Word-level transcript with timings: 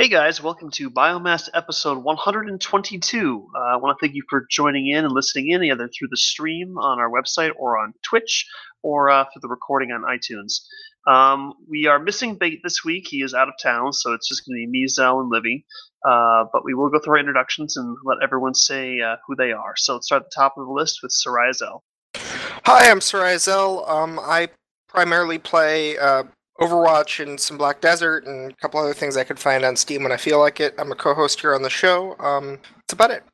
Hey 0.00 0.08
guys, 0.08 0.42
welcome 0.42 0.70
to 0.70 0.90
Biomass 0.90 1.50
episode 1.52 1.98
122. 1.98 3.48
Uh, 3.54 3.58
I 3.58 3.76
want 3.76 3.98
to 3.98 4.02
thank 4.02 4.16
you 4.16 4.22
for 4.30 4.46
joining 4.50 4.88
in 4.88 5.04
and 5.04 5.12
listening 5.12 5.50
in, 5.50 5.62
either 5.62 5.88
through 5.88 6.08
the 6.10 6.16
stream 6.16 6.78
on 6.78 6.98
our 6.98 7.10
website 7.10 7.50
or 7.58 7.76
on 7.76 7.92
Twitch 8.02 8.46
or 8.82 9.10
uh, 9.10 9.24
through 9.24 9.40
the 9.42 9.48
recording 9.48 9.90
on 9.90 10.00
iTunes. 10.00 10.62
Um, 11.06 11.52
we 11.68 11.86
are 11.86 11.98
missing 11.98 12.36
Bait 12.36 12.60
this 12.64 12.82
week. 12.82 13.08
He 13.08 13.18
is 13.18 13.34
out 13.34 13.48
of 13.48 13.54
town, 13.62 13.92
so 13.92 14.14
it's 14.14 14.26
just 14.26 14.46
going 14.46 14.56
to 14.56 14.66
be 14.66 14.70
me, 14.70 14.88
Zell, 14.88 15.20
and 15.20 15.28
Livy. 15.28 15.66
Uh, 16.02 16.46
but 16.50 16.64
we 16.64 16.72
will 16.72 16.88
go 16.88 16.98
through 16.98 17.16
our 17.16 17.20
introductions 17.20 17.76
and 17.76 17.94
let 18.02 18.22
everyone 18.22 18.54
say 18.54 19.02
uh, 19.02 19.16
who 19.26 19.36
they 19.36 19.52
are. 19.52 19.74
So 19.76 19.96
let's 19.96 20.06
start 20.06 20.22
at 20.22 20.30
the 20.30 20.34
top 20.34 20.54
of 20.56 20.66
the 20.66 20.72
list 20.72 21.00
with 21.02 21.12
Soraya 21.12 21.52
Zell. 21.54 21.84
Hi, 22.16 22.90
I'm 22.90 23.00
Soraya 23.00 23.38
Zell. 23.38 23.84
Um, 23.86 24.18
I 24.18 24.48
primarily 24.88 25.36
play 25.38 25.98
uh, 25.98 26.22
Overwatch 26.60 27.22
and 27.22 27.40
some 27.40 27.56
Black 27.56 27.80
Desert 27.80 28.26
and 28.26 28.52
a 28.52 28.56
couple 28.56 28.80
other 28.80 28.92
things 28.92 29.16
I 29.16 29.24
could 29.24 29.38
find 29.38 29.64
on 29.64 29.76
Steam 29.76 30.02
when 30.02 30.12
I 30.12 30.16
feel 30.16 30.38
like 30.38 30.60
it. 30.60 30.74
I'm 30.78 30.92
a 30.92 30.94
co-host 30.94 31.40
here 31.40 31.54
on 31.54 31.62
the 31.62 31.70
show. 31.70 32.16
Um, 32.18 32.58
that's 32.76 32.92
about 32.92 33.10
it. 33.10 33.24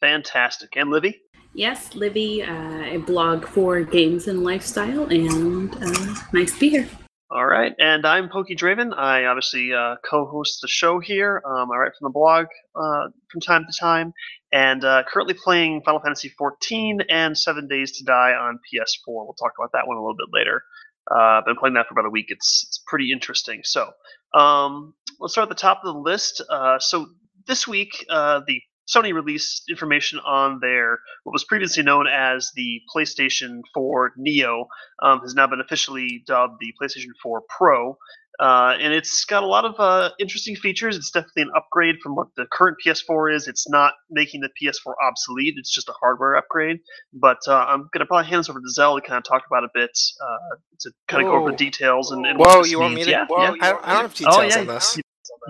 Fantastic. 0.00 0.70
And 0.76 0.90
Livy? 0.90 1.20
Yes, 1.54 1.94
Livy. 1.94 2.42
Uh, 2.42 2.52
I 2.52 2.98
blog 2.98 3.44
for 3.44 3.82
games 3.82 4.28
and 4.28 4.44
lifestyle, 4.44 5.06
and 5.06 5.74
uh, 5.74 6.14
nice 6.32 6.54
to 6.54 6.60
be 6.60 6.68
here. 6.68 6.88
All 7.30 7.46
right, 7.46 7.74
and 7.78 8.06
I'm 8.06 8.30
Pokey 8.30 8.56
Draven. 8.56 8.96
I 8.96 9.26
obviously 9.26 9.74
uh, 9.74 9.96
co-host 10.08 10.60
the 10.62 10.68
show 10.68 10.98
here. 10.98 11.42
Um, 11.44 11.70
I 11.70 11.76
write 11.76 11.92
from 11.98 12.06
the 12.06 12.12
blog 12.12 12.46
uh, 12.74 13.08
from 13.30 13.40
time 13.42 13.66
to 13.70 13.78
time, 13.78 14.14
and 14.50 14.82
uh, 14.82 15.02
currently 15.06 15.34
playing 15.34 15.82
Final 15.84 16.00
Fantasy 16.00 16.32
XIV 16.40 17.04
and 17.10 17.36
Seven 17.36 17.68
Days 17.68 17.92
to 17.98 18.04
Die 18.04 18.32
on 18.32 18.58
PS4. 18.72 19.06
We'll 19.08 19.34
talk 19.34 19.52
about 19.58 19.72
that 19.72 19.86
one 19.86 19.98
a 19.98 20.00
little 20.00 20.16
bit 20.16 20.28
later. 20.32 20.62
Uh, 21.10 21.38
I've 21.38 21.44
been 21.44 21.56
playing 21.56 21.74
that 21.74 21.86
for 21.86 21.94
about 21.94 22.06
a 22.06 22.10
week. 22.10 22.26
It's 22.28 22.64
it's 22.68 22.82
pretty 22.86 23.12
interesting. 23.12 23.60
So 23.64 23.90
um, 24.34 24.94
let's 25.20 25.34
start 25.34 25.50
at 25.50 25.56
the 25.56 25.60
top 25.60 25.80
of 25.84 25.94
the 25.94 26.00
list. 26.00 26.42
Uh, 26.48 26.78
so 26.78 27.06
this 27.46 27.66
week, 27.66 28.04
uh, 28.10 28.40
the 28.46 28.60
Sony 28.88 29.12
released 29.12 29.64
information 29.68 30.18
on 30.20 30.60
their 30.60 31.00
what 31.24 31.32
was 31.32 31.44
previously 31.44 31.82
known 31.82 32.06
as 32.06 32.50
the 32.54 32.80
PlayStation 32.94 33.60
4 33.74 34.12
Neo 34.16 34.66
um, 35.02 35.20
has 35.20 35.34
now 35.34 35.46
been 35.46 35.60
officially 35.60 36.22
dubbed 36.26 36.54
the 36.60 36.72
PlayStation 36.80 37.10
4 37.22 37.42
Pro. 37.48 37.98
Uh, 38.40 38.76
and 38.80 38.92
it's 38.92 39.24
got 39.24 39.42
a 39.42 39.46
lot 39.46 39.64
of 39.64 39.74
uh, 39.80 40.10
interesting 40.20 40.54
features. 40.54 40.96
It's 40.96 41.10
definitely 41.10 41.42
an 41.42 41.50
upgrade 41.56 41.96
from 42.00 42.14
what 42.14 42.28
the 42.36 42.46
current 42.52 42.76
PS4 42.84 43.34
is. 43.34 43.48
It's 43.48 43.68
not 43.68 43.94
making 44.10 44.42
the 44.42 44.48
PS4 44.62 44.92
obsolete. 45.04 45.54
It's 45.56 45.74
just 45.74 45.88
a 45.88 45.92
hardware 46.00 46.36
upgrade. 46.36 46.78
But 47.12 47.38
uh, 47.48 47.56
I'm 47.56 47.88
going 47.92 47.98
to 47.98 48.06
probably 48.06 48.28
hand 48.28 48.38
this 48.40 48.48
over 48.48 48.60
to 48.60 48.70
Zell 48.70 48.94
to 48.94 49.04
kind 49.04 49.18
of 49.18 49.24
talk 49.24 49.42
about 49.50 49.64
a 49.64 49.68
bit 49.74 49.90
uh, 50.22 50.56
to 50.80 50.92
kind 51.08 51.26
of 51.26 51.32
go 51.32 51.36
over 51.36 51.50
the 51.50 51.56
details 51.56 52.12
and, 52.12 52.24
and 52.26 52.38
Whoa, 52.38 52.62
you 52.62 52.78
want 52.78 52.94
me 52.94 53.04
to? 53.04 53.10
Yeah, 53.10 53.26
Whoa, 53.28 53.42
yeah. 53.42 53.54
I, 53.60 53.70
don't, 53.72 53.84
I 53.84 53.92
don't 53.94 54.02
have 54.02 54.14
details 54.14 54.36
Oh, 54.36 54.42
yeah, 54.42 54.58
on 54.60 54.66
this. 54.68 55.00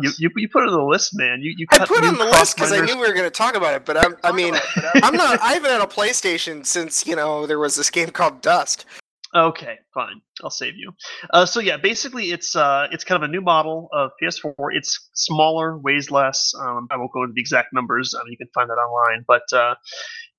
You, 0.02 0.10
you, 0.18 0.30
you 0.36 0.48
put 0.48 0.62
it 0.62 0.68
on 0.68 0.78
the 0.78 0.84
list, 0.84 1.10
man. 1.14 1.40
You, 1.42 1.54
you 1.56 1.66
I 1.70 1.84
put 1.84 1.98
it 1.98 2.04
on 2.04 2.18
the 2.18 2.24
list 2.24 2.56
because 2.56 2.72
I 2.72 2.84
knew 2.84 2.94
we 2.94 3.06
were 3.06 3.14
going 3.14 3.24
to 3.24 3.30
talk 3.30 3.56
about 3.56 3.74
it, 3.74 3.84
but 3.84 3.96
I'm, 3.96 4.16
I 4.22 4.32
mean, 4.32 4.54
I'm 5.02 5.14
not. 5.14 5.40
I 5.40 5.54
haven't 5.54 5.70
had 5.70 5.80
a 5.80 5.86
PlayStation 5.86 6.64
since 6.64 7.06
you 7.06 7.16
know 7.16 7.46
there 7.46 7.58
was 7.58 7.76
this 7.76 7.90
game 7.90 8.10
called 8.10 8.40
Dust. 8.40 8.84
Okay, 9.34 9.76
fine. 9.92 10.22
I'll 10.42 10.50
save 10.50 10.76
you. 10.76 10.92
Uh, 11.34 11.44
so 11.44 11.60
yeah, 11.60 11.76
basically 11.76 12.30
it's 12.30 12.56
uh, 12.56 12.88
it's 12.90 13.04
kind 13.04 13.22
of 13.22 13.28
a 13.28 13.30
new 13.30 13.42
model 13.42 13.88
of 13.92 14.10
PS4. 14.22 14.54
It's 14.72 15.10
smaller, 15.12 15.76
weighs 15.78 16.10
less. 16.10 16.52
Um, 16.58 16.86
I 16.90 16.96
won't 16.96 17.12
go 17.12 17.22
into 17.22 17.34
the 17.34 17.40
exact 17.40 17.68
numbers. 17.74 18.14
I 18.14 18.24
mean, 18.24 18.32
you 18.32 18.38
can 18.38 18.48
find 18.54 18.70
that 18.70 18.74
online. 18.74 19.24
But 19.26 19.42
uh, 19.52 19.74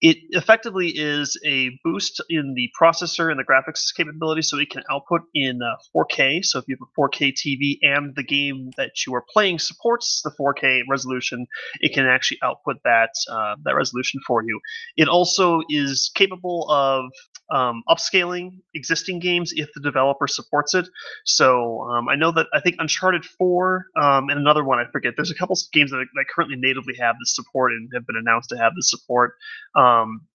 it 0.01 0.17
effectively 0.29 0.89
is 0.89 1.37
a 1.45 1.71
boost 1.83 2.21
in 2.29 2.53
the 2.55 2.69
processor 2.79 3.29
and 3.29 3.39
the 3.39 3.43
graphics 3.43 3.93
capability, 3.95 4.41
so 4.41 4.57
it 4.57 4.69
can 4.69 4.83
output 4.89 5.21
in 5.33 5.59
uh, 5.61 5.75
4K. 5.95 6.45
So 6.45 6.59
if 6.59 6.65
you 6.67 6.77
have 6.79 6.87
a 6.87 6.99
4K 6.99 7.33
TV 7.33 7.77
and 7.81 8.15
the 8.15 8.23
game 8.23 8.71
that 8.77 8.91
you 9.05 9.13
are 9.15 9.25
playing 9.33 9.59
supports 9.59 10.21
the 10.23 10.31
4K 10.39 10.81
resolution, 10.89 11.47
it 11.81 11.93
can 11.93 12.05
actually 12.05 12.37
output 12.43 12.77
that 12.85 13.09
uh, 13.29 13.55
that 13.63 13.75
resolution 13.75 14.21
for 14.25 14.43
you. 14.43 14.59
It 14.95 15.09
also 15.09 15.61
is 15.69 16.11
capable 16.15 16.69
of 16.69 17.05
um, 17.51 17.83
upscaling 17.89 18.59
existing 18.75 19.19
games 19.19 19.51
if 19.55 19.69
the 19.73 19.81
developer 19.81 20.27
supports 20.27 20.73
it. 20.75 20.87
So 21.25 21.81
um, 21.81 22.07
I 22.07 22.15
know 22.15 22.31
that 22.31 22.47
I 22.53 22.59
think 22.59 22.75
Uncharted 22.79 23.25
4 23.25 23.85
um, 23.99 24.29
and 24.29 24.39
another 24.39 24.63
one 24.63 24.79
I 24.79 24.85
forget. 24.91 25.13
There's 25.15 25.31
a 25.31 25.35
couple 25.35 25.57
games 25.73 25.91
that, 25.91 26.05
that 26.15 26.25
currently 26.33 26.57
natively 26.57 26.95
have 26.99 27.15
this 27.19 27.35
support 27.35 27.71
and 27.71 27.89
have 27.93 28.05
been 28.05 28.17
announced 28.17 28.49
to 28.49 28.57
have 28.57 28.73
this 28.75 28.89
support, 28.89 29.33
um, 29.75 29.88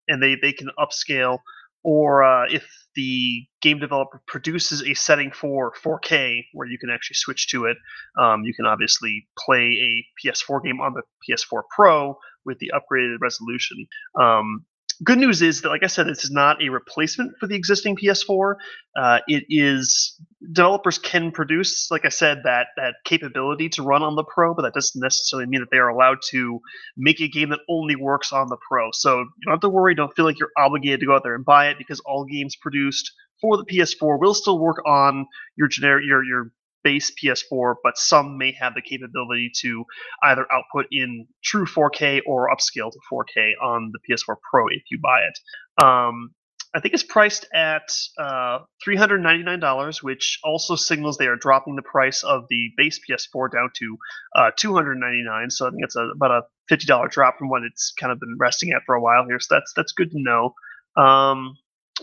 and 0.08 0.22
they 0.22 0.36
they 0.40 0.52
can 0.52 0.70
upscale. 0.78 1.38
Or 1.86 2.24
uh, 2.24 2.46
if 2.50 2.66
the 2.96 3.44
game 3.60 3.78
developer 3.78 4.22
produces 4.26 4.82
a 4.82 4.94
setting 4.94 5.30
for 5.30 5.74
4K 5.84 6.44
where 6.54 6.66
you 6.66 6.78
can 6.78 6.88
actually 6.88 7.16
switch 7.16 7.48
to 7.48 7.66
it, 7.66 7.76
um, 8.18 8.42
you 8.42 8.54
can 8.54 8.64
obviously 8.64 9.28
play 9.38 9.64
a 9.64 10.26
PS4 10.26 10.64
game 10.64 10.80
on 10.80 10.94
the 10.94 11.02
PS4 11.28 11.60
Pro 11.74 12.16
with 12.46 12.58
the 12.58 12.72
upgraded 12.74 13.16
resolution. 13.20 13.86
Um, 14.18 14.64
good 15.02 15.18
news 15.18 15.42
is 15.42 15.62
that, 15.62 15.68
like 15.68 15.82
I 15.82 15.88
said, 15.88 16.06
this 16.06 16.24
is 16.24 16.30
not 16.30 16.62
a 16.62 16.68
replacement 16.68 17.32
for 17.38 17.46
the 17.46 17.56
existing 17.56 17.96
PS4. 17.96 18.54
Uh, 18.96 19.18
it 19.26 19.44
is 19.48 20.20
developers 20.52 20.98
can 20.98 21.30
produce, 21.32 21.90
like 21.90 22.04
I 22.04 22.10
said, 22.10 22.42
that 22.44 22.68
that 22.76 22.96
capability 23.04 23.68
to 23.70 23.82
run 23.82 24.02
on 24.02 24.14
the 24.14 24.24
Pro, 24.24 24.54
but 24.54 24.62
that 24.62 24.74
doesn't 24.74 25.00
necessarily 25.00 25.46
mean 25.46 25.60
that 25.60 25.70
they 25.70 25.78
are 25.78 25.88
allowed 25.88 26.18
to 26.30 26.60
make 26.96 27.20
a 27.20 27.28
game 27.28 27.48
that 27.50 27.60
only 27.68 27.96
works 27.96 28.32
on 28.32 28.48
the 28.48 28.58
Pro. 28.68 28.90
So 28.92 29.20
you 29.20 29.26
don't 29.46 29.54
have 29.54 29.60
to 29.60 29.68
worry. 29.68 29.94
Don't 29.94 30.14
feel 30.14 30.24
like 30.24 30.38
you're 30.38 30.52
obligated 30.56 31.00
to 31.00 31.06
go 31.06 31.14
out 31.14 31.22
there 31.24 31.34
and 31.34 31.44
buy 31.44 31.68
it 31.68 31.78
because 31.78 32.00
all 32.00 32.24
games 32.24 32.56
produced 32.56 33.12
for 33.40 33.56
the 33.56 33.64
PS4 33.64 34.20
will 34.20 34.34
still 34.34 34.58
work 34.58 34.82
on 34.86 35.26
your 35.56 35.68
generic 35.68 36.04
your 36.06 36.24
your 36.24 36.52
base 36.84 37.10
PS4, 37.22 37.74
but 37.82 37.98
some 37.98 38.38
may 38.38 38.52
have 38.52 38.74
the 38.74 38.82
capability 38.82 39.50
to 39.62 39.84
either 40.22 40.46
output 40.52 40.86
in 40.92 41.26
true 41.42 41.66
4K 41.66 42.20
or 42.26 42.48
upscale 42.50 42.92
to 42.92 42.98
4K 43.10 43.52
on 43.60 43.92
the 43.92 43.98
PS4 44.08 44.36
Pro 44.50 44.68
if 44.68 44.82
you 44.90 44.98
buy 45.02 45.20
it. 45.20 45.84
Um, 45.84 46.30
I 46.74 46.80
think 46.80 46.92
it's 46.92 47.04
priced 47.04 47.46
at 47.54 47.88
uh, 48.18 48.58
$399, 48.84 50.02
which 50.02 50.40
also 50.42 50.74
signals 50.74 51.16
they 51.16 51.28
are 51.28 51.36
dropping 51.36 51.76
the 51.76 51.82
price 51.82 52.24
of 52.24 52.46
the 52.50 52.70
base 52.76 52.98
PS4 53.08 53.52
down 53.52 53.70
to 53.76 53.96
uh, 54.34 54.50
299. 54.56 55.50
So 55.50 55.68
I 55.68 55.70
think 55.70 55.84
it's 55.84 55.94
a, 55.94 56.08
about 56.16 56.32
a 56.32 56.74
$50 56.74 57.10
drop 57.10 57.38
from 57.38 57.48
what 57.48 57.62
it's 57.62 57.92
kind 57.98 58.12
of 58.12 58.18
been 58.18 58.36
resting 58.40 58.72
at 58.72 58.82
for 58.84 58.96
a 58.96 59.00
while 59.00 59.24
here. 59.24 59.38
So 59.38 59.54
that's 59.54 59.72
that's 59.76 59.92
good 59.92 60.10
to 60.10 60.20
know. 60.20 60.54
Um, 60.96 61.56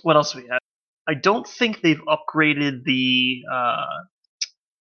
what 0.04 0.16
else 0.16 0.32
do 0.32 0.40
we 0.40 0.48
have? 0.48 0.60
I 1.08 1.16
don't 1.16 1.46
think 1.46 1.82
they've 1.82 2.02
upgraded 2.08 2.86
the 2.86 3.42
uh, 3.52 3.86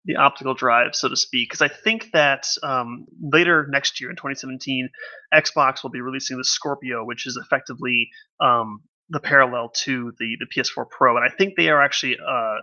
the 0.04 0.16
optical 0.16 0.54
drive, 0.54 0.94
so 0.94 1.08
to 1.08 1.16
speak, 1.16 1.50
because 1.50 1.60
I 1.60 1.68
think 1.68 2.10
that 2.12 2.46
um, 2.62 3.06
later 3.20 3.66
next 3.70 4.00
year 4.00 4.10
in 4.10 4.16
2017, 4.16 4.88
Xbox 5.34 5.82
will 5.82 5.90
be 5.90 6.00
releasing 6.00 6.38
the 6.38 6.44
Scorpio, 6.44 7.04
which 7.04 7.26
is 7.26 7.36
effectively 7.36 8.08
um, 8.40 8.80
the 9.10 9.20
parallel 9.20 9.70
to 9.74 10.12
the 10.18 10.36
the 10.38 10.46
PS4 10.46 10.88
Pro, 10.88 11.16
and 11.16 11.24
I 11.24 11.34
think 11.36 11.54
they 11.56 11.68
are 11.68 11.82
actually 11.82 12.16
uh, 12.16 12.56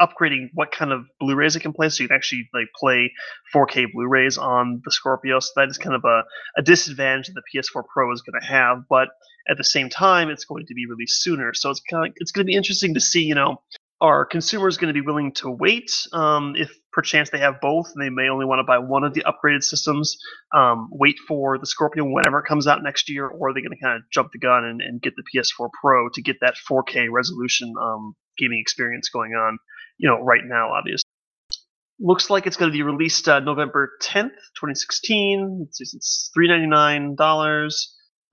upgrading 0.00 0.48
what 0.54 0.72
kind 0.72 0.92
of 0.92 1.04
Blu-rays 1.20 1.56
it 1.56 1.60
can 1.60 1.72
play, 1.72 1.90
so 1.90 2.02
you 2.02 2.08
can 2.08 2.16
actually 2.16 2.48
like 2.54 2.68
play 2.78 3.12
4K 3.54 3.92
Blu-rays 3.92 4.38
on 4.38 4.80
the 4.84 4.90
Scorpio. 4.90 5.40
So 5.40 5.50
that 5.56 5.68
is 5.68 5.78
kind 5.78 5.94
of 5.94 6.04
a, 6.04 6.22
a 6.56 6.62
disadvantage 6.62 7.26
that 7.26 7.34
the 7.34 7.58
PS4 7.58 7.82
Pro 7.92 8.10
is 8.12 8.22
going 8.22 8.40
to 8.40 8.46
have, 8.46 8.84
but 8.88 9.08
at 9.48 9.58
the 9.58 9.64
same 9.64 9.90
time, 9.90 10.30
it's 10.30 10.44
going 10.44 10.66
to 10.66 10.74
be 10.74 10.86
released 10.86 11.22
sooner. 11.22 11.52
So 11.54 11.70
it's 11.70 11.80
kind 11.80 12.06
of 12.06 12.12
it's 12.16 12.32
going 12.32 12.46
to 12.46 12.50
be 12.50 12.56
interesting 12.56 12.94
to 12.94 13.00
see, 13.00 13.22
you 13.22 13.34
know, 13.34 13.62
are 14.00 14.24
consumers 14.24 14.78
going 14.78 14.92
to 14.92 14.98
be 14.98 15.06
willing 15.06 15.32
to 15.32 15.50
wait 15.50 15.90
um, 16.12 16.54
if 16.56 16.72
perchance 16.92 17.30
they 17.30 17.38
have 17.38 17.60
both 17.60 17.90
and 17.94 18.04
they 18.04 18.10
may 18.10 18.28
only 18.28 18.46
want 18.46 18.58
to 18.58 18.64
buy 18.64 18.78
one 18.78 19.04
of 19.04 19.14
the 19.14 19.24
upgraded 19.24 19.62
systems 19.62 20.16
um, 20.54 20.88
wait 20.90 21.16
for 21.26 21.58
the 21.58 21.66
Scorpio 21.66 22.04
whenever 22.04 22.40
it 22.40 22.46
comes 22.46 22.66
out 22.66 22.82
next 22.82 23.08
year 23.08 23.26
or 23.26 23.52
they're 23.52 23.62
they 23.62 23.66
going 23.66 23.76
to 23.76 23.82
kind 23.82 23.96
of 23.96 24.02
jump 24.10 24.30
the 24.32 24.38
gun 24.38 24.64
and, 24.64 24.80
and 24.80 25.02
get 25.02 25.14
the 25.16 25.24
ps4 25.34 25.68
pro 25.80 26.08
to 26.10 26.22
get 26.22 26.36
that 26.40 26.54
4k 26.70 27.08
resolution 27.10 27.72
um, 27.80 28.14
gaming 28.38 28.58
experience 28.60 29.08
going 29.08 29.32
on 29.32 29.58
you 29.98 30.08
know 30.08 30.20
right 30.22 30.44
now 30.44 30.72
obviously 30.72 31.04
looks 31.98 32.30
like 32.30 32.46
it's 32.46 32.56
going 32.56 32.70
to 32.70 32.76
be 32.76 32.82
released 32.82 33.28
uh, 33.28 33.40
november 33.40 33.90
10th 34.02 34.34
2016 34.56 35.66
it's, 35.68 35.94
it's 35.94 36.30
$399 36.36 37.16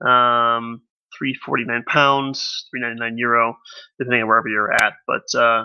um, 0.00 0.80
349 1.18 1.84
pounds 1.86 2.66
399 2.70 3.18
euro 3.18 3.56
depending 3.98 4.22
on 4.22 4.28
wherever 4.28 4.48
you're 4.48 4.72
at 4.72 4.94
but 5.06 5.38
uh, 5.38 5.64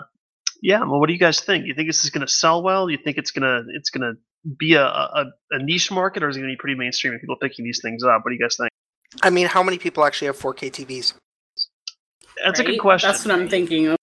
yeah, 0.64 0.80
well, 0.80 0.98
what 0.98 1.08
do 1.08 1.12
you 1.12 1.18
guys 1.18 1.40
think? 1.40 1.66
You 1.66 1.74
think 1.74 1.90
this 1.90 2.04
is 2.04 2.10
going 2.10 2.26
to 2.26 2.32
sell 2.32 2.62
well? 2.62 2.88
You 2.88 2.96
think 2.96 3.18
it's 3.18 3.32
gonna 3.32 3.64
it's 3.74 3.90
gonna 3.90 4.14
be 4.58 4.74
a, 4.74 4.82
a, 4.82 5.26
a 5.50 5.62
niche 5.62 5.90
market, 5.92 6.22
or 6.22 6.30
is 6.30 6.38
it 6.38 6.40
going 6.40 6.50
to 6.50 6.54
be 6.54 6.58
pretty 6.58 6.74
mainstream 6.74 7.12
and 7.12 7.20
people 7.20 7.36
picking 7.36 7.66
these 7.66 7.80
things 7.82 8.02
up? 8.02 8.22
What 8.24 8.30
do 8.30 8.34
you 8.34 8.40
guys 8.40 8.56
think? 8.56 8.70
I 9.22 9.28
mean, 9.28 9.46
how 9.46 9.62
many 9.62 9.76
people 9.76 10.06
actually 10.06 10.26
have 10.26 10.38
4K 10.38 10.72
TVs? 10.72 11.12
That's 12.42 12.60
a 12.60 12.64
good 12.64 12.78
question. 12.78 13.10
That's 13.10 13.26
what 13.26 13.38
I'm 13.38 13.46
thinking 13.46 13.88
of. 13.88 13.98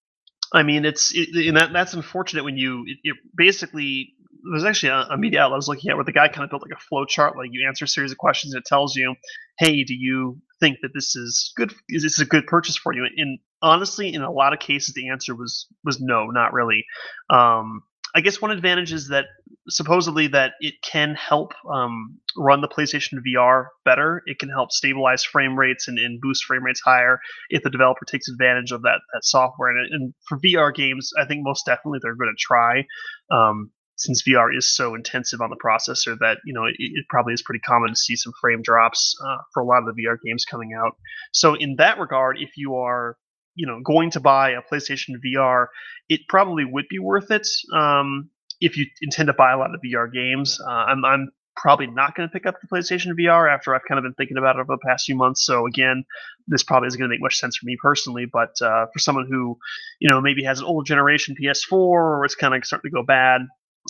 I 0.53 0.61
mean, 0.61 0.85
it's 0.85 1.11
it, 1.15 1.29
and 1.47 1.57
that 1.57 1.73
that's 1.73 1.95
unfortunate 1.95 2.43
when 2.43 2.57
you 2.57 2.83
it, 2.85 2.97
it 3.05 3.17
basically 3.35 4.13
there's 4.51 4.63
actually 4.63 4.89
a, 4.89 5.07
a 5.09 5.17
media 5.17 5.41
outlet 5.41 5.55
I 5.55 5.57
was 5.57 5.67
looking 5.67 5.89
at 5.89 5.95
where 5.95 6.05
the 6.05 6.11
guy 6.11 6.27
kind 6.27 6.43
of 6.43 6.51
built 6.51 6.61
like 6.61 6.77
a 6.77 6.81
flow 6.81 7.05
chart, 7.05 7.35
like 7.37 7.49
you 7.51 7.67
answer 7.67 7.85
a 7.85 7.87
series 7.87 8.11
of 8.11 8.19
questions 8.19 8.53
and 8.53 8.61
it 8.61 8.65
tells 8.67 8.95
you, 8.95 9.15
hey, 9.57 9.83
do 9.83 9.95
you 9.95 10.39
think 10.59 10.77
that 10.83 10.91
this 10.93 11.15
is 11.15 11.53
good? 11.55 11.73
Is 11.89 12.03
this 12.03 12.19
a 12.19 12.25
good 12.25 12.45
purchase 12.45 12.77
for 12.77 12.93
you? 12.93 13.07
And 13.17 13.39
honestly, 13.61 14.13
in 14.13 14.21
a 14.21 14.31
lot 14.31 14.53
of 14.53 14.59
cases, 14.59 14.93
the 14.93 15.09
answer 15.09 15.35
was 15.35 15.67
was 15.83 15.99
no, 15.99 16.27
not 16.27 16.53
really. 16.53 16.85
Um, 17.29 17.83
I 18.13 18.21
guess 18.21 18.41
one 18.41 18.51
advantage 18.51 18.91
is 18.91 19.07
that 19.07 19.25
supposedly 19.69 20.27
that 20.27 20.53
it 20.59 20.75
can 20.83 21.15
help 21.15 21.53
um, 21.71 22.19
run 22.35 22.61
the 22.61 22.67
PlayStation 22.67 23.19
VR 23.25 23.67
better. 23.85 24.21
It 24.25 24.37
can 24.37 24.49
help 24.49 24.71
stabilize 24.71 25.23
frame 25.23 25.57
rates 25.57 25.87
and, 25.87 25.97
and, 25.97 26.19
boost 26.19 26.43
frame 26.43 26.63
rates 26.63 26.81
higher 26.83 27.19
if 27.49 27.63
the 27.63 27.69
developer 27.69 28.03
takes 28.05 28.27
advantage 28.27 28.71
of 28.71 28.81
that 28.81 28.99
that 29.13 29.23
software. 29.23 29.69
And, 29.69 29.93
and 29.93 30.13
for 30.27 30.37
VR 30.39 30.73
games, 30.73 31.11
I 31.17 31.25
think 31.25 31.41
most 31.43 31.65
definitely 31.65 31.99
they're 32.01 32.15
going 32.15 32.33
to 32.35 32.39
try. 32.39 32.85
Um, 33.31 33.71
since 33.97 34.23
VR 34.23 34.55
is 34.55 34.75
so 34.75 34.95
intensive 34.95 35.41
on 35.41 35.51
the 35.51 35.61
processor 35.63 36.17
that 36.19 36.39
you 36.43 36.53
know 36.53 36.65
it, 36.65 36.75
it 36.77 37.05
probably 37.09 37.33
is 37.33 37.43
pretty 37.43 37.59
common 37.59 37.89
to 37.89 37.95
see 37.95 38.15
some 38.15 38.33
frame 38.41 38.61
drops 38.61 39.15
uh, 39.25 39.37
for 39.53 39.61
a 39.61 39.65
lot 39.65 39.79
of 39.79 39.85
the 39.85 40.03
VR 40.03 40.17
games 40.25 40.43
coming 40.43 40.71
out. 40.73 40.97
So 41.31 41.53
in 41.53 41.75
that 41.77 41.99
regard, 41.99 42.37
if 42.39 42.57
you 42.57 42.75
are 42.75 43.15
you 43.55 43.67
know 43.67 43.81
going 43.83 44.11
to 44.11 44.19
buy 44.19 44.51
a 44.51 44.61
PlayStation 44.61 45.15
VR, 45.25 45.67
it 46.09 46.21
probably 46.27 46.65
would 46.65 46.85
be 46.89 46.99
worth 46.99 47.31
it 47.31 47.47
um, 47.73 48.29
if 48.59 48.77
you 48.77 48.85
intend 49.01 49.27
to 49.27 49.33
buy 49.33 49.51
a 49.51 49.57
lot 49.57 49.73
of 49.73 49.81
VR 49.81 50.11
games. 50.11 50.59
Uh, 50.65 50.71
I'm, 50.71 51.03
I'm 51.05 51.31
probably 51.55 51.87
not 51.87 52.15
going 52.15 52.27
to 52.27 52.33
pick 52.33 52.45
up 52.45 52.55
the 52.61 52.67
PlayStation 52.67 53.11
VR 53.19 53.53
after 53.53 53.75
I've 53.75 53.83
kind 53.87 53.99
of 53.99 54.03
been 54.03 54.13
thinking 54.13 54.37
about 54.37 54.55
it 54.55 54.59
over 54.59 54.73
the 54.73 54.87
past 54.87 55.05
few 55.05 55.15
months. 55.15 55.45
So 55.45 55.67
again, 55.67 56.05
this 56.47 56.63
probably 56.63 56.87
isn't 56.87 56.99
going 56.99 57.09
to 57.09 57.13
make 57.13 57.21
much 57.21 57.37
sense 57.37 57.57
for 57.57 57.65
me 57.65 57.77
personally. 57.81 58.25
But 58.31 58.61
uh, 58.61 58.87
for 58.91 58.99
someone 58.99 59.27
who, 59.29 59.57
you 59.99 60.09
know, 60.09 60.21
maybe 60.21 60.43
has 60.43 60.59
an 60.59 60.65
old 60.65 60.85
generation 60.85 61.35
PS4 61.41 61.71
or 61.73 62.25
it's 62.25 62.35
kind 62.35 62.55
of 62.55 62.65
starting 62.65 62.89
to 62.89 62.95
go 62.95 63.03
bad, 63.03 63.41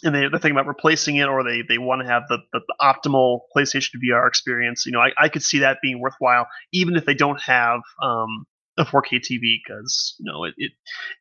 and 0.04 0.16
they, 0.16 0.22
they're 0.22 0.32
thinking 0.32 0.52
about 0.52 0.68
replacing 0.68 1.18
it, 1.18 1.28
or 1.28 1.44
they, 1.44 1.64
they 1.68 1.78
want 1.78 2.02
to 2.02 2.08
have 2.08 2.24
the, 2.30 2.40
the, 2.54 2.62
the, 2.68 2.76
optimal 2.82 3.42
PlayStation 3.56 3.96
VR 4.04 4.28
experience, 4.28 4.86
you 4.86 4.92
know, 4.92 5.00
I, 5.00 5.12
I 5.18 5.30
could 5.30 5.44
see 5.44 5.60
that 5.60 5.78
being 5.82 6.00
worthwhile, 6.00 6.48
even 6.72 6.96
if 6.96 7.06
they 7.06 7.14
don't 7.14 7.42
have 7.42 7.82
um, 8.02 8.46
a 8.78 8.86
4K 8.86 9.20
TV 9.20 9.58
because 9.66 10.16
you 10.20 10.32
know 10.32 10.46
it, 10.46 10.54
it 10.58 10.72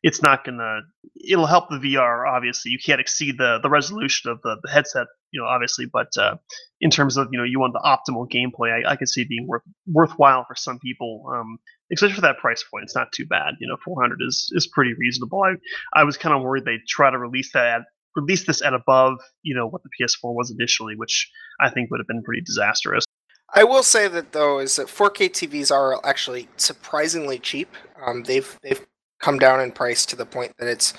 it's 0.03 0.21
not 0.21 0.45
gonna 0.45 0.81
it'll 1.15 1.45
help 1.45 1.69
the 1.69 1.77
VR 1.77 2.25
obviously. 2.27 2.71
You 2.71 2.79
can't 2.83 3.01
exceed 3.01 3.37
the 3.37 3.59
the 3.61 3.69
resolution 3.69 4.31
of 4.31 4.41
the, 4.41 4.57
the 4.63 4.71
headset 4.71 5.07
you 5.31 5.41
know 5.41 5.47
obviously 5.47 5.85
but 5.85 6.15
uh, 6.17 6.37
in 6.79 6.89
terms 6.89 7.17
of 7.17 7.27
you 7.31 7.37
know 7.37 7.43
you 7.43 7.59
want 7.59 7.73
the 7.73 7.79
optimal 7.79 8.29
gameplay 8.29 8.85
I, 8.85 8.91
I 8.91 8.95
could 8.95 9.09
see 9.09 9.25
being 9.25 9.47
worth 9.47 9.63
worthwhile 9.85 10.45
for 10.47 10.55
some 10.55 10.79
people 10.79 11.25
um, 11.33 11.57
especially 11.91 12.15
for 12.15 12.21
that 12.21 12.37
price 12.37 12.63
point. 12.63 12.83
It's 12.83 12.95
not 12.95 13.11
too 13.11 13.25
bad 13.25 13.55
you 13.59 13.67
know 13.67 13.77
400 13.83 14.19
is 14.25 14.49
is 14.53 14.67
pretty 14.67 14.93
reasonable. 14.93 15.43
I 15.43 15.55
I 15.93 16.05
was 16.05 16.17
kind 16.17 16.33
of 16.33 16.41
worried 16.41 16.63
they'd 16.65 16.87
try 16.87 17.11
to 17.11 17.19
release 17.19 17.51
that 17.51 17.67
at, 17.67 17.81
release 18.15 18.45
this 18.45 18.61
at 18.61 18.73
above 18.73 19.19
you 19.41 19.55
know 19.55 19.67
what 19.67 19.81
the 19.83 19.89
PS4 19.99 20.33
was 20.33 20.51
initially 20.51 20.95
which 20.95 21.29
I 21.59 21.69
think 21.69 21.91
would 21.91 21.99
have 21.99 22.07
been 22.07 22.23
pretty 22.23 22.41
disastrous 22.41 23.05
I 23.53 23.63
will 23.63 23.83
say 23.83 24.07
that 24.07 24.31
though 24.31 24.59
is 24.59 24.75
that 24.77 24.87
4K 24.87 25.29
TVs 25.29 25.71
are 25.71 25.99
actually 26.05 26.47
surprisingly 26.57 27.39
cheap. 27.39 27.69
Um, 28.05 28.23
they've 28.23 28.57
they've 28.63 28.85
come 29.19 29.39
down 29.39 29.61
in 29.61 29.71
price 29.71 30.05
to 30.07 30.15
the 30.15 30.25
point 30.25 30.53
that 30.57 30.67
it's 30.67 30.93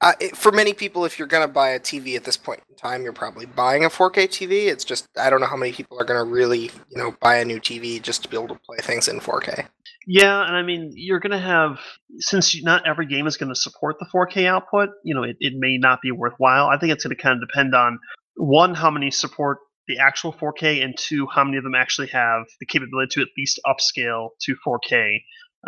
uh, 0.00 0.12
it, 0.18 0.36
for 0.36 0.50
many 0.50 0.72
people. 0.72 1.04
If 1.04 1.18
you're 1.18 1.28
going 1.28 1.46
to 1.46 1.52
buy 1.52 1.70
a 1.70 1.80
TV 1.80 2.16
at 2.16 2.24
this 2.24 2.36
point 2.36 2.60
in 2.68 2.76
time, 2.76 3.02
you're 3.02 3.12
probably 3.12 3.46
buying 3.46 3.84
a 3.84 3.88
4K 3.88 4.24
TV. 4.24 4.66
It's 4.66 4.84
just 4.84 5.06
I 5.18 5.30
don't 5.30 5.40
know 5.40 5.46
how 5.46 5.56
many 5.56 5.72
people 5.72 6.00
are 6.00 6.04
going 6.04 6.18
to 6.18 6.30
really 6.30 6.70
you 6.88 6.96
know 6.96 7.14
buy 7.20 7.36
a 7.36 7.44
new 7.44 7.60
TV 7.60 8.00
just 8.00 8.22
to 8.22 8.28
be 8.28 8.36
able 8.36 8.48
to 8.48 8.60
play 8.66 8.78
things 8.78 9.08
in 9.08 9.20
4K. 9.20 9.66
Yeah, 10.06 10.46
and 10.46 10.56
I 10.56 10.62
mean 10.62 10.92
you're 10.94 11.20
going 11.20 11.32
to 11.32 11.38
have 11.38 11.78
since 12.18 12.60
not 12.62 12.86
every 12.86 13.06
game 13.06 13.26
is 13.26 13.36
going 13.36 13.52
to 13.52 13.60
support 13.60 13.96
the 13.98 14.06
4K 14.06 14.46
output. 14.46 14.90
You 15.04 15.14
know, 15.14 15.22
it, 15.22 15.36
it 15.40 15.54
may 15.56 15.76
not 15.76 16.00
be 16.02 16.10
worthwhile. 16.10 16.66
I 16.66 16.78
think 16.78 16.92
it's 16.92 17.04
going 17.04 17.16
to 17.16 17.22
kind 17.22 17.40
of 17.40 17.48
depend 17.48 17.74
on 17.74 17.98
one 18.36 18.74
how 18.74 18.90
many 18.90 19.10
support 19.10 19.58
the 19.90 19.98
actual 19.98 20.32
4K, 20.32 20.84
and 20.84 20.96
two, 20.96 21.26
how 21.26 21.44
many 21.44 21.56
of 21.56 21.64
them 21.64 21.74
actually 21.74 22.08
have 22.08 22.44
the 22.60 22.66
capability 22.66 23.14
to 23.14 23.22
at 23.22 23.28
least 23.36 23.60
upscale 23.66 24.30
to 24.42 24.56
4K 24.66 25.18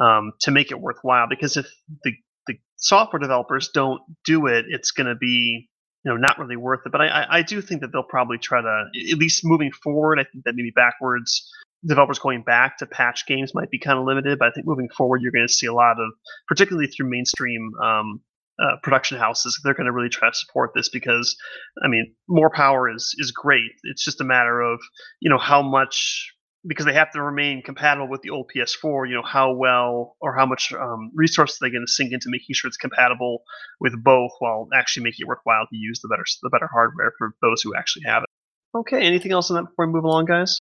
um, 0.00 0.32
to 0.40 0.50
make 0.50 0.70
it 0.70 0.80
worthwhile. 0.80 1.26
Because 1.28 1.56
if 1.56 1.66
the 2.04 2.12
the 2.46 2.54
software 2.76 3.20
developers 3.20 3.70
don't 3.72 4.00
do 4.24 4.46
it, 4.46 4.66
it's 4.68 4.90
going 4.90 5.06
to 5.06 5.14
be 5.14 5.68
you 6.04 6.10
know 6.10 6.16
not 6.16 6.38
really 6.38 6.56
worth 6.56 6.80
it. 6.86 6.92
But 6.92 7.00
I, 7.00 7.26
I 7.28 7.42
do 7.42 7.60
think 7.60 7.80
that 7.80 7.92
they'll 7.92 8.02
probably 8.02 8.38
try 8.38 8.60
to 8.60 8.84
at 9.10 9.18
least 9.18 9.44
moving 9.44 9.72
forward. 9.72 10.18
I 10.18 10.24
think 10.24 10.44
that 10.44 10.54
maybe 10.54 10.72
backwards 10.74 11.48
developers 11.84 12.20
going 12.20 12.42
back 12.42 12.78
to 12.78 12.86
patch 12.86 13.26
games 13.26 13.54
might 13.54 13.70
be 13.70 13.78
kind 13.78 13.98
of 13.98 14.04
limited. 14.04 14.38
But 14.38 14.48
I 14.48 14.50
think 14.52 14.66
moving 14.66 14.88
forward, 14.96 15.20
you're 15.20 15.32
going 15.32 15.46
to 15.46 15.52
see 15.52 15.66
a 15.66 15.74
lot 15.74 15.98
of, 15.98 16.10
particularly 16.46 16.86
through 16.86 17.10
mainstream 17.10 17.72
um, 17.82 18.20
uh, 18.60 18.76
production 18.82 19.18
houses 19.18 19.58
they're 19.64 19.74
going 19.74 19.86
to 19.86 19.92
really 19.92 20.08
try 20.08 20.28
to 20.28 20.34
support 20.34 20.70
this 20.74 20.88
because 20.88 21.36
i 21.82 21.88
mean 21.88 22.14
more 22.28 22.50
power 22.50 22.90
is 22.90 23.14
is 23.18 23.30
great. 23.30 23.72
It's 23.84 24.04
just 24.04 24.20
a 24.20 24.24
matter 24.24 24.60
of 24.60 24.80
you 25.20 25.30
know 25.30 25.38
how 25.38 25.62
much 25.62 26.32
because 26.66 26.86
they 26.86 26.92
have 26.92 27.10
to 27.10 27.20
remain 27.20 27.60
compatible 27.62 28.08
with 28.08 28.22
the 28.22 28.30
old 28.30 28.50
ps4 28.54 29.08
you 29.08 29.14
know 29.14 29.22
how 29.22 29.52
well 29.52 30.16
or 30.20 30.36
how 30.36 30.46
much 30.46 30.72
um, 30.72 31.10
resources 31.14 31.58
they're 31.60 31.70
going 31.70 31.84
to 31.84 31.92
sink 31.92 32.12
into 32.12 32.26
making 32.28 32.54
sure 32.54 32.68
it's 32.68 32.76
compatible 32.76 33.42
with 33.80 33.92
both 34.02 34.30
while 34.38 34.68
actually 34.74 35.02
making 35.02 35.24
it 35.24 35.28
worthwhile 35.28 35.66
to 35.66 35.76
use 35.76 36.00
the 36.00 36.08
better 36.08 36.24
the 36.42 36.50
better 36.50 36.68
hardware 36.72 37.12
for 37.18 37.34
those 37.42 37.62
who 37.62 37.74
actually 37.76 38.04
have 38.06 38.22
it. 38.22 38.78
Okay 38.78 39.04
anything 39.04 39.32
else 39.32 39.50
on 39.50 39.56
that 39.56 39.70
before 39.70 39.86
we 39.86 39.92
move 39.92 40.04
along 40.04 40.26
guys? 40.26 40.58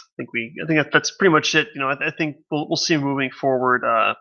I 0.00 0.14
think 0.16 0.32
we 0.32 0.52
i 0.62 0.66
think 0.66 0.92
that's 0.92 1.12
pretty 1.16 1.32
much 1.32 1.54
it. 1.54 1.68
You 1.74 1.80
know 1.80 1.88
i, 1.88 2.06
I 2.08 2.10
think 2.10 2.36
we'll, 2.50 2.68
we'll 2.68 2.76
see 2.76 2.96
moving 2.96 3.30
forward 3.30 3.84
uh, 3.84 4.14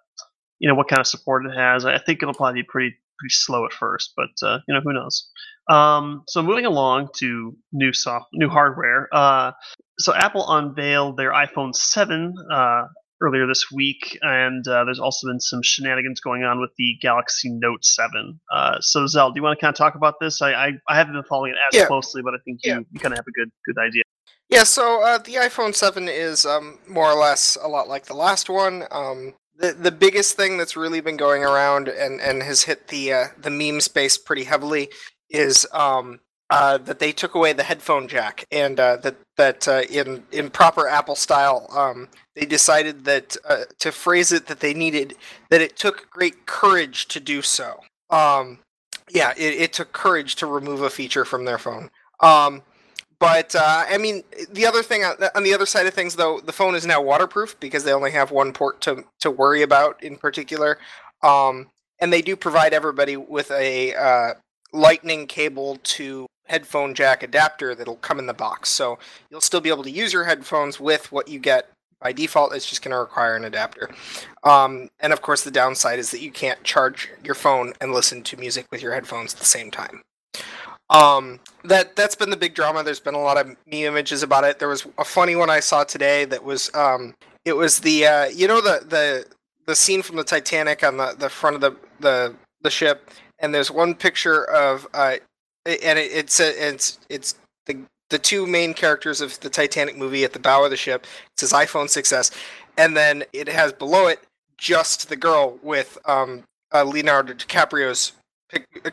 you 0.59 0.69
know 0.69 0.75
what 0.75 0.87
kind 0.87 0.99
of 0.99 1.07
support 1.07 1.45
it 1.45 1.55
has. 1.55 1.85
I 1.85 1.97
think 1.97 2.21
it'll 2.21 2.33
probably 2.33 2.61
be 2.61 2.67
pretty 2.69 2.95
pretty 3.17 3.33
slow 3.33 3.65
at 3.65 3.73
first, 3.73 4.13
but 4.15 4.29
uh, 4.41 4.59
you 4.67 4.73
know 4.73 4.81
who 4.83 4.93
knows. 4.93 5.29
Um, 5.69 6.23
so 6.27 6.41
moving 6.41 6.65
along 6.65 7.09
to 7.17 7.55
new 7.71 7.93
soft, 7.93 8.27
new 8.33 8.49
hardware. 8.49 9.07
Uh, 9.11 9.51
so 9.99 10.13
Apple 10.13 10.45
unveiled 10.49 11.17
their 11.17 11.31
iPhone 11.31 11.73
7 11.73 12.33
uh, 12.51 12.83
earlier 13.21 13.47
this 13.47 13.71
week, 13.71 14.17
and 14.21 14.67
uh, 14.67 14.83
there's 14.83 14.99
also 14.99 15.27
been 15.27 15.39
some 15.39 15.61
shenanigans 15.61 16.19
going 16.19 16.43
on 16.43 16.59
with 16.59 16.71
the 16.77 16.97
Galaxy 17.01 17.49
Note 17.49 17.85
7. 17.85 18.39
Uh, 18.51 18.77
so 18.81 19.07
Zell, 19.07 19.31
do 19.31 19.37
you 19.37 19.43
want 19.43 19.57
to 19.57 19.61
kind 19.61 19.73
of 19.73 19.77
talk 19.77 19.95
about 19.95 20.15
this? 20.19 20.41
I 20.41 20.53
I, 20.53 20.71
I 20.89 20.95
haven't 20.95 21.13
been 21.13 21.23
following 21.23 21.51
it 21.51 21.57
as 21.69 21.79
yeah. 21.79 21.85
closely, 21.85 22.21
but 22.21 22.33
I 22.33 22.37
think 22.43 22.59
you, 22.63 22.73
yeah. 22.73 22.79
you 22.91 22.99
kind 22.99 23.13
of 23.13 23.19
have 23.19 23.27
a 23.27 23.31
good 23.31 23.51
good 23.65 23.77
idea. 23.77 24.03
Yeah, 24.49 24.63
so 24.63 25.01
uh, 25.01 25.17
the 25.17 25.35
iPhone 25.35 25.73
7 25.73 26.07
is 26.07 26.45
um, 26.45 26.77
more 26.87 27.09
or 27.09 27.19
less 27.19 27.57
a 27.61 27.67
lot 27.67 27.87
like 27.87 28.05
the 28.05 28.13
last 28.13 28.49
one. 28.49 28.83
Um, 28.91 29.33
the 29.57 29.73
the 29.73 29.91
biggest 29.91 30.35
thing 30.35 30.57
that's 30.57 30.75
really 30.75 31.01
been 31.01 31.17
going 31.17 31.43
around 31.43 31.87
and 31.87 32.19
and 32.21 32.43
has 32.43 32.63
hit 32.63 32.87
the 32.87 33.13
uh, 33.13 33.25
the 33.37 33.49
meme 33.49 33.81
space 33.81 34.17
pretty 34.17 34.43
heavily 34.43 34.89
is 35.29 35.67
um, 35.71 36.19
uh, 36.49 36.77
that 36.77 36.99
they 36.99 37.11
took 37.11 37.35
away 37.35 37.53
the 37.53 37.63
headphone 37.63 38.07
jack 38.07 38.45
and 38.51 38.79
uh, 38.79 38.97
that 38.97 39.15
that 39.37 39.67
uh, 39.67 39.81
in 39.89 40.23
in 40.31 40.49
proper 40.49 40.87
Apple 40.87 41.15
style 41.15 41.67
um, 41.71 42.09
they 42.35 42.45
decided 42.45 43.05
that 43.05 43.37
uh, 43.47 43.63
to 43.79 43.91
phrase 43.91 44.31
it 44.31 44.47
that 44.47 44.59
they 44.59 44.73
needed 44.73 45.15
that 45.49 45.61
it 45.61 45.75
took 45.77 46.09
great 46.09 46.45
courage 46.45 47.07
to 47.07 47.19
do 47.19 47.41
so. 47.41 47.79
Um, 48.09 48.59
yeah, 49.09 49.33
it, 49.37 49.61
it 49.61 49.73
took 49.73 49.93
courage 49.93 50.35
to 50.35 50.45
remove 50.47 50.81
a 50.81 50.89
feature 50.89 51.25
from 51.25 51.45
their 51.45 51.57
phone. 51.57 51.89
Um, 52.19 52.63
but 53.19 53.55
uh, 53.55 53.85
I 53.87 53.97
mean, 53.97 54.23
the 54.51 54.65
other 54.65 54.83
thing 54.83 55.03
on 55.03 55.43
the 55.43 55.53
other 55.53 55.65
side 55.65 55.85
of 55.85 55.93
things, 55.93 56.15
though, 56.15 56.39
the 56.39 56.53
phone 56.53 56.75
is 56.75 56.85
now 56.85 57.01
waterproof 57.01 57.59
because 57.59 57.83
they 57.83 57.93
only 57.93 58.11
have 58.11 58.31
one 58.31 58.53
port 58.53 58.81
to 58.81 59.05
to 59.19 59.31
worry 59.31 59.61
about 59.61 60.01
in 60.03 60.17
particular, 60.17 60.77
um, 61.21 61.69
and 61.99 62.11
they 62.11 62.21
do 62.21 62.35
provide 62.35 62.73
everybody 62.73 63.17
with 63.17 63.51
a 63.51 63.95
uh, 63.95 64.33
Lightning 64.73 65.27
cable 65.27 65.77
to 65.83 66.25
headphone 66.45 66.93
jack 66.93 67.23
adapter 67.23 67.75
that'll 67.75 67.95
come 67.97 68.19
in 68.19 68.25
the 68.25 68.33
box. 68.33 68.69
So 68.69 68.97
you'll 69.29 69.41
still 69.41 69.61
be 69.61 69.69
able 69.69 69.83
to 69.83 69.91
use 69.91 70.13
your 70.13 70.25
headphones 70.25 70.79
with 70.79 71.11
what 71.11 71.27
you 71.27 71.39
get 71.39 71.69
by 72.01 72.11
default. 72.11 72.53
It's 72.53 72.65
just 72.65 72.81
going 72.83 72.91
to 72.91 72.97
require 72.97 73.35
an 73.35 73.45
adapter. 73.45 73.89
Um, 74.43 74.89
and 74.99 75.13
of 75.13 75.21
course, 75.21 75.43
the 75.43 75.51
downside 75.51 75.99
is 75.99 76.11
that 76.11 76.21
you 76.21 76.31
can't 76.31 76.63
charge 76.63 77.09
your 77.23 77.35
phone 77.35 77.73
and 77.79 77.93
listen 77.93 78.23
to 78.23 78.37
music 78.37 78.67
with 78.71 78.81
your 78.81 78.93
headphones 78.93 79.33
at 79.33 79.39
the 79.39 79.45
same 79.45 79.71
time. 79.71 80.01
Um, 80.93 81.39
that 81.63 81.95
that's 81.95 82.15
been 82.15 82.29
the 82.29 82.37
big 82.37 82.53
drama. 82.53 82.83
There's 82.83 82.99
been 82.99 83.15
a 83.15 83.21
lot 83.21 83.37
of 83.37 83.47
meme 83.47 83.57
images 83.71 84.21
about 84.21 84.43
it. 84.43 84.59
There 84.59 84.67
was 84.67 84.85
a 84.99 85.03
funny 85.03 85.35
one 85.35 85.49
I 85.49 85.59
saw 85.59 85.83
today 85.83 86.25
that 86.25 86.43
was 86.43 86.73
um, 86.75 87.15
it 87.45 87.53
was 87.53 87.79
the 87.79 88.05
uh, 88.05 88.25
you 88.25 88.47
know 88.47 88.61
the 88.61 88.85
the 88.87 89.25
the 89.65 89.75
scene 89.75 90.03
from 90.03 90.17
the 90.17 90.23
Titanic 90.23 90.83
on 90.83 90.97
the, 90.97 91.15
the 91.17 91.29
front 91.29 91.55
of 91.55 91.61
the, 91.61 91.75
the 91.99 92.35
the 92.61 92.69
ship, 92.69 93.09
and 93.39 93.53
there's 93.53 93.71
one 93.71 93.95
picture 93.95 94.45
of 94.51 94.87
uh, 94.93 95.15
and 95.65 95.97
it, 95.97 96.11
it's 96.11 96.39
a, 96.39 96.67
it's 96.67 96.99
it's 97.09 97.35
the 97.65 97.79
the 98.09 98.19
two 98.19 98.45
main 98.45 98.75
characters 98.75 99.19
of 99.19 99.39
the 99.39 99.49
Titanic 99.49 99.97
movie 99.97 100.23
at 100.23 100.33
the 100.33 100.39
bow 100.39 100.63
of 100.63 100.69
the 100.69 100.77
ship. 100.77 101.05
It 101.05 101.39
says 101.39 101.51
iPhone 101.51 101.85
6s, 101.85 102.31
and 102.77 102.95
then 102.95 103.23
it 103.33 103.47
has 103.47 103.73
below 103.73 104.05
it 104.07 104.19
just 104.57 105.09
the 105.09 105.15
girl 105.15 105.57
with 105.63 105.97
um, 106.05 106.43
uh, 106.71 106.83
Leonardo 106.83 107.33
DiCaprio's 107.33 108.11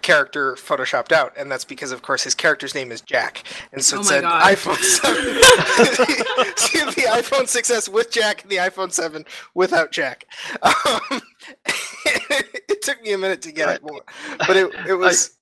character 0.02 0.54
photoshopped 0.54 1.12
out, 1.12 1.32
and 1.36 1.50
that's 1.50 1.64
because, 1.64 1.92
of 1.92 2.02
course, 2.02 2.24
his 2.24 2.34
character's 2.34 2.74
name 2.74 2.92
is 2.92 3.00
Jack, 3.00 3.44
and 3.72 3.84
so 3.84 3.98
oh 3.98 4.00
it 4.00 4.04
said 4.04 4.22
God. 4.22 4.42
iPhone 4.42 4.76
Seven. 4.76 5.34
the 6.94 7.06
iPhone 7.08 7.42
6s 7.42 7.88
with 7.88 8.10
Jack, 8.10 8.42
and 8.42 8.50
the 8.50 8.56
iPhone 8.56 8.92
7 8.92 9.24
without 9.54 9.92
Jack. 9.92 10.26
Um, 10.62 11.22
it 11.64 12.82
took 12.82 13.00
me 13.02 13.12
a 13.12 13.18
minute 13.18 13.42
to 13.42 13.52
get 13.52 13.68
it, 13.68 13.82
but 14.38 14.56
it 14.56 14.72
it 14.86 14.94
was. 14.94 15.36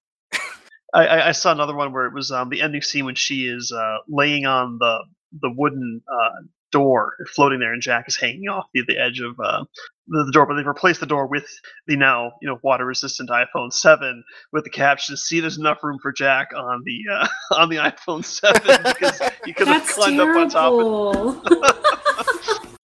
I, 0.95 1.07
I, 1.07 1.29
I, 1.29 1.33
saw 1.33 1.53
another 1.53 1.75
one 1.75 1.93
where 1.93 2.07
it 2.07 2.15
was 2.15 2.31
um, 2.31 2.49
the 2.49 2.63
ending 2.63 2.81
scene 2.81 3.05
when 3.05 3.15
she 3.15 3.43
is 3.43 3.73
uh, 3.73 3.99
laying 4.09 4.47
on 4.47 4.79
the 4.79 4.99
the 5.41 5.51
wooden 5.55 6.01
uh, 6.11 6.31
door 6.71 7.15
floating 7.35 7.61
there, 7.61 7.73
and 7.73 7.83
Jack 7.83 8.07
is 8.09 8.17
hanging 8.17 8.49
off 8.49 8.67
the, 8.75 8.83
the 8.87 8.99
edge 8.99 9.21
of 9.21 9.39
uh, 9.41 9.65
the, 10.07 10.25
the 10.25 10.33
door. 10.33 10.47
But 10.47 10.55
they've 10.55 10.67
replaced 10.67 11.01
the 11.01 11.07
door 11.07 11.27
with 11.27 11.47
the 11.87 11.97
now 11.97 12.33
you 12.41 12.49
know 12.49 12.59
water 12.63 12.85
resistant 12.85 13.31
iPhone 13.31 13.73
seven 13.73 14.23
with 14.53 14.65
the 14.65 14.71
caption 14.71 15.17
"See, 15.17 15.41
there's 15.41 15.59
enough 15.59 15.83
room 15.83 15.99
for 16.01 16.13
Jack 16.13 16.51
on 16.57 16.83
the 16.85 17.01
uh, 17.13 17.29
on 17.57 17.69
the 17.69 17.77
iPhone 17.77 18.25
seven 18.25 18.83
because 18.85 19.21
he 19.45 19.53
could 19.53 19.69
have 19.69 19.83
That's 19.83 19.95
climbed 19.95 20.21
up 20.21 20.37
on 20.37 20.49
top 20.49 20.73
of 20.73 21.43
terrible. 21.45 22.69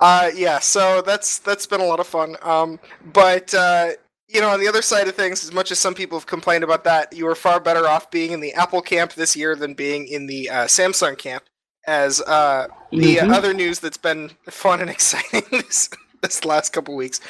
Uh, 0.00 0.32
yeah, 0.34 0.58
so 0.58 1.00
that's 1.00 1.38
that's 1.38 1.64
been 1.64 1.80
a 1.80 1.84
lot 1.84 2.00
of 2.00 2.06
fun. 2.08 2.34
Um, 2.42 2.80
but 3.12 3.54
uh, 3.54 3.90
you 4.26 4.40
know, 4.40 4.48
on 4.48 4.58
the 4.58 4.66
other 4.66 4.82
side 4.82 5.06
of 5.06 5.14
things, 5.14 5.44
as 5.44 5.52
much 5.52 5.70
as 5.70 5.78
some 5.78 5.94
people 5.94 6.18
have 6.18 6.26
complained 6.26 6.64
about 6.64 6.82
that, 6.82 7.12
you 7.12 7.28
are 7.28 7.36
far 7.36 7.60
better 7.60 7.86
off 7.86 8.10
being 8.10 8.32
in 8.32 8.40
the 8.40 8.52
Apple 8.54 8.82
camp 8.82 9.12
this 9.12 9.36
year 9.36 9.54
than 9.54 9.74
being 9.74 10.08
in 10.08 10.26
the 10.26 10.50
uh, 10.50 10.64
Samsung 10.64 11.16
camp. 11.16 11.44
As 11.86 12.20
uh, 12.22 12.68
the 12.92 13.16
Mhm. 13.16 13.32
other 13.34 13.52
news 13.52 13.80
that's 13.80 13.96
been 13.96 14.30
fun 14.48 14.80
and 14.80 14.90
exciting 14.96 15.42
this 15.50 15.88
this 16.22 16.44
last 16.44 16.72
couple 16.72 16.94
weeks 16.94 17.20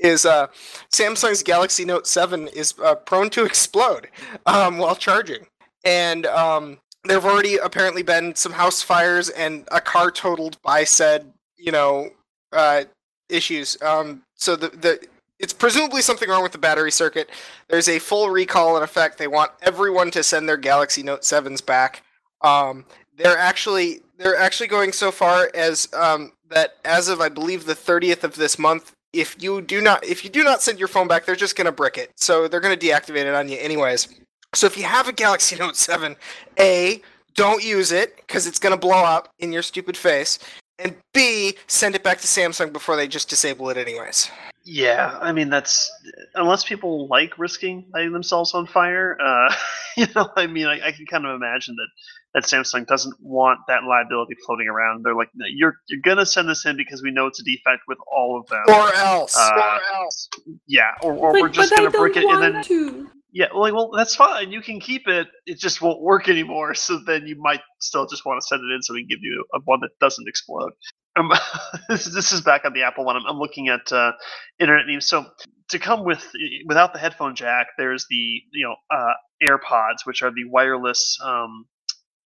is 0.00 0.26
uh, 0.26 0.48
Samsung's 0.90 1.44
Galaxy 1.44 1.84
Note 1.84 2.06
7 2.08 2.48
is 2.48 2.74
uh, 2.82 2.96
prone 2.96 3.30
to 3.30 3.44
explode 3.44 4.08
um, 4.46 4.78
while 4.78 4.96
charging, 4.96 5.46
and 5.84 6.26
um, 6.26 6.78
there 7.04 7.16
have 7.20 7.24
already 7.30 7.56
apparently 7.58 8.02
been 8.02 8.34
some 8.34 8.50
house 8.52 8.82
fires 8.82 9.28
and 9.30 9.68
a 9.70 9.80
car 9.80 10.10
totaled 10.10 10.60
by 10.62 10.82
said 10.82 11.32
you 11.56 11.70
know 11.70 12.10
uh, 12.52 12.82
issues. 13.28 13.80
Um, 13.82 14.22
so 14.34 14.56
the 14.56 14.68
the 14.70 14.98
it's 15.38 15.52
presumably 15.52 16.02
something 16.02 16.28
wrong 16.28 16.42
with 16.42 16.52
the 16.52 16.58
battery 16.58 16.90
circuit. 16.90 17.30
There's 17.68 17.88
a 17.88 17.98
full 18.00 18.28
recall 18.30 18.76
in 18.76 18.82
effect. 18.82 19.16
They 19.18 19.28
want 19.28 19.52
everyone 19.62 20.10
to 20.10 20.22
send 20.24 20.48
their 20.48 20.56
Galaxy 20.58 21.02
Note 21.04 21.24
sevens 21.24 21.60
back. 21.60 22.02
Um, 22.42 22.84
they're 23.20 23.38
actually 23.38 24.00
they're 24.18 24.36
actually 24.36 24.66
going 24.66 24.92
so 24.92 25.10
far 25.10 25.50
as 25.54 25.88
um, 25.92 26.32
that 26.48 26.76
as 26.84 27.08
of 27.08 27.20
I 27.20 27.28
believe 27.28 27.66
the 27.66 27.74
30th 27.74 28.24
of 28.24 28.36
this 28.36 28.58
month. 28.58 28.92
If 29.12 29.42
you 29.42 29.60
do 29.60 29.80
not 29.80 30.04
if 30.04 30.24
you 30.24 30.30
do 30.30 30.44
not 30.44 30.62
send 30.62 30.78
your 30.78 30.88
phone 30.88 31.08
back, 31.08 31.26
they're 31.26 31.36
just 31.36 31.56
gonna 31.56 31.72
brick 31.72 31.98
it. 31.98 32.12
So 32.16 32.48
they're 32.48 32.60
gonna 32.60 32.76
deactivate 32.76 33.24
it 33.24 33.34
on 33.34 33.48
you 33.48 33.58
anyways. 33.58 34.08
So 34.54 34.66
if 34.66 34.76
you 34.76 34.84
have 34.84 35.08
a 35.08 35.12
Galaxy 35.12 35.56
Note 35.56 35.76
7, 35.76 36.16
A, 36.58 37.00
don't 37.34 37.62
use 37.62 37.92
it 37.92 38.16
because 38.16 38.46
it's 38.46 38.58
gonna 38.58 38.76
blow 38.76 39.04
up 39.04 39.32
in 39.38 39.52
your 39.52 39.62
stupid 39.62 39.96
face 39.96 40.38
and 40.78 40.96
B, 41.12 41.56
send 41.66 41.94
it 41.94 42.02
back 42.02 42.18
to 42.20 42.26
Samsung 42.26 42.72
before 42.72 42.96
they 42.96 43.06
just 43.06 43.28
disable 43.28 43.68
it 43.70 43.76
anyways. 43.76 44.30
Yeah, 44.64 45.18
I 45.20 45.32
mean 45.32 45.50
that's 45.50 45.90
unless 46.34 46.64
people 46.64 47.08
like 47.08 47.38
risking 47.38 47.86
lighting 47.92 48.12
themselves 48.12 48.54
on 48.54 48.66
fire. 48.66 49.18
Uh, 49.20 49.54
you 49.96 50.06
know, 50.14 50.30
I 50.36 50.46
mean, 50.46 50.66
I, 50.66 50.88
I 50.88 50.92
can 50.92 51.06
kind 51.06 51.26
of 51.26 51.34
imagine 51.34 51.76
that 51.76 51.88
that 52.34 52.44
Samsung 52.44 52.86
doesn't 52.86 53.14
want 53.20 53.60
that 53.68 53.82
liability 53.84 54.34
floating 54.46 54.68
around. 54.68 55.04
They're 55.04 55.14
like, 55.16 55.30
"No, 55.34 55.46
you're 55.52 55.76
you're 55.88 56.00
gonna 56.00 56.26
send 56.26 56.48
this 56.48 56.64
in 56.64 56.76
because 56.76 57.02
we 57.02 57.10
know 57.10 57.26
it's 57.26 57.40
a 57.40 57.44
defect 57.44 57.82
with 57.88 57.98
all 58.10 58.38
of 58.40 58.46
them. 58.48 58.62
Or 58.68 58.94
else. 58.94 59.36
Uh, 59.36 59.50
or 59.56 59.96
else. 59.96 60.28
yeah, 60.66 60.90
or, 61.02 61.12
or 61.14 61.32
Like, 61.32 61.42
we're 61.42 61.48
just 61.48 61.70
gonna 61.74 61.88
I 61.88 61.90
don't 61.90 62.16
it 62.16 62.16
and 62.18 62.24
want 62.26 62.40
then 62.54 62.62
to. 62.64 63.10
yeah, 63.32 63.46
well, 63.54 63.74
well, 63.74 63.90
that's 63.96 64.14
fine. 64.14 64.52
You 64.52 64.60
can 64.60 64.78
keep 64.80 65.08
it. 65.08 65.28
It 65.46 65.58
just 65.58 65.82
won't 65.82 66.00
work 66.02 66.28
anymore. 66.28 66.74
So 66.74 66.98
then 67.04 67.26
you 67.26 67.36
might 67.40 67.60
still 67.80 68.06
just 68.06 68.24
want 68.24 68.40
to 68.40 68.46
send 68.46 68.60
it 68.62 68.74
in 68.74 68.82
so 68.82 68.94
we 68.94 69.00
can 69.02 69.08
give 69.08 69.22
you 69.22 69.44
a 69.54 69.58
one 69.64 69.80
that 69.80 69.90
doesn't 70.00 70.28
explode. 70.28 70.70
Um, 71.16 71.32
this, 71.88 72.06
is- 72.06 72.14
this 72.14 72.32
is 72.32 72.40
back 72.42 72.64
on 72.64 72.72
the 72.72 72.82
Apple 72.84 73.04
one. 73.04 73.16
I'm, 73.16 73.26
I'm 73.26 73.38
looking 73.38 73.68
at 73.68 73.90
uh, 73.92 74.12
internet 74.60 74.86
memes. 74.86 75.08
So 75.08 75.26
to 75.70 75.78
come 75.80 76.04
with 76.04 76.24
without 76.66 76.92
the 76.92 76.98
headphone 77.00 77.34
jack, 77.34 77.66
there's 77.76 78.06
the 78.08 78.40
you 78.52 78.66
know 78.68 78.76
uh, 78.96 79.14
AirPods, 79.42 80.04
which 80.04 80.22
are 80.22 80.30
the 80.30 80.44
wireless 80.48 81.18
um, 81.24 81.64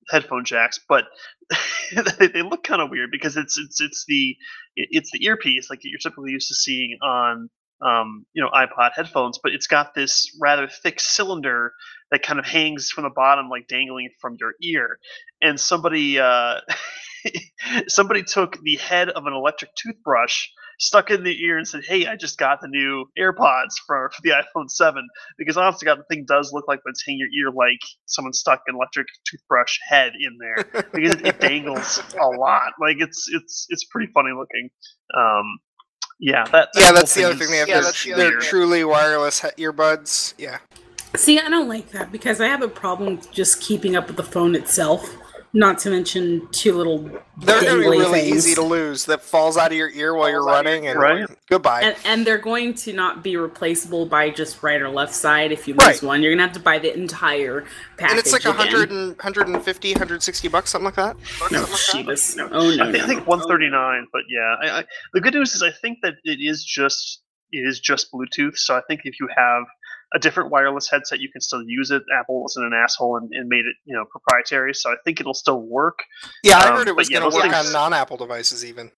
headphone 0.10 0.46
jacks, 0.46 0.80
but 0.88 1.06
they, 2.20 2.42
look 2.42 2.64
kind 2.64 2.82
of 2.82 2.90
weird 2.90 3.10
because 3.12 3.38
it's 3.38 3.58
it's 3.58 3.82
it's 3.82 4.06
the 4.08 4.36
it's 4.76 5.12
the 5.12 5.26
earpiece 5.26 5.70
like 5.70 5.80
you're 5.84 6.00
typically 6.00 6.32
used 6.32 6.48
to 6.48 6.56
seeing 6.56 6.98
on 7.02 7.50
um, 7.82 8.26
you 8.34 8.42
know 8.42 8.50
iPod 8.50 8.92
headphones, 8.96 9.40
but 9.42 9.54
it's 9.54 9.68
got 9.68 9.94
this 9.94 10.36
rather 10.42 10.68
thick 10.68 11.00
cylinder 11.00 11.74
that 12.12 12.24
kind 12.24 12.40
of 12.40 12.46
hangs 12.46 12.90
from 12.90 13.04
the 13.04 13.10
bottom, 13.10 13.50
like 13.50 13.68
dangling 13.68 14.10
from 14.22 14.38
your 14.40 14.54
ear. 14.62 15.00
And 15.42 15.60
somebody 15.60 16.20
uh, 16.20 16.62
somebody 17.88 18.24
took 18.24 18.62
the 18.62 18.76
head 18.78 19.10
of 19.10 19.26
an 19.26 19.34
electric 19.34 19.72
toothbrush, 19.76 20.48
stuck 20.80 21.12
in 21.12 21.24
the 21.24 21.44
ear, 21.44 21.58
and 21.58 21.68
said, 21.68 21.84
"Hey, 21.88 22.08
I 22.08 22.16
just 22.16 22.38
got 22.38 22.60
the 22.62 22.68
new 22.68 23.06
AirPods 23.20 23.74
for, 23.86 24.10
for 24.16 24.22
the 24.24 24.32
iPhone 24.32 24.70
7." 24.70 25.08
Because 25.38 25.58
honestly, 25.58 25.86
God, 25.86 26.00
the 26.00 26.04
thing 26.16 26.26
does 26.28 26.52
look 26.54 26.68
like 26.68 26.80
when 26.84 26.92
it's 26.92 27.04
hanging 27.06 27.20
your 27.32 27.48
ear, 27.50 27.54
like 27.56 27.80
someone 28.06 28.34
stuck 28.34 28.62
an 28.68 28.76
electric 28.76 29.08
toothbrush 29.30 29.78
head 29.88 30.14
in 30.20 30.38
there 30.40 30.84
because 30.94 31.14
it, 31.14 31.26
it 31.28 31.40
dangles 31.40 32.02
a 32.20 32.26
lot. 32.38 32.74
Like 32.80 32.98
it's 33.00 33.28
it's 33.32 33.68
it's 33.70 33.86
pretty 33.86 34.12
funny 34.14 34.32
looking. 34.38 34.70
Um, 35.18 35.60
yeah, 36.20 36.46
that, 36.46 36.70
that 36.74 36.82
Yeah, 36.82 36.92
that's 36.94 37.14
the 37.16 37.24
other 37.26 37.36
thing 37.36 37.50
they 37.52 37.58
have. 37.58 37.70
is 37.70 38.04
They're, 38.04 38.16
weird. 38.16 38.34
they're 38.34 38.40
truly 38.40 38.84
wireless 38.84 39.42
he- 39.42 39.64
earbuds. 39.66 40.34
Yeah. 40.38 40.60
See, 41.16 41.40
I 41.40 41.50
don't 41.50 41.68
like 41.68 41.90
that 41.92 42.12
because 42.12 42.40
I 42.42 42.48
have 42.48 42.62
a 42.62 42.68
problem 42.68 43.20
just 43.32 43.62
keeping 43.62 43.96
up 43.96 44.08
with 44.08 44.16
the 44.18 44.24
phone 44.24 44.56
itself. 44.56 45.08
Not 45.56 45.78
to 45.80 45.92
mention 45.92 46.48
two 46.52 46.74
little 46.76 46.98
They're 47.38 47.62
going 47.62 47.76
to 47.76 47.80
be 47.82 47.88
really 47.88 48.22
things. 48.22 48.38
easy 48.38 48.56
to 48.56 48.64
lose. 48.64 49.06
That 49.06 49.22
falls 49.22 49.56
out 49.56 49.72
of 49.72 49.78
your 49.78 49.90
ear 49.92 50.16
while 50.16 50.28
you're 50.28 50.40
Falls 50.42 50.56
out 50.58 50.66
of 50.66 50.72
your 50.72 50.74
running, 50.74 50.88
and 50.88 51.00
Right. 51.00 51.38
goodbye. 51.48 51.82
And, 51.84 51.96
and 52.06 52.26
they're 52.28 52.40
going 52.40 52.74
to 52.74 52.94
not 52.94 53.24
be 53.24 53.38
replaceable 53.38 54.08
by 54.08 54.32
just 54.32 54.64
right 54.64 54.82
or 54.82 54.90
left 54.90 55.14
side. 55.14 55.52
If 55.52 55.68
you 55.68 55.76
lose 55.76 55.86
Right. 55.88 56.02
one, 56.04 56.24
you're 56.24 56.34
gonna 56.34 56.42
have 56.48 56.54
to 56.54 56.60
buy 56.60 56.80
the 56.80 56.92
entire 56.98 57.66
package. 57.98 58.10
and 58.12 58.20
it's 58.20 58.34
like 58.34 58.46
a 58.46 58.50
again. 58.50 58.66
hundred 58.68 58.92
and 58.92 59.10
150, 59.18 59.92
160 59.94 60.48
bucks, 60.48 60.72
something 60.72 60.86
like 60.86 60.96
that. 60.96 61.16
No, 61.52 61.64
Shivas. 61.66 62.36
Oh 62.52 62.76
no, 62.76 62.84
I 62.88 62.92
think, 62.92 63.04
I 63.04 63.08
think 63.08 63.28
139, 63.28 64.08
but 64.12 64.22
yeah. 64.30 64.56
I, 64.60 64.80
I, 64.80 64.86
the 65.14 65.22
good 65.22 65.36
news 65.36 65.54
is 65.54 65.62
I 65.62 65.70
think 65.70 66.00
that 66.02 66.16
it 66.24 66.40
is 66.42 66.64
just 66.64 67.22
it 67.52 67.68
is 67.68 67.80
just 67.80 68.12
Bluetooth. 68.12 68.58
So 68.58 68.76
I 68.76 68.82
think 68.88 69.02
if 69.04 69.20
you 69.20 69.28
have 69.38 69.64
a 70.16 70.20
different 70.20 70.52
wireless 70.52 70.90
headset, 70.90 71.20
you 71.20 71.30
can 71.32 71.42
still 71.42 71.64
use 71.66 71.92
it. 71.92 72.04
Apple 72.18 72.42
wasn't 72.44 72.66
an 72.68 72.74
asshole 72.74 73.18
and, 73.18 73.30
and 73.34 73.48
made 73.50 73.66
it 73.66 73.76
you 73.86 73.96
know 73.96 74.06
proprietary, 74.12 74.74
so 74.74 74.92
I 74.92 74.96
think 75.06 75.20
it'll 75.20 75.34
still 75.34 75.62
work. 75.62 76.00
Yeah, 76.44 76.58
I 76.60 76.70
Um, 76.70 76.78
heard 76.78 76.88
it 76.88 76.96
was 76.96 77.10
yeah, 77.10 77.20
going 77.20 77.32
to 77.32 77.36
work 77.36 77.52
things- 77.52 77.68
on 77.68 77.74
non-Apple 77.74 78.18
devices 78.18 78.64
even. 78.66 78.92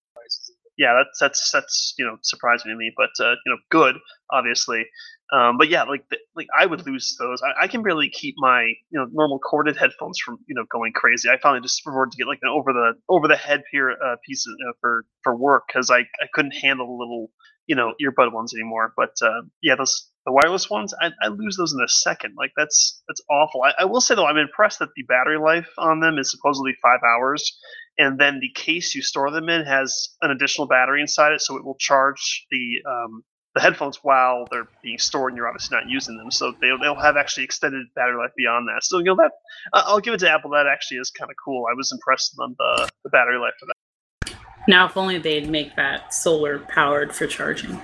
Yeah, 0.78 0.94
that's 0.98 1.18
that's 1.20 1.52
that's 1.54 1.94
you 1.98 2.04
know 2.06 2.18
surprising 2.22 2.70
to 2.70 2.76
me, 2.76 2.92
but 2.98 3.12
uh, 3.24 3.32
you 3.46 3.52
know 3.52 3.58
good 3.72 3.96
obviously. 4.30 4.86
Um, 5.32 5.58
but 5.58 5.70
yeah, 5.70 5.84
like 5.84 6.04
the, 6.10 6.18
like 6.36 6.48
I 6.58 6.66
would 6.66 6.86
lose 6.86 7.16
those. 7.18 7.42
I, 7.42 7.64
I 7.64 7.68
can 7.68 7.82
barely 7.82 8.10
keep 8.10 8.36
my 8.38 8.64
you 8.64 9.00
know 9.00 9.06
normal 9.10 9.40
corded 9.40 9.78
headphones 9.78 10.20
from 10.20 10.38
you 10.48 10.54
know 10.56 10.66
going 10.70 10.92
crazy. 10.94 11.30
I 11.30 11.38
finally 11.42 11.62
just 11.62 11.82
preferred 11.82 12.12
to 12.12 12.18
get 12.18 12.28
like 12.28 12.40
an 12.42 12.50
over 12.50 12.74
the 12.74 12.92
over 13.08 13.30
the 13.30 13.38
head 13.38 13.64
peer 13.72 13.92
uh, 13.92 14.18
piece 14.28 14.46
uh, 14.48 14.74
for 14.82 15.06
for 15.24 15.34
work 15.38 15.64
because 15.68 15.90
I 15.90 16.00
I 16.00 16.28
couldn't 16.34 16.52
handle 16.56 16.88
the 16.88 16.94
little 16.94 17.32
you 17.68 17.76
know 17.78 17.94
earbud 18.04 18.34
ones 18.34 18.54
anymore. 18.54 18.92
But 18.98 19.12
uh, 19.22 19.44
yeah, 19.62 19.76
those 19.76 20.10
the 20.26 20.32
wireless 20.32 20.70
ones 20.70 20.94
I, 21.00 21.12
I 21.22 21.28
lose 21.28 21.56
those 21.58 21.74
in 21.74 21.82
a 21.82 21.88
second. 21.88 22.36
Like 22.38 22.52
that's 22.58 23.02
that's 23.08 23.22
awful. 23.30 23.64
I, 23.64 23.74
I 23.82 23.86
will 23.86 24.02
say 24.02 24.16
though 24.16 24.26
I'm 24.26 24.38
impressed 24.38 24.80
that 24.80 24.90
the 24.96 25.04
battery 25.04 25.40
life 25.40 25.70
on 25.78 26.00
them 26.00 26.18
is 26.18 26.32
supposedly 26.32 26.74
five 26.82 27.00
hours, 27.04 27.58
and 27.98 28.20
then 28.20 28.40
the 28.40 28.52
case 28.60 28.96
you 28.96 29.02
store 29.02 29.32
them 29.32 29.50
in 29.50 29.66
has 29.66 30.10
an 30.22 30.32
additional 30.32 30.68
battery 30.68 31.02
inside 31.02 31.34
it, 31.34 31.42
so 31.42 31.58
it 31.58 31.64
will 31.64 31.78
charge 31.80 32.46
the 32.52 32.82
um, 32.90 33.24
the 33.56 33.62
headphones 33.62 34.00
while 34.04 34.46
they're 34.52 34.68
being 34.84 34.98
stored 34.98 35.32
and 35.32 35.38
you're 35.38 35.48
obviously 35.48 35.78
not 35.78 35.90
using 35.90 36.18
them. 36.18 36.30
So 36.30 36.54
they'll, 36.60 36.78
they'll 36.78 37.02
have 37.02 37.16
actually 37.16 37.46
extended 37.46 37.88
battery 37.96 38.18
life 38.18 38.32
beyond 38.36 38.68
that. 38.68 38.84
So, 38.84 38.98
you 38.98 39.06
know, 39.06 39.16
that 39.16 39.32
uh, 39.72 39.84
I'll 39.86 40.02
give 40.02 40.14
it 40.14 40.20
to 40.20 40.30
Apple. 40.30 40.52
That 40.52 40.68
actually 40.68 40.98
is 40.98 41.10
kind 41.10 41.32
of 41.32 41.38
cool. 41.44 41.66
I 41.72 41.74
was 41.74 41.90
impressed 41.92 42.36
on 42.38 42.54
the, 42.60 42.90
the 43.06 43.10
battery 43.10 43.40
life 43.40 43.54
for 43.58 43.68
that. 43.68 44.36
Now, 44.68 44.88
if 44.88 44.98
only 44.98 45.20
they'd 45.20 45.50
make 45.50 45.76
that 45.78 46.14
solar 46.14 46.60
powered 46.60 47.16
for 47.16 47.28
charging. 47.28 47.80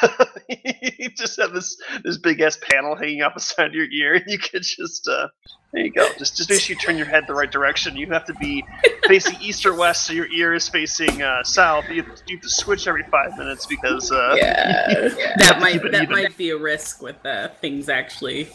That. 0.00 0.30
you 0.98 1.08
just 1.10 1.40
have 1.40 1.52
this 1.52 1.80
this 2.02 2.18
big 2.18 2.40
ass 2.40 2.58
panel 2.60 2.96
hanging 2.96 3.22
up 3.22 3.34
beside 3.34 3.72
your 3.72 3.86
ear, 3.90 4.14
and 4.14 4.24
you 4.26 4.38
could 4.38 4.62
just 4.62 5.08
uh, 5.08 5.28
there 5.72 5.84
you 5.84 5.92
go. 5.92 6.08
Just 6.18 6.36
just 6.36 6.50
make 6.50 6.60
sure 6.60 6.74
you 6.74 6.80
turn 6.80 6.96
your 6.96 7.06
head 7.06 7.24
the 7.26 7.34
right 7.34 7.50
direction. 7.50 7.96
You 7.96 8.08
have 8.10 8.24
to 8.26 8.34
be 8.34 8.64
facing 9.06 9.40
east 9.40 9.66
or 9.66 9.74
west, 9.74 10.06
so 10.06 10.12
your 10.12 10.30
ear 10.32 10.54
is 10.54 10.68
facing 10.68 11.22
uh, 11.22 11.42
south. 11.42 11.88
You 11.88 12.02
have, 12.02 12.14
to, 12.14 12.22
you 12.26 12.36
have 12.36 12.42
to 12.42 12.50
switch 12.50 12.86
every 12.86 13.04
five 13.04 13.36
minutes 13.36 13.66
because 13.66 14.12
uh, 14.12 14.34
Yeah, 14.36 15.08
that 15.38 15.58
might 15.60 15.82
that 15.82 16.02
even. 16.02 16.10
might 16.10 16.36
be 16.36 16.50
a 16.50 16.56
risk 16.56 17.02
with 17.02 17.24
uh, 17.26 17.48
things 17.60 17.88
actually 17.88 18.48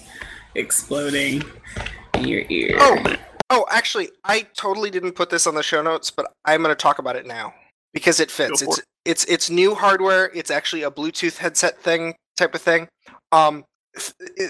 exploding 0.55 1.43
in 2.13 2.27
your 2.27 2.43
ear. 2.49 2.77
Oh, 2.79 3.15
oh, 3.49 3.65
actually, 3.69 4.09
I 4.23 4.41
totally 4.55 4.89
didn't 4.89 5.13
put 5.13 5.29
this 5.29 5.47
on 5.47 5.55
the 5.55 5.63
show 5.63 5.81
notes, 5.81 6.11
but 6.11 6.33
I'm 6.45 6.61
going 6.63 6.75
to 6.75 6.81
talk 6.81 6.99
about 6.99 7.15
it 7.15 7.25
now 7.25 7.53
because 7.93 8.19
it 8.19 8.31
fits. 8.31 8.61
Go 8.61 8.73
for 8.73 8.81
It's 9.05 9.23
it's 9.25 9.49
new 9.49 9.75
hardware. 9.75 10.31
It's 10.33 10.51
actually 10.51 10.83
a 10.83 10.91
Bluetooth 10.91 11.37
headset 11.37 11.77
thing 11.81 12.15
type 12.37 12.53
of 12.55 12.61
thing. 12.61 12.87
Um, 13.31 13.65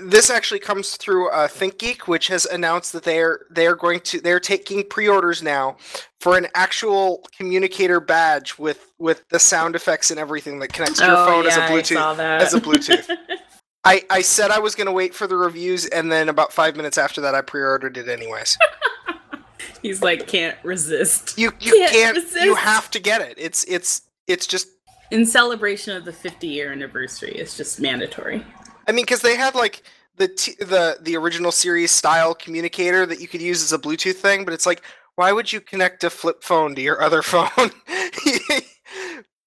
this 0.04 0.30
actually 0.30 0.60
comes 0.60 0.96
through 0.98 1.30
uh, 1.30 1.48
ThinkGeek, 1.48 2.02
which 2.08 2.28
has 2.28 2.46
announced 2.46 2.92
that 2.94 3.04
they 3.04 3.20
are 3.20 3.46
they 3.50 3.66
are 3.68 3.76
going 3.76 4.00
to 4.02 4.20
they're 4.20 4.40
taking 4.40 4.84
pre-orders 4.84 5.42
now 5.42 5.78
for 6.20 6.38
an 6.38 6.48
actual 6.56 7.24
communicator 7.38 8.00
badge 8.00 8.58
with 8.60 8.92
with 9.00 9.24
the 9.30 9.40
sound 9.40 9.76
effects 9.76 10.12
and 10.12 10.20
everything 10.20 10.60
that 10.60 10.74
connects 10.74 11.00
to 11.00 11.06
your 11.06 11.16
Oh, 11.18 11.26
phone 11.26 11.48
as 11.48 11.56
a 11.56 11.60
yeah, 11.62 11.66
I 11.66 11.70
Bluetooth. 11.72 11.94
saw 11.96 12.14
that. 12.16 12.42
as 12.42 12.54
a 12.54 12.60
Bluetooth. 12.62 13.10
I, 13.86 14.04
I 14.10 14.22
said 14.22 14.52
I 14.52 14.60
was 14.60 14.76
going 14.76 14.88
to 14.88 14.92
wait 14.92 15.16
for 15.16 15.26
the 15.26 15.38
reviews, 15.38 15.86
and 15.88 16.12
then 16.12 16.28
about 16.28 16.52
five 16.52 16.76
minutes 16.76 16.98
after 16.98 17.22
that, 17.22 17.34
I 17.34 17.42
pre-ordered 17.42 17.96
it 17.98 18.10
anyways. 18.10 18.58
He's 19.82 20.02
like 20.02 20.28
can't 20.28 20.58
resist. 20.64 21.38
You 21.38 21.54
you 21.62 21.72
Can't 21.90 22.18
can't. 22.18 22.44
You 22.46 22.56
have 22.56 22.92
to 22.92 23.00
get 23.00 23.22
it. 23.22 23.36
It's 23.38 23.64
it's 23.64 24.02
it's 24.30 24.48
just. 24.48 24.68
In 25.12 25.26
celebration 25.26 25.98
of 25.98 26.06
the 26.06 26.14
50 26.14 26.48
year 26.48 26.72
anniversary, 26.72 27.32
it's 27.34 27.58
just 27.58 27.82
mandatory. 27.82 28.46
I 28.88 28.92
mean, 28.92 29.04
because 29.04 29.22
they 29.22 29.36
had 29.36 29.56
like 29.56 29.84
the 30.18 30.28
t- 30.28 30.56
the 30.60 30.98
the 31.02 31.18
original 31.18 31.52
series 31.52 31.92
style 31.92 32.34
communicator 32.36 33.06
that 33.06 33.20
you 33.20 33.28
could 33.28 33.42
use 33.42 33.62
as 33.64 33.74
a 33.74 33.80
Bluetooth 33.80 34.16
thing, 34.18 34.46
but 34.46 34.54
it's 34.54 34.66
like, 34.66 34.84
why 35.16 35.32
would 35.32 35.52
you 35.52 35.60
connect 35.60 36.04
a 36.04 36.10
flip 36.10 36.44
phone 36.44 36.76
to 36.76 36.82
your 36.82 37.02
other 37.08 37.22
phone? 37.22 37.50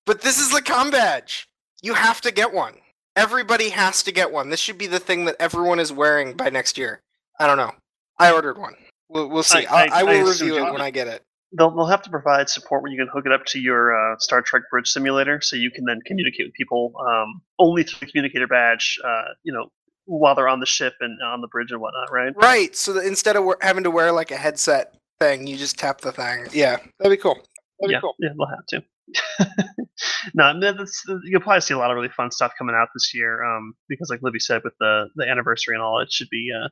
but 0.07 0.21
this 0.21 0.39
is 0.39 0.51
the 0.53 0.63
com 0.63 0.91
badge. 0.91 1.49
You 1.83 1.95
have 1.95 2.21
to 2.23 2.31
get 2.33 2.53
one. 2.53 2.75
Everybody 3.17 3.69
has 3.71 4.03
to 4.05 4.13
get 4.13 4.33
one. 4.33 4.49
This 4.51 4.61
should 4.61 4.79
be 4.79 4.87
the 4.87 4.99
thing 4.99 5.25
that 5.27 5.37
everyone 5.39 5.79
is 5.79 5.93
wearing 5.93 6.35
by 6.35 6.49
next 6.51 6.79
year. 6.79 7.03
I 7.39 7.47
don't 7.47 7.59
know. 7.59 7.73
I 8.19 8.33
ordered 8.33 8.59
one. 8.59 8.75
We'll, 9.09 9.29
we'll 9.29 9.43
see. 9.43 9.67
I- 9.67 9.85
I, 9.85 9.85
I, 9.85 10.01
I- 10.01 10.03
will 10.05 10.27
I 10.27 10.31
review 10.31 10.57
it 10.57 10.73
when 10.73 10.81
I 10.81 10.91
get 10.91 11.09
it. 11.09 11.23
They'll, 11.57 11.71
they'll 11.71 11.87
have 11.87 12.03
to 12.03 12.11
provide 12.11 12.49
support 12.49 12.83
where 12.83 12.91
you 12.91 12.99
can 12.99 13.09
hook 13.13 13.27
it 13.27 13.33
up 13.33 13.45
to 13.47 13.61
your 13.61 13.95
uh, 13.95 14.17
Star 14.19 14.41
Trek 14.43 14.63
Bridge 14.71 14.89
Simulator, 14.89 15.41
so 15.41 15.57
you 15.57 15.71
can 15.71 15.85
then 15.85 16.01
communicate 16.07 16.47
with 16.47 16.55
people 16.55 16.95
um, 17.07 17.43
only 17.59 17.83
through 17.83 18.07
the 18.07 18.07
communicator 18.07 18.47
badge. 18.47 18.99
Uh, 19.05 19.23
you 19.43 19.53
know, 19.53 19.67
while 20.07 20.35
they're 20.35 20.49
on 20.49 20.61
the 20.61 20.67
ship 20.67 20.95
and 21.01 21.21
on 21.23 21.41
the 21.41 21.49
bridge 21.49 21.71
and 21.71 21.81
whatnot, 21.81 22.11
right? 22.11 22.33
Right. 22.37 22.77
So 22.77 22.95
that 22.95 23.07
instead 23.07 23.37
of 23.37 23.45
having 23.61 23.85
to 23.85 23.91
wear 23.91 24.13
like 24.13 24.31
a 24.31 24.37
headset 24.37 24.95
thing, 25.21 25.47
you 25.47 25.57
just 25.57 25.79
tap 25.79 26.01
the 26.01 26.13
thing. 26.13 26.47
Yeah, 26.53 26.79
that'd 26.99 27.17
be 27.17 27.21
cool. 27.21 27.35
That'd 27.81 27.93
yeah, 27.93 27.99
be 27.99 28.01
cool. 28.01 28.15
yeah, 28.19 28.31
they'll 28.37 28.47
have 28.47 28.67
to. 28.69 28.83
no, 30.35 30.45
I 30.45 30.53
mean, 30.53 30.61
that's, 30.61 31.05
you'll 31.25 31.41
probably 31.41 31.61
see 31.61 31.75
a 31.75 31.79
lot 31.79 31.91
of 31.91 31.97
really 31.97 32.09
fun 32.09 32.31
stuff 32.31 32.53
coming 32.59 32.75
out 32.75 32.89
this 32.95 33.13
year. 33.15 33.45
Um, 33.45 33.75
because 33.89 34.09
like 34.11 34.21
Livy 34.23 34.39
said, 34.39 34.63
with 34.65 34.75
the 34.81 35.09
the 35.17 35.29
anniversary 35.29 35.75
and 35.75 35.83
all, 35.83 36.01
it 36.01 36.13
should 36.13 36.29
be 36.31 36.51
uh, 36.55 36.69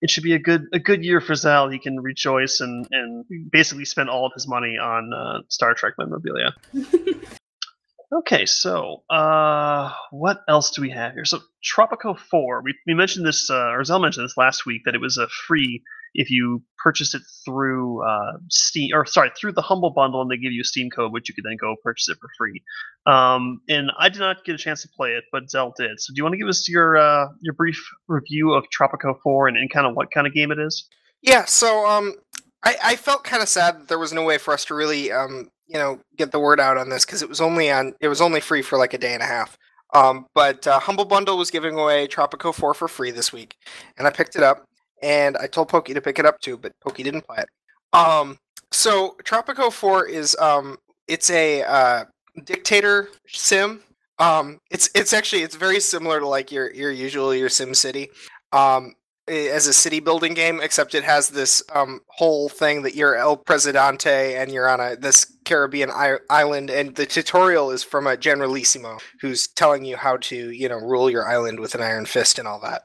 it 0.00 0.10
should 0.10 0.24
be 0.24 0.34
a 0.34 0.38
good 0.38 0.64
a 0.72 0.78
good 0.78 1.04
year 1.04 1.20
for 1.20 1.34
Zell. 1.34 1.68
He 1.68 1.78
can 1.78 2.00
rejoice 2.00 2.60
and 2.60 2.86
and 2.90 3.24
basically 3.50 3.84
spend 3.84 4.10
all 4.10 4.26
of 4.26 4.32
his 4.34 4.46
money 4.46 4.76
on 4.80 5.12
uh, 5.12 5.40
Star 5.48 5.74
Trek 5.74 5.94
memorabilia. 5.98 6.54
Okay, 8.12 8.44
so 8.44 9.04
uh, 9.08 9.92
what 10.10 10.42
else 10.48 10.72
do 10.72 10.82
we 10.82 10.90
have 10.90 11.12
here? 11.12 11.24
So 11.24 11.38
Tropico 11.64 12.18
Four, 12.18 12.60
we, 12.60 12.74
we 12.84 12.92
mentioned 12.92 13.24
this, 13.24 13.48
uh, 13.48 13.70
or 13.70 13.84
Zell 13.84 14.00
mentioned 14.00 14.24
this 14.24 14.36
last 14.36 14.66
week 14.66 14.82
that 14.84 14.96
it 14.96 15.00
was 15.00 15.16
a 15.16 15.28
free 15.46 15.84
if 16.14 16.30
you 16.30 16.62
purchase 16.82 17.14
it 17.14 17.22
through 17.44 18.02
uh, 18.06 18.32
Steam, 18.48 18.94
or 18.94 19.04
sorry, 19.06 19.30
through 19.38 19.52
the 19.52 19.62
Humble 19.62 19.90
Bundle, 19.90 20.22
and 20.22 20.30
they 20.30 20.36
give 20.36 20.52
you 20.52 20.62
a 20.62 20.64
Steam 20.64 20.90
code, 20.90 21.12
which 21.12 21.28
you 21.28 21.34
could 21.34 21.44
then 21.44 21.56
go 21.60 21.76
purchase 21.82 22.08
it 22.08 22.18
for 22.20 22.28
free. 22.36 22.62
Um, 23.06 23.60
and 23.68 23.90
I 23.98 24.08
did 24.08 24.20
not 24.20 24.44
get 24.44 24.54
a 24.54 24.58
chance 24.58 24.82
to 24.82 24.88
play 24.88 25.10
it, 25.10 25.24
but 25.32 25.50
Zell 25.50 25.74
did. 25.76 26.00
So 26.00 26.12
do 26.12 26.18
you 26.18 26.24
want 26.24 26.34
to 26.34 26.38
give 26.38 26.48
us 26.48 26.68
your 26.68 26.96
uh, 26.96 27.28
your 27.40 27.54
brief 27.54 27.82
review 28.08 28.52
of 28.52 28.64
Tropico 28.76 29.14
Four 29.22 29.48
and, 29.48 29.56
and 29.56 29.70
kind 29.70 29.86
of 29.86 29.94
what 29.94 30.10
kind 30.10 30.26
of 30.26 30.34
game 30.34 30.50
it 30.52 30.58
is? 30.58 30.88
Yeah, 31.22 31.44
so 31.44 31.86
um, 31.86 32.14
I, 32.62 32.76
I 32.82 32.96
felt 32.96 33.24
kind 33.24 33.42
of 33.42 33.48
sad 33.48 33.80
that 33.80 33.88
there 33.88 33.98
was 33.98 34.12
no 34.12 34.22
way 34.22 34.38
for 34.38 34.54
us 34.54 34.64
to 34.66 34.74
really 34.74 35.12
um, 35.12 35.50
you 35.70 35.78
know, 35.78 36.00
get 36.16 36.32
the 36.32 36.40
word 36.40 36.58
out 36.58 36.76
on 36.76 36.88
this 36.88 37.06
because 37.06 37.22
it 37.22 37.28
was 37.28 37.40
only 37.40 37.70
on 37.70 37.94
it 38.00 38.08
was 38.08 38.20
only 38.20 38.40
free 38.40 38.60
for 38.60 38.76
like 38.76 38.92
a 38.92 38.98
day 38.98 39.14
and 39.14 39.22
a 39.22 39.26
half. 39.26 39.56
Um, 39.94 40.26
but 40.34 40.66
uh, 40.66 40.78
Humble 40.80 41.04
Bundle 41.04 41.38
was 41.38 41.50
giving 41.50 41.76
away 41.76 42.06
Tropico 42.06 42.54
4 42.54 42.74
for 42.74 42.88
free 42.88 43.10
this 43.10 43.32
week, 43.32 43.56
and 43.96 44.06
I 44.06 44.10
picked 44.10 44.36
it 44.36 44.42
up. 44.42 44.64
And 45.02 45.36
I 45.36 45.46
told 45.46 45.68
Pokey 45.68 45.94
to 45.94 46.00
pick 46.00 46.18
it 46.18 46.26
up 46.26 46.40
too, 46.40 46.56
but 46.56 46.72
Pokey 46.80 47.02
didn't 47.02 47.26
play 47.26 47.38
it. 47.38 47.48
Um, 47.92 48.38
so 48.70 49.16
Tropico 49.24 49.72
4 49.72 50.06
is 50.06 50.36
um, 50.36 50.76
it's 51.08 51.30
a 51.30 51.62
uh, 51.62 52.04
dictator 52.44 53.08
sim. 53.26 53.82
Um, 54.18 54.60
it's 54.70 54.90
it's 54.94 55.14
actually 55.14 55.42
it's 55.42 55.56
very 55.56 55.80
similar 55.80 56.20
to 56.20 56.28
like 56.28 56.52
your 56.52 56.72
your 56.72 56.90
usual 56.90 57.34
your 57.34 57.48
Sim 57.48 57.74
City. 57.74 58.10
Um, 58.52 58.94
as 59.30 59.66
a 59.66 59.72
city 59.72 60.00
building 60.00 60.34
game, 60.34 60.60
except 60.60 60.94
it 60.94 61.04
has 61.04 61.28
this 61.28 61.62
um, 61.72 62.00
whole 62.08 62.48
thing 62.48 62.82
that 62.82 62.96
you're 62.96 63.14
El 63.14 63.36
Presidente 63.36 64.34
and 64.34 64.50
you're 64.50 64.68
on 64.68 64.80
a 64.80 64.96
this 64.96 65.36
Caribbean 65.44 65.90
I- 65.90 66.18
island, 66.28 66.68
and 66.68 66.94
the 66.96 67.06
tutorial 67.06 67.70
is 67.70 67.84
from 67.84 68.06
a 68.06 68.16
Generalissimo 68.16 68.98
who's 69.20 69.46
telling 69.46 69.84
you 69.84 69.96
how 69.96 70.16
to 70.18 70.50
you 70.50 70.68
know 70.68 70.78
rule 70.78 71.08
your 71.08 71.28
island 71.28 71.60
with 71.60 71.74
an 71.74 71.82
iron 71.82 72.06
fist 72.06 72.38
and 72.38 72.48
all 72.48 72.60
that. 72.60 72.82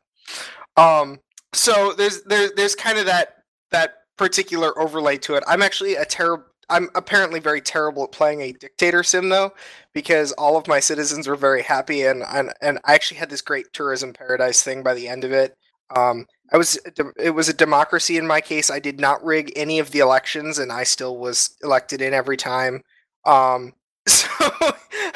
Um, 0.77 1.19
so 1.55 1.93
there's 1.93 2.21
there, 2.23 2.49
there's 2.55 2.75
kind 2.75 2.97
of 2.97 3.05
that 3.05 3.37
that 3.71 3.95
particular 4.17 4.77
overlay 4.79 5.17
to 5.19 5.35
it. 5.35 5.43
I'm 5.47 5.61
actually 5.61 5.95
a 5.95 6.05
terrible. 6.05 6.45
I'm 6.67 6.89
apparently 6.95 7.39
very 7.39 7.61
terrible 7.61 8.05
at 8.05 8.11
playing 8.11 8.41
a 8.41 8.51
dictator 8.51 9.03
sim 9.03 9.29
though, 9.29 9.53
because 9.93 10.31
all 10.31 10.57
of 10.57 10.67
my 10.67 10.79
citizens 10.79 11.27
were 11.27 11.35
very 11.35 11.61
happy 11.61 12.03
and 12.03 12.23
and, 12.23 12.53
and 12.61 12.79
I 12.85 12.95
actually 12.95 13.17
had 13.17 13.29
this 13.29 13.41
great 13.41 13.71
tourism 13.73 14.13
paradise 14.13 14.63
thing 14.63 14.81
by 14.81 14.95
the 14.95 15.07
end 15.07 15.23
of 15.23 15.31
it. 15.31 15.55
Um, 15.95 16.25
I 16.51 16.57
was 16.57 16.79
it 17.17 17.31
was 17.31 17.49
a 17.49 17.53
democracy 17.53 18.17
in 18.17 18.27
my 18.27 18.41
case. 18.41 18.69
I 18.69 18.79
did 18.79 18.99
not 18.99 19.23
rig 19.23 19.51
any 19.55 19.79
of 19.79 19.91
the 19.91 19.99
elections, 19.99 20.59
and 20.59 20.71
I 20.71 20.83
still 20.83 21.17
was 21.17 21.55
elected 21.63 22.01
in 22.01 22.13
every 22.13 22.37
time. 22.37 22.81
Um, 23.25 23.73
so 24.07 24.27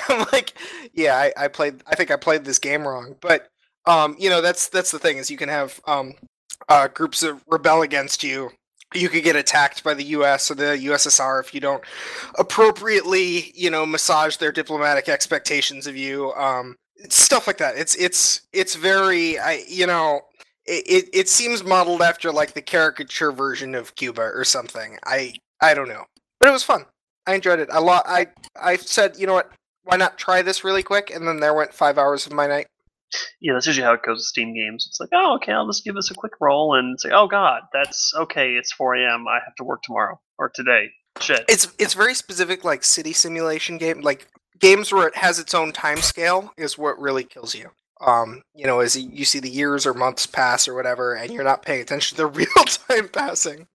I'm 0.10 0.26
like, 0.32 0.54
yeah, 0.94 1.16
I, 1.16 1.46
I 1.46 1.48
played. 1.48 1.84
I 1.88 1.96
think 1.96 2.12
I 2.12 2.16
played 2.16 2.46
this 2.46 2.60
game 2.60 2.88
wrong, 2.88 3.16
but 3.22 3.48
um, 3.90 4.16
you 4.20 4.30
know, 4.30 4.40
that's 4.40 4.70
that's 4.70 4.92
the 4.92 5.00
thing 5.00 5.18
is 5.18 5.32
you 5.32 5.38
can 5.38 5.50
have 5.50 5.82
um, 5.88 6.14
uh, 6.70 6.88
groups 6.88 7.22
that 7.22 7.42
rebel 7.48 7.82
against 7.82 8.24
you. 8.24 8.52
You 8.94 9.10
could 9.10 9.24
get 9.24 9.36
attacked 9.36 9.84
by 9.84 9.96
the 9.96 10.04
U.S. 10.04 10.50
or 10.50 10.56
the 10.56 10.80
USSR 10.86 11.40
if 11.42 11.54
you 11.54 11.60
don't 11.60 11.84
appropriately, 12.38 13.52
you 13.56 13.70
know, 13.70 13.86
massage 13.86 14.38
their 14.38 14.52
diplomatic 14.52 15.10
expectations 15.10 15.88
of 15.88 15.96
you. 15.98 16.34
Um, 16.34 16.76
stuff 17.10 17.48
like 17.48 17.58
that. 17.58 17.78
It's 17.78 17.96
it's 17.96 18.42
it's 18.54 18.76
very, 18.76 19.40
I 19.40 19.64
you 19.68 19.88
know, 19.88 20.22
it, 20.68 20.86
it 20.88 21.10
it 21.12 21.30
seems 21.30 21.64
modeled 21.64 22.04
after 22.04 22.32
like 22.32 22.54
the 22.54 22.62
caricature 22.62 23.32
version 23.32 23.74
of 23.74 23.96
Cuba 23.96 24.22
or 24.22 24.44
something. 24.44 25.00
I 25.04 25.34
I 25.62 25.74
don't 25.74 25.90
know, 25.90 26.06
but 26.40 26.48
it 26.48 26.52
was 26.52 26.64
fun. 26.64 26.86
I 27.26 27.34
enjoyed 27.34 27.60
it. 27.60 27.70
a 27.72 27.82
lot. 27.82 28.04
I 28.08 28.28
I 28.56 28.78
said, 28.78 29.18
you 29.18 29.26
know 29.26 29.34
what? 29.34 29.52
Why 29.84 29.98
not 29.98 30.20
try 30.20 30.44
this 30.44 30.64
really 30.64 30.84
quick? 30.84 31.10
And 31.10 31.28
then 31.28 31.40
there 31.40 31.56
went 31.56 31.74
five 31.74 31.98
hours 31.98 32.28
of 32.28 32.34
my 32.34 32.46
night. 32.46 32.68
Yeah, 33.42 33.54
that's 33.54 33.68
usually 33.68 33.86
how 33.86 33.94
it 33.94 34.04
goes 34.04 34.18
with 34.18 34.26
Steam 34.26 34.54
games. 34.54 34.86
It's 34.88 35.00
like, 35.00 35.10
oh, 35.14 35.36
okay, 35.36 35.52
I'll 35.52 35.68
just 35.68 35.84
give 35.84 35.96
this 35.96 36.12
a 36.12 36.16
quick 36.16 36.34
roll 36.40 36.76
and 36.76 37.00
say, 37.00 37.10
oh 37.12 37.28
god, 37.28 37.64
that's 37.74 38.14
okay. 38.16 38.52
It's 38.52 38.72
4 38.72 38.96
a.m. 38.96 39.28
I 39.28 39.40
have 39.44 39.56
to 39.56 39.64
work 39.64 39.82
tomorrow 39.84 40.20
or 40.38 40.50
today. 40.50 40.90
Shit. 41.20 41.46
It's 41.50 41.68
it's 41.78 41.94
very 41.94 42.14
specific, 42.14 42.64
like 42.64 42.84
city 42.84 43.14
simulation 43.14 43.78
game, 43.78 44.02
like 44.02 44.28
games 44.60 44.92
where 44.92 45.08
it 45.08 45.18
has 45.18 45.40
its 45.40 45.54
own 45.54 45.72
time 45.72 45.98
scale 45.98 46.54
is 46.58 46.78
what 46.78 47.00
really 47.00 47.24
kills 47.24 47.56
you. 47.56 47.72
Um, 48.02 48.44
you 48.56 48.66
know, 48.66 48.80
as 48.80 48.98
you 48.98 49.26
see 49.26 49.40
the 49.40 49.50
years 49.50 49.86
or 49.86 49.94
months 49.94 50.26
pass 50.26 50.68
or 50.68 50.76
whatever, 50.76 51.14
and 51.16 51.34
you're 51.34 51.44
not 51.44 51.64
paying 51.64 51.82
attention 51.82 52.16
to 52.16 52.24
the 52.24 52.28
real 52.28 52.48
time 52.66 53.10
passing. 53.10 53.68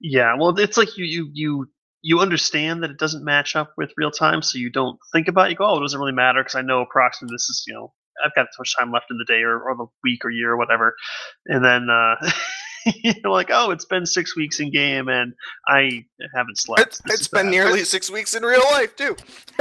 Yeah, 0.00 0.34
well, 0.38 0.56
it's 0.58 0.76
like 0.76 0.96
you 0.96 1.04
you 1.04 1.30
you 1.32 1.66
you 2.02 2.20
understand 2.20 2.82
that 2.82 2.90
it 2.90 2.98
doesn't 2.98 3.24
match 3.24 3.56
up 3.56 3.72
with 3.76 3.92
real 3.96 4.10
time, 4.10 4.42
so 4.42 4.58
you 4.58 4.70
don't 4.70 4.98
think 5.12 5.28
about 5.28 5.46
it. 5.46 5.50
You 5.52 5.56
go, 5.56 5.66
oh, 5.66 5.78
it 5.78 5.80
doesn't 5.80 5.98
really 5.98 6.12
matter 6.12 6.40
because 6.42 6.54
I 6.54 6.62
know 6.62 6.82
approximately 6.82 7.34
this 7.34 7.48
is 7.48 7.64
you 7.66 7.74
know 7.74 7.92
I've 8.24 8.34
got 8.34 8.46
so 8.52 8.60
much 8.60 8.76
time 8.78 8.92
left 8.92 9.06
in 9.10 9.18
the 9.18 9.24
day 9.24 9.42
or, 9.42 9.60
or 9.60 9.76
the 9.76 9.86
week 10.04 10.24
or 10.24 10.30
year 10.30 10.52
or 10.52 10.56
whatever, 10.56 10.94
and 11.46 11.64
then 11.64 11.88
uh, 11.90 12.14
you're 13.02 13.30
like, 13.32 13.48
oh, 13.52 13.70
it's 13.70 13.84
been 13.84 14.06
six 14.06 14.36
weeks 14.36 14.60
in 14.60 14.70
game 14.70 15.08
and 15.08 15.32
I 15.68 16.04
haven't 16.34 16.58
slept. 16.58 16.80
It's, 16.82 16.98
This 17.02 17.14
it's 17.20 17.28
been 17.28 17.46
bad." 17.46 17.50
nearly 17.50 17.84
six 17.84 18.10
weeks 18.10 18.34
in 18.34 18.42
real 18.42 18.62
life 18.72 18.96
too. 18.96 19.16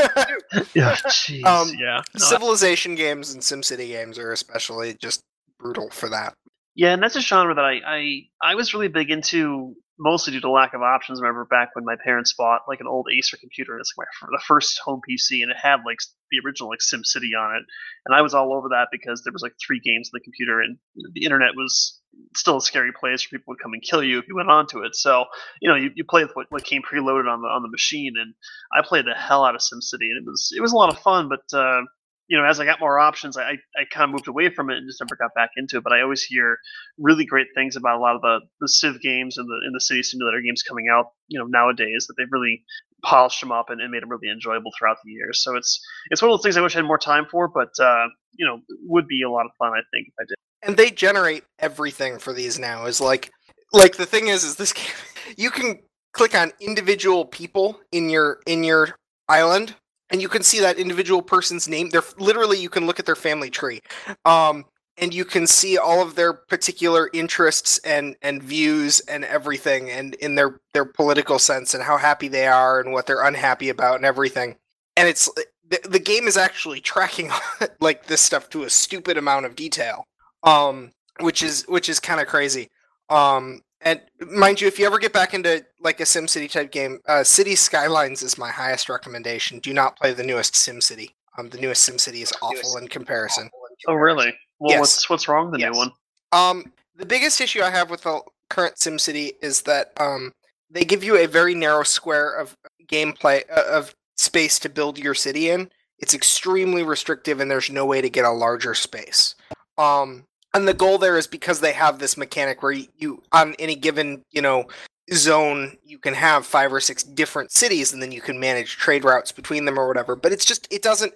yeah, 0.73 0.95
jeez, 1.07 1.43
Um, 1.45 1.69
yeah. 1.79 2.01
No, 2.17 2.25
Civilization 2.25 2.95
games 2.95 3.33
and 3.33 3.41
SimCity 3.41 3.87
games 3.87 4.17
are 4.17 4.31
especially 4.31 4.93
just 4.95 5.21
brutal 5.59 5.89
for 5.89 6.09
that. 6.09 6.33
Yeah, 6.75 6.93
and 6.93 7.01
that's 7.01 7.15
a 7.15 7.21
genre 7.21 7.55
that 7.55 7.65
I, 7.65 7.81
I 7.85 8.21
I 8.41 8.55
was 8.55 8.73
really 8.73 8.87
big 8.87 9.09
into 9.09 9.75
mostly 9.99 10.33
due 10.33 10.41
to 10.41 10.49
lack 10.49 10.73
of 10.73 10.81
options. 10.81 11.19
I 11.19 11.23
remember 11.23 11.45
back 11.45 11.69
when 11.73 11.85
my 11.85 11.95
parents 12.03 12.33
bought 12.33 12.61
like 12.67 12.79
an 12.79 12.87
old 12.87 13.07
Acer 13.11 13.37
computer, 13.37 13.73
and 13.73 13.81
it's 13.81 13.93
like 13.97 14.07
the 14.29 14.43
first 14.47 14.79
home 14.83 15.01
PC, 15.07 15.41
and 15.41 15.51
it 15.51 15.57
had 15.61 15.77
like 15.85 15.99
the 16.31 16.39
original 16.45 16.69
like 16.69 16.79
SimCity 16.79 17.37
on 17.37 17.55
it, 17.55 17.63
and 18.05 18.15
I 18.15 18.21
was 18.21 18.33
all 18.33 18.53
over 18.53 18.69
that 18.69 18.87
because 18.91 19.23
there 19.23 19.33
was 19.33 19.41
like 19.41 19.53
three 19.65 19.79
games 19.79 20.09
on 20.09 20.17
the 20.17 20.23
computer, 20.23 20.61
and 20.61 20.77
the 21.13 21.23
internet 21.23 21.55
was 21.55 21.99
still 22.35 22.57
a 22.57 22.61
scary 22.61 22.91
place 22.91 23.25
where 23.29 23.39
people 23.39 23.51
would 23.51 23.61
come 23.61 23.73
and 23.73 23.83
kill 23.83 24.03
you 24.03 24.17
if 24.19 24.27
you 24.27 24.35
went 24.35 24.49
onto 24.49 24.79
it. 24.79 24.95
So 24.95 25.25
you 25.61 25.69
know 25.69 25.75
you, 25.75 25.91
you 25.95 26.03
play 26.03 26.23
with 26.23 26.35
what, 26.35 26.47
what 26.49 26.63
came 26.63 26.81
preloaded 26.81 27.31
on 27.31 27.41
the 27.41 27.47
on 27.47 27.63
the 27.63 27.69
machine, 27.69 28.13
and 28.19 28.33
I 28.75 28.85
played 28.85 29.05
the 29.05 29.15
hell 29.15 29.45
out 29.45 29.55
of 29.55 29.61
SimCity, 29.61 30.09
and 30.11 30.17
it 30.17 30.29
was 30.29 30.53
it 30.55 30.61
was 30.61 30.71
a 30.71 30.77
lot 30.77 30.93
of 30.93 30.99
fun, 30.99 31.29
but. 31.29 31.57
Uh, 31.57 31.81
you 32.27 32.37
know, 32.37 32.45
as 32.45 32.59
I 32.59 32.65
got 32.65 32.79
more 32.79 32.99
options, 32.99 33.37
I, 33.37 33.51
I 33.75 33.85
kind 33.89 34.03
of 34.03 34.09
moved 34.09 34.27
away 34.27 34.49
from 34.49 34.69
it 34.69 34.77
and 34.77 34.87
just 34.87 35.01
never 35.01 35.15
got 35.15 35.33
back 35.33 35.51
into 35.55 35.77
it. 35.77 35.83
But 35.83 35.93
I 35.93 36.01
always 36.01 36.23
hear 36.23 36.57
really 36.97 37.25
great 37.25 37.47
things 37.55 37.75
about 37.75 37.97
a 37.97 38.01
lot 38.01 38.15
of 38.15 38.21
the, 38.21 38.39
the 38.59 38.67
Civ 38.67 39.01
games 39.01 39.37
and 39.37 39.47
the 39.47 39.59
and 39.65 39.73
the 39.73 39.79
city 39.79 40.03
simulator 40.03 40.41
games 40.41 40.61
coming 40.61 40.87
out, 40.91 41.11
you 41.27 41.39
know, 41.39 41.45
nowadays 41.45 42.05
that 42.07 42.15
they've 42.17 42.31
really 42.31 42.63
polished 43.03 43.39
them 43.39 43.51
up 43.51 43.69
and, 43.69 43.79
and 43.79 43.91
made 43.91 44.01
them 44.01 44.09
really 44.09 44.29
enjoyable 44.29 44.71
throughout 44.77 44.97
the 45.03 45.11
years. 45.11 45.41
So 45.41 45.55
it's 45.55 45.79
it's 46.11 46.21
one 46.21 46.31
of 46.31 46.37
those 46.37 46.43
things 46.43 46.57
I 46.57 46.61
wish 46.61 46.75
I 46.75 46.79
had 46.79 46.85
more 46.85 46.97
time 46.97 47.25
for, 47.31 47.47
but 47.47 47.71
uh, 47.79 48.07
you 48.33 48.45
know, 48.45 48.59
would 48.83 49.07
be 49.07 49.21
a 49.23 49.29
lot 49.29 49.45
of 49.45 49.51
fun 49.57 49.71
I 49.71 49.81
think 49.93 50.07
if 50.07 50.13
I 50.19 50.23
did. 50.27 50.35
and 50.63 50.77
they 50.77 50.91
generate 50.91 51.43
everything 51.59 52.19
for 52.19 52.33
these 52.33 52.59
now 52.59 52.85
is 52.85 52.99
like 52.99 53.31
like 53.73 53.95
the 53.95 54.05
thing 54.05 54.27
is 54.27 54.43
is 54.43 54.55
this 54.55 54.73
game 54.73 54.85
you 55.37 55.49
can 55.49 55.79
click 56.13 56.35
on 56.35 56.51
individual 56.59 57.25
people 57.25 57.79
in 57.91 58.09
your 58.09 58.39
in 58.45 58.63
your 58.63 58.95
island 59.29 59.75
and 60.09 60.21
you 60.21 60.29
can 60.29 60.43
see 60.43 60.59
that 60.59 60.77
individual 60.77 61.21
person's 61.21 61.67
name 61.67 61.89
they're 61.89 62.03
literally 62.17 62.59
you 62.59 62.69
can 62.69 62.85
look 62.85 62.99
at 62.99 63.05
their 63.05 63.15
family 63.15 63.49
tree 63.49 63.81
um 64.25 64.65
and 64.97 65.13
you 65.13 65.25
can 65.25 65.45
see 65.45 65.77
all 65.77 66.01
of 66.01 66.15
their 66.15 66.33
particular 66.33 67.09
interests 67.13 67.77
and 67.79 68.15
and 68.21 68.41
views 68.41 68.99
and 69.01 69.23
everything 69.25 69.89
and 69.89 70.15
in 70.15 70.35
their 70.35 70.59
their 70.73 70.85
political 70.85 71.39
sense 71.39 71.73
and 71.73 71.83
how 71.83 71.97
happy 71.97 72.27
they 72.27 72.47
are 72.47 72.79
and 72.79 72.91
what 72.91 73.05
they're 73.05 73.23
unhappy 73.23 73.69
about 73.69 73.97
and 73.97 74.05
everything. 74.05 74.55
And 74.95 75.07
it's 75.07 75.29
the, 75.69 75.79
the 75.87 75.99
game 75.99 76.27
is 76.27 76.37
actually 76.37 76.81
tracking 76.81 77.31
like 77.79 78.07
this 78.07 78.21
stuff 78.21 78.49
to 78.49 78.63
a 78.63 78.69
stupid 78.69 79.17
amount 79.17 79.45
of 79.45 79.55
detail 79.55 80.05
um 80.43 80.91
which 81.19 81.41
is 81.43 81.63
which 81.67 81.89
is 81.89 81.99
kind 81.99 82.21
of 82.21 82.27
crazy. 82.27 82.69
Um 83.09 83.61
and 83.81 84.01
mind 84.31 84.59
you 84.59 84.67
if 84.67 84.79
you 84.79 84.85
ever 84.85 84.97
get 84.99 85.13
back 85.13 85.33
into 85.33 85.63
like 85.79 85.99
a 85.99 86.03
simcity 86.03 86.49
type 86.49 86.71
game 86.71 86.99
uh 87.07 87.23
city 87.23 87.55
skylines 87.55 88.23
is 88.23 88.37
my 88.37 88.49
highest 88.49 88.89
recommendation 88.89 89.59
do 89.59 89.73
not 89.73 89.97
play 89.97 90.13
the 90.13 90.23
newest 90.23 90.53
simcity 90.55 91.11
um 91.37 91.49
the 91.49 91.57
newest 91.59 91.87
simcity 91.87 92.21
is 92.21 92.33
awful 92.41 92.77
in 92.77 92.87
comparison 92.87 93.49
Oh, 93.87 93.93
really? 93.93 94.33
Well, 94.59 94.71
Yes. 94.71 94.79
what's 94.79 95.09
what's 95.09 95.27
wrong 95.27 95.45
with 95.45 95.53
the 95.53 95.59
Yes. 95.59 95.71
new 95.71 95.77
one? 95.77 95.91
Um, 96.31 96.73
the 96.95 97.05
biggest 97.05 97.39
issue 97.39 97.61
I 97.61 97.69
have 97.69 97.89
with 97.89 98.01
the 98.01 98.21
current 98.49 98.75
SimCity 98.75 99.33
is 99.41 99.61
that 99.63 99.93
um, 99.99 100.33
they 100.69 100.83
give 100.83 101.03
you 101.03 101.15
a 101.17 101.25
very 101.27 101.55
narrow 101.55 101.83
square 101.83 102.31
of 102.33 102.57
gameplay 102.87 103.43
uh, 103.49 103.63
of 103.69 103.95
space 104.17 104.59
to 104.59 104.69
build 104.69 104.97
your 104.97 105.13
city 105.13 105.49
in. 105.49 105.69
It's 105.99 106.13
extremely 106.13 106.83
restrictive, 106.83 107.39
and 107.39 107.49
there's 107.49 107.69
no 107.69 107.85
way 107.85 108.01
to 108.01 108.09
get 108.09 108.25
a 108.25 108.31
larger 108.31 108.73
space. 108.73 109.35
Um, 109.77 110.25
and 110.57 110.67
the 110.67 110.73
goal 110.73 110.97
there 110.97 111.17
is 111.17 111.27
because 111.27 111.59
they 111.59 111.73
have 111.73 111.99
this 111.99 112.17
mechanic 112.17 112.61
where 112.61 112.73
you, 112.73 112.87
you 112.97 113.23
on 113.31 113.55
any 113.59 113.75
given 113.75 114.23
you 114.31 114.41
know 114.41 114.65
zone 115.13 115.77
you 115.85 115.97
can 115.97 116.13
have 116.13 116.45
five 116.45 116.73
or 116.73 116.79
six 116.79 117.03
different 117.03 117.51
cities, 117.51 117.93
and 117.93 118.01
then 118.01 118.11
you 118.11 118.21
can 118.21 118.39
manage 118.39 118.77
trade 118.77 119.03
routes 119.03 119.31
between 119.31 119.65
them 119.65 119.79
or 119.79 119.87
whatever. 119.87 120.15
But 120.15 120.31
it's 120.31 120.45
just 120.45 120.67
it 120.71 120.81
doesn't 120.81 121.13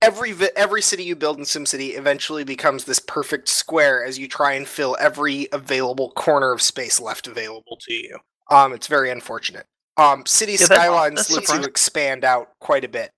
every 0.00 0.34
every 0.56 0.82
city 0.82 1.04
you 1.04 1.16
build 1.16 1.38
in 1.38 1.44
SimCity 1.44 1.96
eventually 1.98 2.44
becomes 2.44 2.84
this 2.84 2.98
perfect 2.98 3.48
square 3.48 4.04
as 4.04 4.18
you 4.18 4.28
try 4.28 4.52
and 4.52 4.66
fill 4.66 4.96
every 5.00 5.48
available 5.52 6.10
corner 6.12 6.52
of 6.52 6.62
space 6.62 7.00
left 7.00 7.26
available 7.26 7.78
to 7.82 7.92
you. 7.92 8.18
Um, 8.50 8.72
it's 8.72 8.86
very 8.86 9.10
unfortunate. 9.10 9.66
Um, 9.96 10.24
City 10.26 10.52
Yeah, 10.52 10.66
Skylines 10.66 11.16
that's 11.16 11.32
lets 11.32 11.52
you 11.52 11.64
expand 11.64 12.24
out 12.24 12.50
quite 12.60 12.84
a 12.84 12.88
bit. 12.88 13.10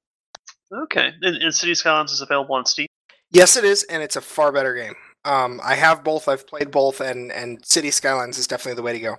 Okay, 0.72 1.10
and, 1.20 1.36
and 1.36 1.54
City 1.54 1.74
Skylines 1.74 2.12
is 2.12 2.20
available 2.20 2.54
on 2.54 2.64
Steam. 2.64 2.86
Yes, 3.30 3.56
it 3.56 3.64
is, 3.64 3.84
and 3.84 4.02
it's 4.02 4.16
a 4.16 4.20
far 4.20 4.50
better 4.50 4.74
game. 4.74 4.94
Um, 5.24 5.60
I 5.62 5.74
have 5.74 6.02
both. 6.02 6.28
I've 6.28 6.46
played 6.46 6.70
both, 6.70 7.00
and 7.00 7.30
and 7.32 7.64
City 7.64 7.90
Skylines 7.90 8.38
is 8.38 8.46
definitely 8.46 8.76
the 8.76 8.82
way 8.82 8.92
to 8.92 9.00
go. 9.00 9.16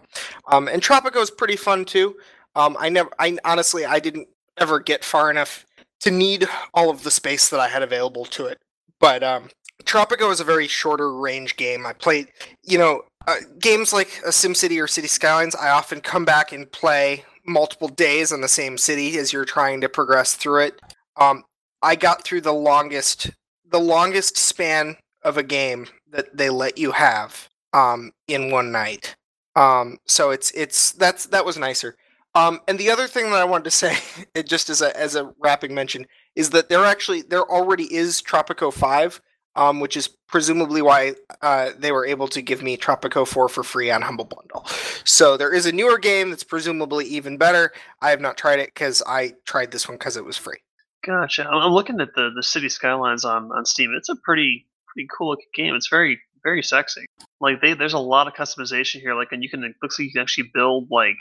Um, 0.48 0.68
and 0.68 0.82
Tropico 0.82 1.22
is 1.22 1.30
pretty 1.30 1.56
fun 1.56 1.86
too. 1.86 2.16
Um, 2.56 2.76
I 2.80 2.90
never, 2.90 3.10
I 3.20 3.38
honestly, 3.46 3.86
I 3.86 4.00
didn't 4.00 4.28
ever 4.58 4.80
get 4.80 5.04
far 5.04 5.30
enough 5.32 5.66
to 6.02 6.12
need 6.12 6.48
all 6.74 6.90
of 6.90 7.04
the 7.04 7.12
space 7.12 7.50
that 7.50 7.60
I 7.60 7.68
had 7.68 7.84
available 7.84 8.26
to 8.26 8.46
it. 8.48 8.58
But 9.00 9.24
um, 9.24 9.50
Tropico 9.84 10.32
is 10.32 10.40
a 10.40 10.44
very 10.44 10.68
shorter 10.68 11.14
range 11.14 11.56
game. 11.56 11.86
I 11.86 11.94
played, 11.94 12.28
you 12.64 12.78
know, 12.78 13.04
uh, 13.28 13.38
games 13.60 13.94
like 13.94 14.20
a 14.26 14.30
SimCity 14.30 14.82
or 14.82 14.88
City 14.88 15.08
Skylines. 15.08 15.56
I 15.56 15.70
often 15.70 16.02
come 16.02 16.26
back 16.26 16.52
and 16.52 16.72
play 16.72 17.24
multiple 17.46 17.88
days 17.88 18.32
in 18.32 18.42
the 18.42 18.48
same 18.48 18.78
city 18.78 19.18
as 19.18 19.32
you're 19.32 19.46
trying 19.46 19.82
to 19.82 19.90
progress 19.90 20.36
through 20.36 20.62
it. 20.62 20.82
Um, 21.18 21.44
I 21.82 21.96
got 21.96 22.24
through 22.24 22.42
the 22.42 22.54
longest 22.54 23.32
the 23.70 23.80
longest 23.80 24.38
span 24.38 24.98
of 25.24 25.38
a 25.38 25.44
game 25.44 25.88
that 26.12 26.36
they 26.36 26.50
let 26.50 26.78
you 26.78 26.92
have 26.92 27.50
um, 27.74 28.12
in 28.28 28.52
one 28.52 28.72
night. 28.72 29.16
Um, 29.56 29.98
so 30.06 30.32
it's 30.32 30.52
it's 30.52 30.92
that's 30.94 31.26
that 31.28 31.46
was 31.46 31.58
nicer. 31.58 31.96
Um, 32.34 32.62
and 32.68 32.80
the 32.80 32.90
other 32.90 33.08
thing 33.08 33.26
that 33.26 33.42
I 33.42 33.44
wanted 33.44 33.66
to 33.66 33.72
say, 33.72 33.98
just 34.44 34.70
as 34.70 34.82
a 34.82 34.98
as 34.98 35.16
a 35.16 35.34
wrapping 35.40 35.74
mention, 35.74 36.08
is 36.36 36.52
that 36.52 36.70
there 36.70 36.86
actually 36.86 37.22
there 37.22 37.44
already 37.44 37.94
is 37.94 38.22
Tropico 38.22 38.72
Five, 38.72 39.22
um, 39.56 39.80
which 39.80 39.98
is 39.98 40.10
presumably 40.28 40.82
why 40.82 41.14
uh, 41.42 41.72
they 41.78 41.92
were 41.92 42.06
able 42.06 42.28
to 42.30 42.42
give 42.42 42.64
me 42.64 42.78
Tropico 42.78 43.28
Four 43.28 43.50
for 43.50 43.64
free 43.64 43.92
on 43.92 44.02
Humble 44.02 44.26
Bundle. 44.26 44.66
So 45.04 45.36
there 45.36 45.54
is 45.54 45.66
a 45.66 45.72
newer 45.72 45.98
game 45.98 46.30
that's 46.30 46.44
presumably 46.44 47.06
even 47.06 47.38
better. 47.38 47.72
I 48.02 48.10
have 48.12 48.22
not 48.22 48.38
tried 48.38 48.60
it 48.60 48.74
because 48.74 49.04
I 49.06 49.34
tried 49.46 49.72
this 49.72 49.88
one 49.88 49.98
because 49.98 50.18
it 50.18 50.26
was 50.26 50.38
free. 50.38 50.60
Gotcha. 51.04 51.48
I'm, 51.48 51.72
looking 51.72 52.00
at 52.00 52.14
the, 52.14 52.30
the 52.36 52.44
City 52.44 52.70
Skylines 52.70 53.26
on, 53.26 53.52
on 53.52 53.66
Steam. 53.66 53.92
It's 53.98 54.10
a 54.10 54.16
pretty 54.18 54.68
pretty 54.94 55.08
cool 55.18 55.30
looking 55.30 55.46
game. 55.54 55.76
It's 55.76 55.90
very 55.90 56.20
very 56.44 56.64
sexy. 56.64 57.06
Like 57.40 57.62
they 57.62 57.74
there's 57.74 57.94
a 57.94 58.00
lot 58.00 58.28
of 58.28 58.34
customization 58.34 59.02
here. 59.02 59.16
Like 59.16 59.30
and 59.32 59.44
you 59.44 59.50
can 59.50 59.64
it 59.64 59.76
looks 59.82 60.00
like 60.00 60.08
you 60.08 60.12
can 60.12 60.22
actually 60.22 60.50
build 60.54 60.88
like 60.92 61.18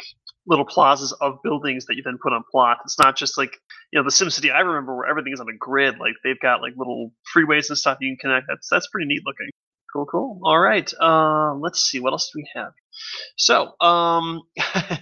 little 0.47 0.65
plazas 0.65 1.13
of 1.21 1.39
buildings 1.43 1.87
that 1.87 1.97
you 1.97 2.03
then 2.03 2.19
put 2.23 2.33
on 2.33 2.43
plot. 2.51 2.79
It's 2.85 2.99
not 2.99 3.17
just 3.17 3.39
like 3.39 3.57
you 3.93 3.99
know 3.99 4.05
the 4.05 4.11
SimCity 4.11 4.53
I 4.53 4.61
remember 4.61 4.97
where 4.97 5.07
everything 5.07 5.33
is 5.33 5.41
on 5.41 5.49
a 5.49 5.57
grid. 5.57 5.99
Like 5.99 6.15
they've 6.25 6.41
got 6.41 6.63
like 6.63 6.75
little 6.77 7.13
freeways 7.35 7.69
and 7.69 7.79
stuff 7.79 7.99
you 8.01 8.11
can 8.11 8.31
connect. 8.31 8.47
That's 8.49 8.69
that's 8.69 8.89
pretty 8.89 9.07
neat 9.07 9.23
looking. 9.25 9.51
Cool, 9.93 10.07
cool. 10.07 10.41
All 10.45 10.59
right. 10.59 10.93
Uh, 11.01 11.55
let's 11.57 11.83
see. 11.83 11.99
What 11.99 12.13
else 12.13 12.31
do 12.33 12.39
we 12.39 12.49
have? 12.55 12.73
So, 13.37 13.73
um, 13.81 14.43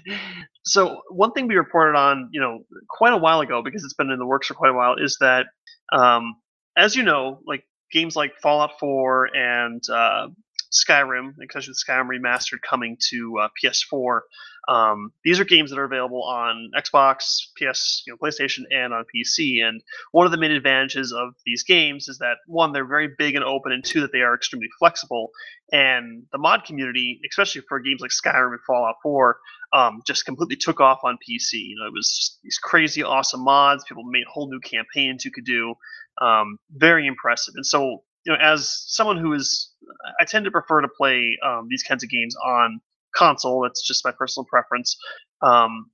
so 0.65 1.03
one 1.11 1.33
thing 1.33 1.47
we 1.47 1.57
reported 1.57 1.97
on, 1.97 2.31
you 2.33 2.41
know, 2.41 2.61
quite 2.89 3.13
a 3.13 3.19
while 3.19 3.41
ago 3.41 3.63
because 3.63 3.85
it's 3.85 3.95
been 3.95 4.11
in 4.11 4.19
the 4.19 4.27
works 4.27 4.47
for 4.47 4.55
quite 4.55 4.71
a 4.71 4.75
while, 4.75 4.95
is 4.97 5.19
that, 5.21 5.47
um, 5.93 6.37
as 6.77 6.97
you 6.97 7.03
know, 7.03 7.41
like 7.47 7.65
games 7.93 8.17
like 8.17 8.33
Fallout 8.43 8.79
4 8.79 9.37
and 9.37 9.83
uh, 9.89 10.29
Skyrim, 10.73 11.35
especially 11.43 11.73
the 11.73 11.93
Skyrim 11.93 12.09
remastered 12.09 12.59
coming 12.69 12.97
to 13.11 13.39
uh, 13.39 13.49
PS4. 13.63 14.21
Um, 14.69 15.13
these 15.25 15.41
are 15.41 15.45
games 15.45 15.71
that 15.71 15.79
are 15.79 15.85
available 15.85 16.23
on 16.23 16.71
Xbox, 16.77 17.41
PS, 17.57 18.03
you 18.07 18.13
know, 18.13 18.19
PlayStation, 18.23 18.65
and 18.71 18.93
on 18.93 19.05
PC. 19.15 19.63
And 19.65 19.83
one 20.13 20.27
of 20.27 20.33
the 20.33 20.39
main 20.39 20.51
advantages 20.51 21.11
of 21.11 21.31
these 21.47 21.63
games 21.63 22.07
is 22.09 22.19
that 22.19 22.37
one, 22.47 22.73
they're 22.73 22.87
very 22.87 23.09
big 23.17 23.35
and 23.35 23.45
open, 23.45 23.73
and 23.73 23.83
two, 23.83 24.03
that 24.03 24.13
they 24.13 24.21
are 24.21 24.35
extremely 24.35 24.69
flexible. 24.79 25.31
And 25.73 26.25
the 26.33 26.39
mod 26.39 26.65
community, 26.65 27.19
especially 27.31 27.63
for 27.67 27.81
games 27.81 28.03
like 28.03 28.11
Skyrim 28.11 28.53
and 28.53 28.61
Fallout 28.67 28.97
4, 29.03 29.39
um, 29.73 30.03
just 30.07 30.27
completely 30.27 30.57
took 30.57 30.81
off 30.81 31.01
on 31.03 31.17
PC. 31.17 31.53
You 31.53 31.77
know, 31.81 31.87
it 31.87 31.93
was 31.93 32.39
these 32.43 32.59
crazy, 32.63 33.03
awesome 33.03 33.45
mods. 33.45 33.85
People 33.89 34.05
made 34.05 34.25
whole 34.31 34.51
new 34.51 34.61
campaigns 34.61 35.25
you 35.25 35.31
could 35.31 35.45
do. 35.45 35.75
Um, 36.21 36.59
very 36.73 37.07
impressive. 37.07 37.55
And 37.57 37.67
so, 37.67 38.03
you 38.27 38.33
know, 38.33 38.39
as 38.41 38.85
someone 38.89 39.19
who 39.19 39.33
is, 39.35 39.73
I 40.21 40.25
tend 40.25 40.45
to 40.47 40.51
prefer 40.51 40.81
to 40.83 40.89
play 40.89 41.39
um, 41.45 41.67
these 41.71 41.83
kinds 41.83 42.05
of 42.05 42.11
games 42.11 42.37
on 42.45 42.81
console. 43.15 43.63
That's 43.63 43.87
just 43.87 44.05
my 44.05 44.13
personal 44.13 44.47
preference. 44.51 44.97
Um, 45.43 45.91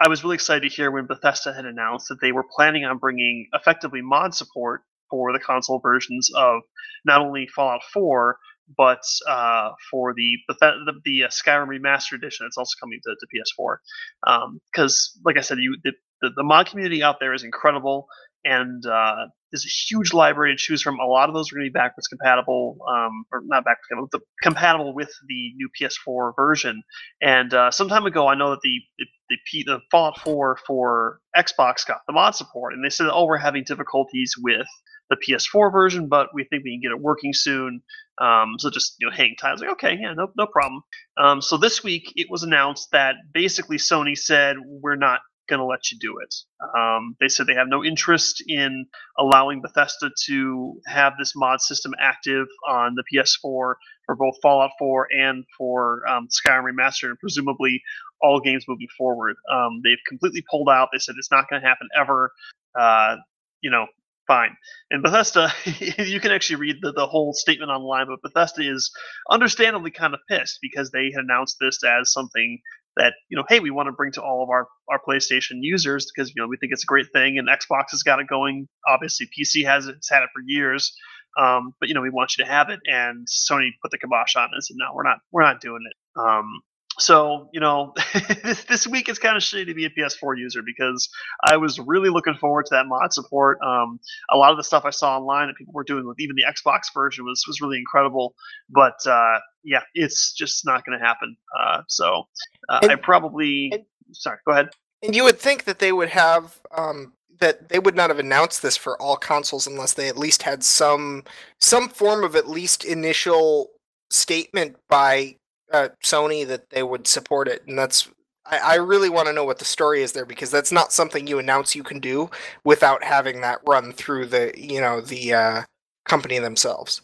I 0.00 0.08
was 0.08 0.22
really 0.24 0.34
excited 0.36 0.68
to 0.68 0.74
hear 0.74 0.90
when 0.90 1.06
Bethesda 1.06 1.52
had 1.52 1.64
announced 1.66 2.08
that 2.08 2.20
they 2.20 2.32
were 2.32 2.44
planning 2.54 2.84
on 2.84 2.98
bringing 2.98 3.48
effectively 3.54 4.00
mod 4.02 4.34
support 4.34 4.82
for 5.10 5.32
the 5.32 5.40
console 5.40 5.80
versions 5.80 6.30
of 6.36 6.62
not 7.04 7.20
only 7.20 7.46
Fallout 7.54 7.82
4 7.92 8.38
but 8.76 9.02
uh, 9.28 9.70
for 9.90 10.14
the 10.14 10.36
the, 10.48 10.92
the 11.04 11.24
uh, 11.24 11.28
Skyrim 11.28 11.68
Remastered 11.68 12.14
Edition. 12.16 12.46
It's 12.46 12.58
also 12.58 12.74
coming 12.80 13.00
to, 13.04 13.16
to 13.18 13.26
PS4 13.62 14.56
because, 14.72 15.18
like 15.24 15.38
I 15.38 15.40
said, 15.42 15.58
you 15.58 15.76
the, 15.84 15.92
the, 16.22 16.30
the 16.36 16.42
mod 16.42 16.66
community 16.66 17.02
out 17.02 17.16
there 17.20 17.34
is 17.34 17.44
incredible 17.44 18.08
and 18.48 18.84
uh, 18.86 19.26
there's 19.50 19.64
a 19.64 19.94
huge 19.94 20.12
library 20.12 20.54
to 20.54 20.56
choose 20.56 20.82
from. 20.82 20.98
A 20.98 21.06
lot 21.06 21.28
of 21.28 21.34
those 21.34 21.50
are 21.50 21.56
going 21.56 21.66
to 21.66 21.70
be 21.70 21.78
backwards 21.78 22.08
compatible, 22.08 22.78
um, 22.88 23.24
or 23.32 23.42
not 23.44 23.64
backwards 23.64 23.86
compatible, 23.88 24.26
compatible 24.42 24.94
with 24.94 25.10
the 25.26 25.52
new 25.56 25.68
PS4 25.78 26.32
version. 26.36 26.82
And 27.20 27.52
uh, 27.52 27.70
some 27.70 27.88
time 27.88 28.06
ago, 28.06 28.26
I 28.26 28.34
know 28.34 28.50
that 28.50 28.60
the 28.62 28.80
the, 28.98 29.06
the, 29.30 29.36
P, 29.50 29.64
the 29.64 29.80
Fallout 29.90 30.18
4 30.20 30.58
for 30.66 31.20
Xbox 31.36 31.86
got 31.86 32.00
the 32.06 32.12
mod 32.12 32.34
support, 32.34 32.74
and 32.74 32.84
they 32.84 32.90
said, 32.90 33.08
"Oh, 33.10 33.26
we're 33.26 33.38
having 33.38 33.64
difficulties 33.64 34.34
with 34.38 34.66
the 35.10 35.16
PS4 35.16 35.72
version, 35.72 36.08
but 36.08 36.28
we 36.34 36.44
think 36.44 36.64
we 36.64 36.72
can 36.72 36.80
get 36.80 36.96
it 36.96 37.02
working 37.02 37.32
soon." 37.32 37.82
Um, 38.20 38.54
so 38.58 38.70
just 38.70 38.96
you 38.98 39.08
know, 39.08 39.14
hang 39.14 39.34
tight. 39.38 39.50
I 39.50 39.52
was 39.52 39.60
like, 39.60 39.70
"Okay, 39.72 39.98
yeah, 40.00 40.14
no, 40.14 40.28
no 40.36 40.46
problem." 40.46 40.82
Um, 41.18 41.40
so 41.40 41.56
this 41.56 41.82
week, 41.82 42.12
it 42.16 42.28
was 42.30 42.42
announced 42.42 42.88
that 42.92 43.16
basically 43.32 43.76
Sony 43.76 44.16
said, 44.16 44.56
"We're 44.64 44.96
not." 44.96 45.20
Going 45.48 45.60
to 45.60 45.64
let 45.66 45.90
you 45.90 45.98
do 45.98 46.18
it. 46.18 46.34
Um, 46.78 47.16
they 47.20 47.28
said 47.28 47.46
they 47.46 47.54
have 47.54 47.68
no 47.68 47.84
interest 47.84 48.42
in 48.46 48.86
allowing 49.18 49.60
Bethesda 49.62 50.10
to 50.26 50.80
have 50.86 51.14
this 51.18 51.34
mod 51.36 51.60
system 51.60 51.92
active 52.00 52.46
on 52.68 52.94
the 52.94 53.04
PS4 53.12 53.38
for 53.44 54.16
both 54.16 54.36
Fallout 54.42 54.70
4 54.78 55.08
and 55.18 55.44
for 55.56 56.06
um, 56.08 56.28
Skyrim 56.28 56.64
Remastered, 56.72 57.10
and 57.10 57.18
presumably 57.18 57.82
all 58.22 58.40
games 58.40 58.64
moving 58.68 58.88
forward. 58.96 59.36
Um, 59.52 59.80
they've 59.84 59.98
completely 60.08 60.44
pulled 60.50 60.68
out. 60.68 60.88
They 60.92 60.98
said 60.98 61.14
it's 61.18 61.30
not 61.30 61.48
going 61.50 61.62
to 61.62 61.68
happen 61.68 61.88
ever. 61.98 62.32
Uh, 62.78 63.16
you 63.60 63.70
know, 63.70 63.86
fine. 64.26 64.56
And 64.90 65.02
Bethesda, 65.02 65.52
you 65.98 66.20
can 66.20 66.30
actually 66.32 66.56
read 66.56 66.76
the, 66.82 66.92
the 66.92 67.06
whole 67.06 67.32
statement 67.32 67.70
online, 67.70 68.06
but 68.06 68.22
Bethesda 68.22 68.62
is 68.62 68.90
understandably 69.30 69.90
kind 69.90 70.14
of 70.14 70.20
pissed 70.28 70.58
because 70.62 70.90
they 70.90 71.10
had 71.14 71.24
announced 71.24 71.56
this 71.60 71.80
as 71.84 72.12
something 72.12 72.60
that 72.96 73.14
you 73.28 73.36
know 73.36 73.44
hey 73.48 73.60
we 73.60 73.70
want 73.70 73.86
to 73.86 73.92
bring 73.92 74.12
to 74.12 74.22
all 74.22 74.42
of 74.42 74.50
our 74.50 74.66
our 74.88 75.00
playstation 75.06 75.58
users 75.60 76.10
because 76.12 76.32
you 76.34 76.42
know 76.42 76.48
we 76.48 76.56
think 76.56 76.72
it's 76.72 76.82
a 76.82 76.86
great 76.86 77.06
thing 77.12 77.38
and 77.38 77.48
xbox 77.48 77.90
has 77.90 78.02
got 78.02 78.20
it 78.20 78.26
going. 78.26 78.68
Obviously 78.88 79.26
pc 79.26 79.64
has 79.66 79.86
it 79.86 79.96
it's 79.96 80.10
had 80.10 80.22
it 80.22 80.30
for 80.32 80.42
years 80.44 80.94
um, 81.38 81.74
but 81.78 81.88
you 81.88 81.94
know 81.94 82.00
we 82.00 82.10
want 82.10 82.36
you 82.36 82.44
to 82.44 82.50
have 82.50 82.70
it 82.70 82.80
and 82.86 83.26
sony 83.28 83.70
put 83.82 83.90
the 83.90 83.98
kibosh 83.98 84.36
on 84.36 84.44
it 84.44 84.50
and 84.52 84.64
said 84.64 84.76
no 84.78 84.86
we're 84.94 85.04
not 85.04 85.18
we're 85.30 85.42
not 85.42 85.60
doing 85.60 85.82
it. 85.88 85.96
Um, 86.20 86.62
so 86.98 87.48
you 87.52 87.60
know 87.60 87.94
this, 88.44 88.64
this 88.64 88.86
week 88.86 89.08
it's 89.08 89.18
kind 89.18 89.36
of 89.36 89.42
shitty 89.42 89.66
to 89.66 89.74
be 89.74 89.84
a 89.84 89.90
ps4 89.90 90.36
user 90.36 90.60
because 90.64 91.08
i 91.44 91.56
was 91.56 91.78
really 91.78 92.08
looking 92.10 92.34
forward 92.34 92.66
to 92.66 92.74
that 92.74 92.86
mod 92.86 93.12
support. 93.12 93.58
Um, 93.62 93.98
a 94.30 94.36
lot 94.36 94.50
of 94.50 94.56
the 94.56 94.64
stuff 94.64 94.84
i 94.84 94.90
saw 94.90 95.16
online 95.18 95.48
that 95.48 95.56
people 95.56 95.72
were 95.74 95.84
doing 95.84 96.06
with 96.06 96.18
even 96.20 96.36
the 96.36 96.44
xbox 96.44 96.92
version 96.94 97.24
was 97.24 97.44
was 97.46 97.60
really 97.60 97.78
incredible 97.78 98.34
but 98.70 98.94
uh, 99.06 99.38
yeah 99.64 99.80
it's 99.94 100.32
just 100.32 100.64
not 100.66 100.84
going 100.84 100.98
to 100.98 101.04
happen. 101.04 101.36
Uh, 101.58 101.82
so 101.88 102.24
uh, 102.68 102.80
And- 102.82 102.92
i 102.92 102.96
probably 102.96 103.70
and- 103.72 103.84
sorry 104.12 104.38
go 104.46 104.52
ahead. 104.52 104.68
And 105.02 105.14
you 105.14 105.22
would 105.24 105.38
think 105.38 105.64
that 105.64 105.78
they 105.78 105.92
would 105.92 106.08
have 106.08 106.58
um, 106.76 107.12
that 107.38 107.68
they 107.68 107.78
would 107.78 107.94
not 107.94 108.10
have 108.10 108.18
announced 108.18 108.62
this 108.62 108.76
for 108.76 109.00
all 109.00 109.16
consoles 109.16 109.66
unless 109.68 109.92
they 109.94 110.08
at 110.08 110.16
least 110.18 110.42
had 110.42 110.64
some 110.64 111.22
some 111.60 111.88
form 111.88 112.24
of 112.24 112.34
at 112.34 112.48
least 112.48 112.84
initial 112.84 113.70
statement 114.10 114.76
by 114.88 115.36
uh, 115.72 115.88
Sony 116.02 116.46
that 116.46 116.70
they 116.70 116.82
would 116.82 117.06
support 117.06 117.48
it. 117.48 117.62
And 117.66 117.78
that's 117.78 118.08
I, 118.46 118.58
I 118.58 118.74
really 118.76 119.10
want 119.10 119.26
to 119.28 119.32
know 119.32 119.44
what 119.44 119.58
the 119.58 119.64
story 119.64 120.02
is 120.02 120.12
there 120.12 120.26
because 120.26 120.50
that's 120.50 120.72
not 120.72 120.92
something 120.92 121.26
you 121.26 121.38
announce 121.38 121.74
you 121.74 121.82
can 121.82 122.00
do 122.00 122.30
without 122.64 123.04
having 123.04 123.40
that 123.42 123.60
run 123.66 123.92
through 123.92 124.26
the 124.26 124.52
you 124.56 124.80
know 124.80 125.00
the 125.00 125.34
uh, 125.34 125.62
company 126.06 126.38
themselves. 126.38 127.02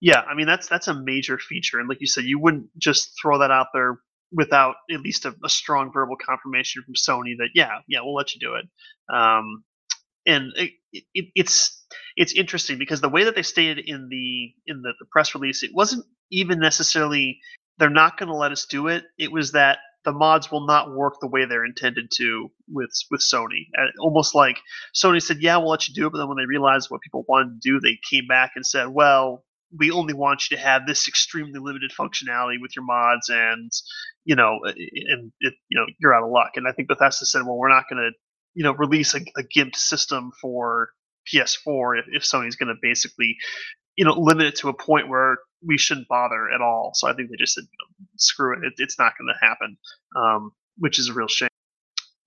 Yeah, 0.00 0.20
I 0.22 0.34
mean 0.34 0.46
that's 0.46 0.68
that's 0.68 0.88
a 0.88 0.94
major 0.94 1.38
feature, 1.38 1.78
and 1.78 1.88
like 1.88 2.00
you 2.00 2.06
said, 2.06 2.24
you 2.24 2.38
wouldn't 2.38 2.66
just 2.78 3.12
throw 3.20 3.38
that 3.38 3.50
out 3.50 3.68
there 3.72 4.00
without 4.32 4.76
at 4.92 5.00
least 5.00 5.24
a, 5.24 5.34
a 5.44 5.48
strong 5.48 5.90
verbal 5.92 6.16
confirmation 6.16 6.82
from 6.84 6.94
Sony 6.94 7.36
that 7.38 7.50
yeah, 7.54 7.78
yeah, 7.88 8.00
we'll 8.02 8.14
let 8.14 8.34
you 8.34 8.40
do 8.40 8.54
it. 8.54 8.66
Um, 9.14 9.64
and 10.26 10.52
it, 10.56 10.72
it, 10.92 11.26
it's 11.34 11.84
it's 12.16 12.32
interesting 12.32 12.78
because 12.78 13.00
the 13.00 13.08
way 13.08 13.24
that 13.24 13.34
they 13.34 13.42
stated 13.42 13.78
in 13.86 14.08
the 14.08 14.52
in 14.66 14.82
the, 14.82 14.92
the 14.98 15.06
press 15.10 15.34
release, 15.34 15.62
it 15.62 15.70
wasn't 15.74 16.04
even 16.30 16.58
necessarily 16.58 17.40
they're 17.80 17.90
not 17.90 18.18
going 18.18 18.28
to 18.28 18.36
let 18.36 18.52
us 18.52 18.66
do 18.66 18.88
it. 18.88 19.04
It 19.18 19.32
was 19.32 19.52
that 19.52 19.78
the 20.04 20.12
mods 20.12 20.50
will 20.50 20.66
not 20.66 20.94
work 20.94 21.14
the 21.20 21.26
way 21.26 21.44
they're 21.44 21.64
intended 21.64 22.10
to 22.16 22.50
with 22.68 22.92
with 23.10 23.20
Sony. 23.20 23.68
Almost 23.98 24.34
like 24.34 24.58
Sony 24.94 25.20
said, 25.20 25.38
"Yeah, 25.40 25.56
we'll 25.56 25.70
let 25.70 25.88
you 25.88 25.94
do 25.94 26.06
it," 26.06 26.10
but 26.10 26.18
then 26.18 26.28
when 26.28 26.38
they 26.38 26.46
realized 26.46 26.90
what 26.90 27.00
people 27.00 27.24
wanted 27.28 27.60
to 27.60 27.70
do, 27.70 27.80
they 27.80 27.98
came 28.08 28.26
back 28.26 28.52
and 28.54 28.64
said, 28.64 28.88
"Well, 28.88 29.44
we 29.76 29.90
only 29.90 30.14
want 30.14 30.50
you 30.50 30.56
to 30.56 30.62
have 30.62 30.86
this 30.86 31.08
extremely 31.08 31.58
limited 31.58 31.92
functionality 31.98 32.60
with 32.60 32.76
your 32.76 32.84
mods, 32.84 33.28
and 33.28 33.70
you 34.24 34.36
know, 34.36 34.60
and 34.64 35.32
it, 35.40 35.54
you 35.68 35.78
know, 35.78 35.86
you're 35.98 36.14
out 36.14 36.24
of 36.24 36.30
luck." 36.30 36.52
And 36.56 36.68
I 36.68 36.72
think 36.72 36.88
Bethesda 36.88 37.26
said, 37.26 37.42
"Well, 37.42 37.56
we're 37.58 37.68
not 37.68 37.84
going 37.90 38.02
to, 38.02 38.10
you 38.54 38.64
know, 38.64 38.72
release 38.72 39.14
a, 39.14 39.20
a 39.38 39.42
gimped 39.42 39.76
system 39.76 40.32
for 40.40 40.90
PS4 41.32 41.98
if, 41.98 42.04
if 42.08 42.22
Sony's 42.22 42.56
going 42.56 42.68
to 42.68 42.74
basically, 42.80 43.36
you 44.00 44.06
know, 44.06 44.14
limit 44.18 44.46
it 44.46 44.56
to 44.56 44.68
a 44.68 44.74
point 44.74 45.08
where 45.08 45.36
we 45.66 45.76
shouldn't 45.76 46.08
bother 46.08 46.50
at 46.50 46.60
all." 46.62 46.92
So 46.94 47.08
I 47.08 47.12
think 47.14 47.30
they 47.30 47.36
just 47.36 47.54
said, 47.54 47.64
"Screw 48.16 48.56
it, 48.56 48.64
it 48.64 48.72
it's 48.78 48.98
not 48.98 49.12
going 49.18 49.28
to 49.28 49.46
happen," 49.46 49.76
um, 50.16 50.52
which 50.78 50.98
is 50.98 51.08
a 51.08 51.12
real 51.12 51.28
shame 51.28 51.50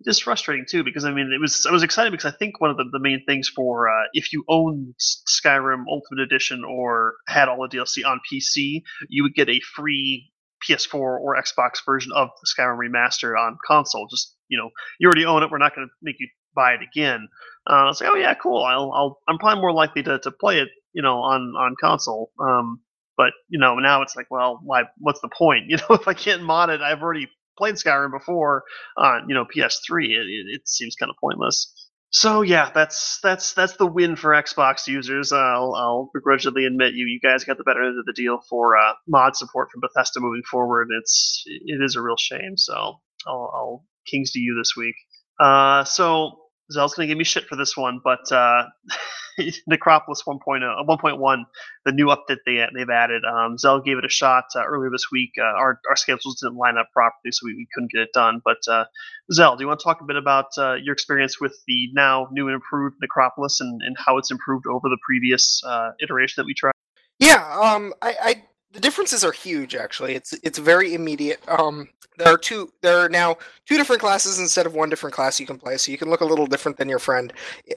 just 0.03 0.23
frustrating 0.23 0.65
too 0.69 0.83
because 0.83 1.05
I 1.05 1.11
mean 1.11 1.31
it 1.33 1.39
was 1.39 1.65
I 1.67 1.71
was 1.71 1.83
excited 1.83 2.11
because 2.11 2.31
I 2.31 2.35
think 2.37 2.59
one 2.59 2.69
of 2.69 2.77
the, 2.77 2.85
the 2.91 2.99
main 2.99 3.23
things 3.25 3.49
for 3.49 3.89
uh, 3.89 4.03
if 4.13 4.33
you 4.33 4.43
own 4.49 4.93
Skyrim 4.99 5.83
Ultimate 5.87 6.21
Edition 6.21 6.63
or 6.63 7.15
had 7.27 7.47
all 7.47 7.67
the 7.69 7.77
DLC 7.77 8.05
on 8.05 8.19
PC, 8.31 8.81
you 9.09 9.23
would 9.23 9.33
get 9.33 9.49
a 9.49 9.59
free 9.75 10.29
PS4 10.67 10.95
or 10.95 11.35
Xbox 11.35 11.85
version 11.85 12.11
of 12.13 12.29
the 12.41 12.47
Skyrim 12.47 12.77
remaster 12.77 13.37
on 13.39 13.57
console. 13.65 14.07
Just 14.09 14.35
you 14.49 14.57
know, 14.57 14.69
you 14.99 15.07
already 15.07 15.25
own 15.25 15.43
it. 15.43 15.51
We're 15.51 15.57
not 15.57 15.75
going 15.75 15.87
to 15.87 15.93
make 16.01 16.17
you 16.19 16.27
buy 16.55 16.73
it 16.73 16.81
again. 16.81 17.27
Uh, 17.69 17.73
I 17.73 17.85
was 17.85 18.01
like, 18.01 18.09
oh 18.11 18.15
yeah, 18.15 18.33
cool. 18.35 18.63
I'll, 18.63 18.91
I'll 18.93 19.19
I'm 19.27 19.37
probably 19.37 19.61
more 19.61 19.71
likely 19.71 20.03
to, 20.03 20.19
to 20.19 20.31
play 20.31 20.59
it, 20.59 20.69
you 20.93 21.01
know, 21.01 21.17
on 21.19 21.53
on 21.57 21.75
console. 21.81 22.31
Um, 22.39 22.81
but 23.17 23.33
you 23.49 23.59
know, 23.59 23.75
now 23.75 24.01
it's 24.01 24.15
like, 24.15 24.27
well, 24.31 24.59
why? 24.63 24.83
What's 24.99 25.21
the 25.21 25.29
point? 25.29 25.65
You 25.69 25.77
know, 25.77 25.95
if 25.95 26.07
I 26.07 26.13
can't 26.13 26.43
mod 26.43 26.69
it, 26.69 26.81
I've 26.81 27.01
already 27.01 27.29
played 27.57 27.75
Skyrim 27.75 28.11
before 28.11 28.63
on 28.97 29.27
you 29.29 29.35
know 29.35 29.45
PS3. 29.45 30.05
It, 30.05 30.27
it, 30.27 30.55
it 30.55 30.69
seems 30.69 30.95
kind 30.95 31.09
of 31.09 31.17
pointless. 31.21 31.73
So 32.11 32.41
yeah, 32.43 32.71
that's 32.73 33.19
that's 33.23 33.53
that's 33.53 33.77
the 33.77 33.87
win 33.87 34.15
for 34.15 34.31
Xbox 34.31 34.87
users. 34.87 35.31
I'll, 35.33 35.73
I'll 35.75 36.11
begrudgingly 36.13 36.65
admit 36.65 36.93
you 36.93 37.07
you 37.07 37.19
guys 37.19 37.43
got 37.43 37.57
the 37.57 37.63
better 37.63 37.83
end 37.83 37.99
of 37.99 38.05
the 38.05 38.13
deal 38.13 38.39
for 38.49 38.77
uh, 38.77 38.93
mod 39.07 39.35
support 39.35 39.69
from 39.71 39.81
Bethesda 39.81 40.19
moving 40.19 40.43
forward. 40.49 40.89
It's 41.01 41.43
it 41.47 41.81
is 41.83 41.95
a 41.95 42.01
real 42.01 42.17
shame. 42.17 42.57
So 42.57 42.73
I'll, 43.27 43.51
I'll 43.55 43.85
kings 44.07 44.31
to 44.33 44.39
you 44.39 44.55
this 44.59 44.75
week. 44.77 44.95
Uh, 45.39 45.83
so 45.85 46.42
Zell's 46.71 46.93
gonna 46.93 47.07
give 47.07 47.17
me 47.17 47.23
shit 47.23 47.45
for 47.45 47.55
this 47.55 47.75
one, 47.75 47.99
but 48.03 48.31
uh, 48.31 48.65
Necropolis 49.67 50.23
1.0, 50.27 50.37
uh, 50.63 50.83
1.1, 50.83 51.43
the 51.85 51.91
new 51.91 52.07
update 52.07 52.37
they 52.45 52.65
they've 52.75 52.89
added. 52.89 53.23
Um, 53.25 53.57
Zell 53.57 53.81
gave 53.81 53.97
it 53.97 54.05
a 54.05 54.09
shot 54.09 54.45
uh, 54.55 54.63
earlier 54.65 54.89
this 54.91 55.07
week. 55.11 55.31
Uh, 55.39 55.43
our 55.43 55.79
our 55.89 55.95
schedules 55.95 56.39
didn't 56.41 56.57
line 56.57 56.77
up 56.77 56.87
properly, 56.93 57.31
so 57.31 57.45
we, 57.45 57.55
we 57.55 57.67
couldn't 57.73 57.91
get 57.91 58.01
it 58.01 58.09
done. 58.13 58.41
But 58.43 58.59
uh, 58.67 58.85
Zell, 59.31 59.55
do 59.55 59.63
you 59.63 59.67
want 59.67 59.79
to 59.79 59.83
talk 59.83 60.01
a 60.01 60.05
bit 60.05 60.15
about 60.15 60.47
uh, 60.57 60.75
your 60.75 60.93
experience 60.93 61.39
with 61.39 61.57
the 61.67 61.89
now 61.93 62.27
new 62.31 62.47
and 62.47 62.55
improved 62.55 62.97
Necropolis 63.01 63.59
and, 63.59 63.81
and 63.81 63.95
how 63.97 64.17
it's 64.17 64.31
improved 64.31 64.65
over 64.67 64.89
the 64.89 64.97
previous 65.05 65.61
uh, 65.65 65.91
iteration 66.01 66.41
that 66.41 66.45
we 66.45 66.53
tried? 66.53 66.73
Yeah, 67.19 67.59
um, 67.59 67.93
I, 68.01 68.15
I 68.21 68.43
the 68.73 68.79
differences 68.79 69.23
are 69.23 69.31
huge. 69.31 69.75
Actually, 69.75 70.15
it's 70.15 70.33
it's 70.43 70.57
very 70.57 70.93
immediate. 70.93 71.41
Um, 71.47 71.87
there 72.17 72.33
are 72.33 72.37
two. 72.37 72.71
There 72.81 72.97
are 72.97 73.09
now 73.09 73.37
two 73.67 73.77
different 73.77 74.01
classes 74.01 74.39
instead 74.39 74.65
of 74.65 74.73
one 74.73 74.89
different 74.89 75.15
class 75.15 75.39
you 75.39 75.45
can 75.45 75.57
play, 75.57 75.77
so 75.77 75.91
you 75.91 75.97
can 75.97 76.09
look 76.09 76.21
a 76.21 76.25
little 76.25 76.47
different 76.47 76.77
than 76.77 76.89
your 76.89 76.99
friend, 76.99 77.31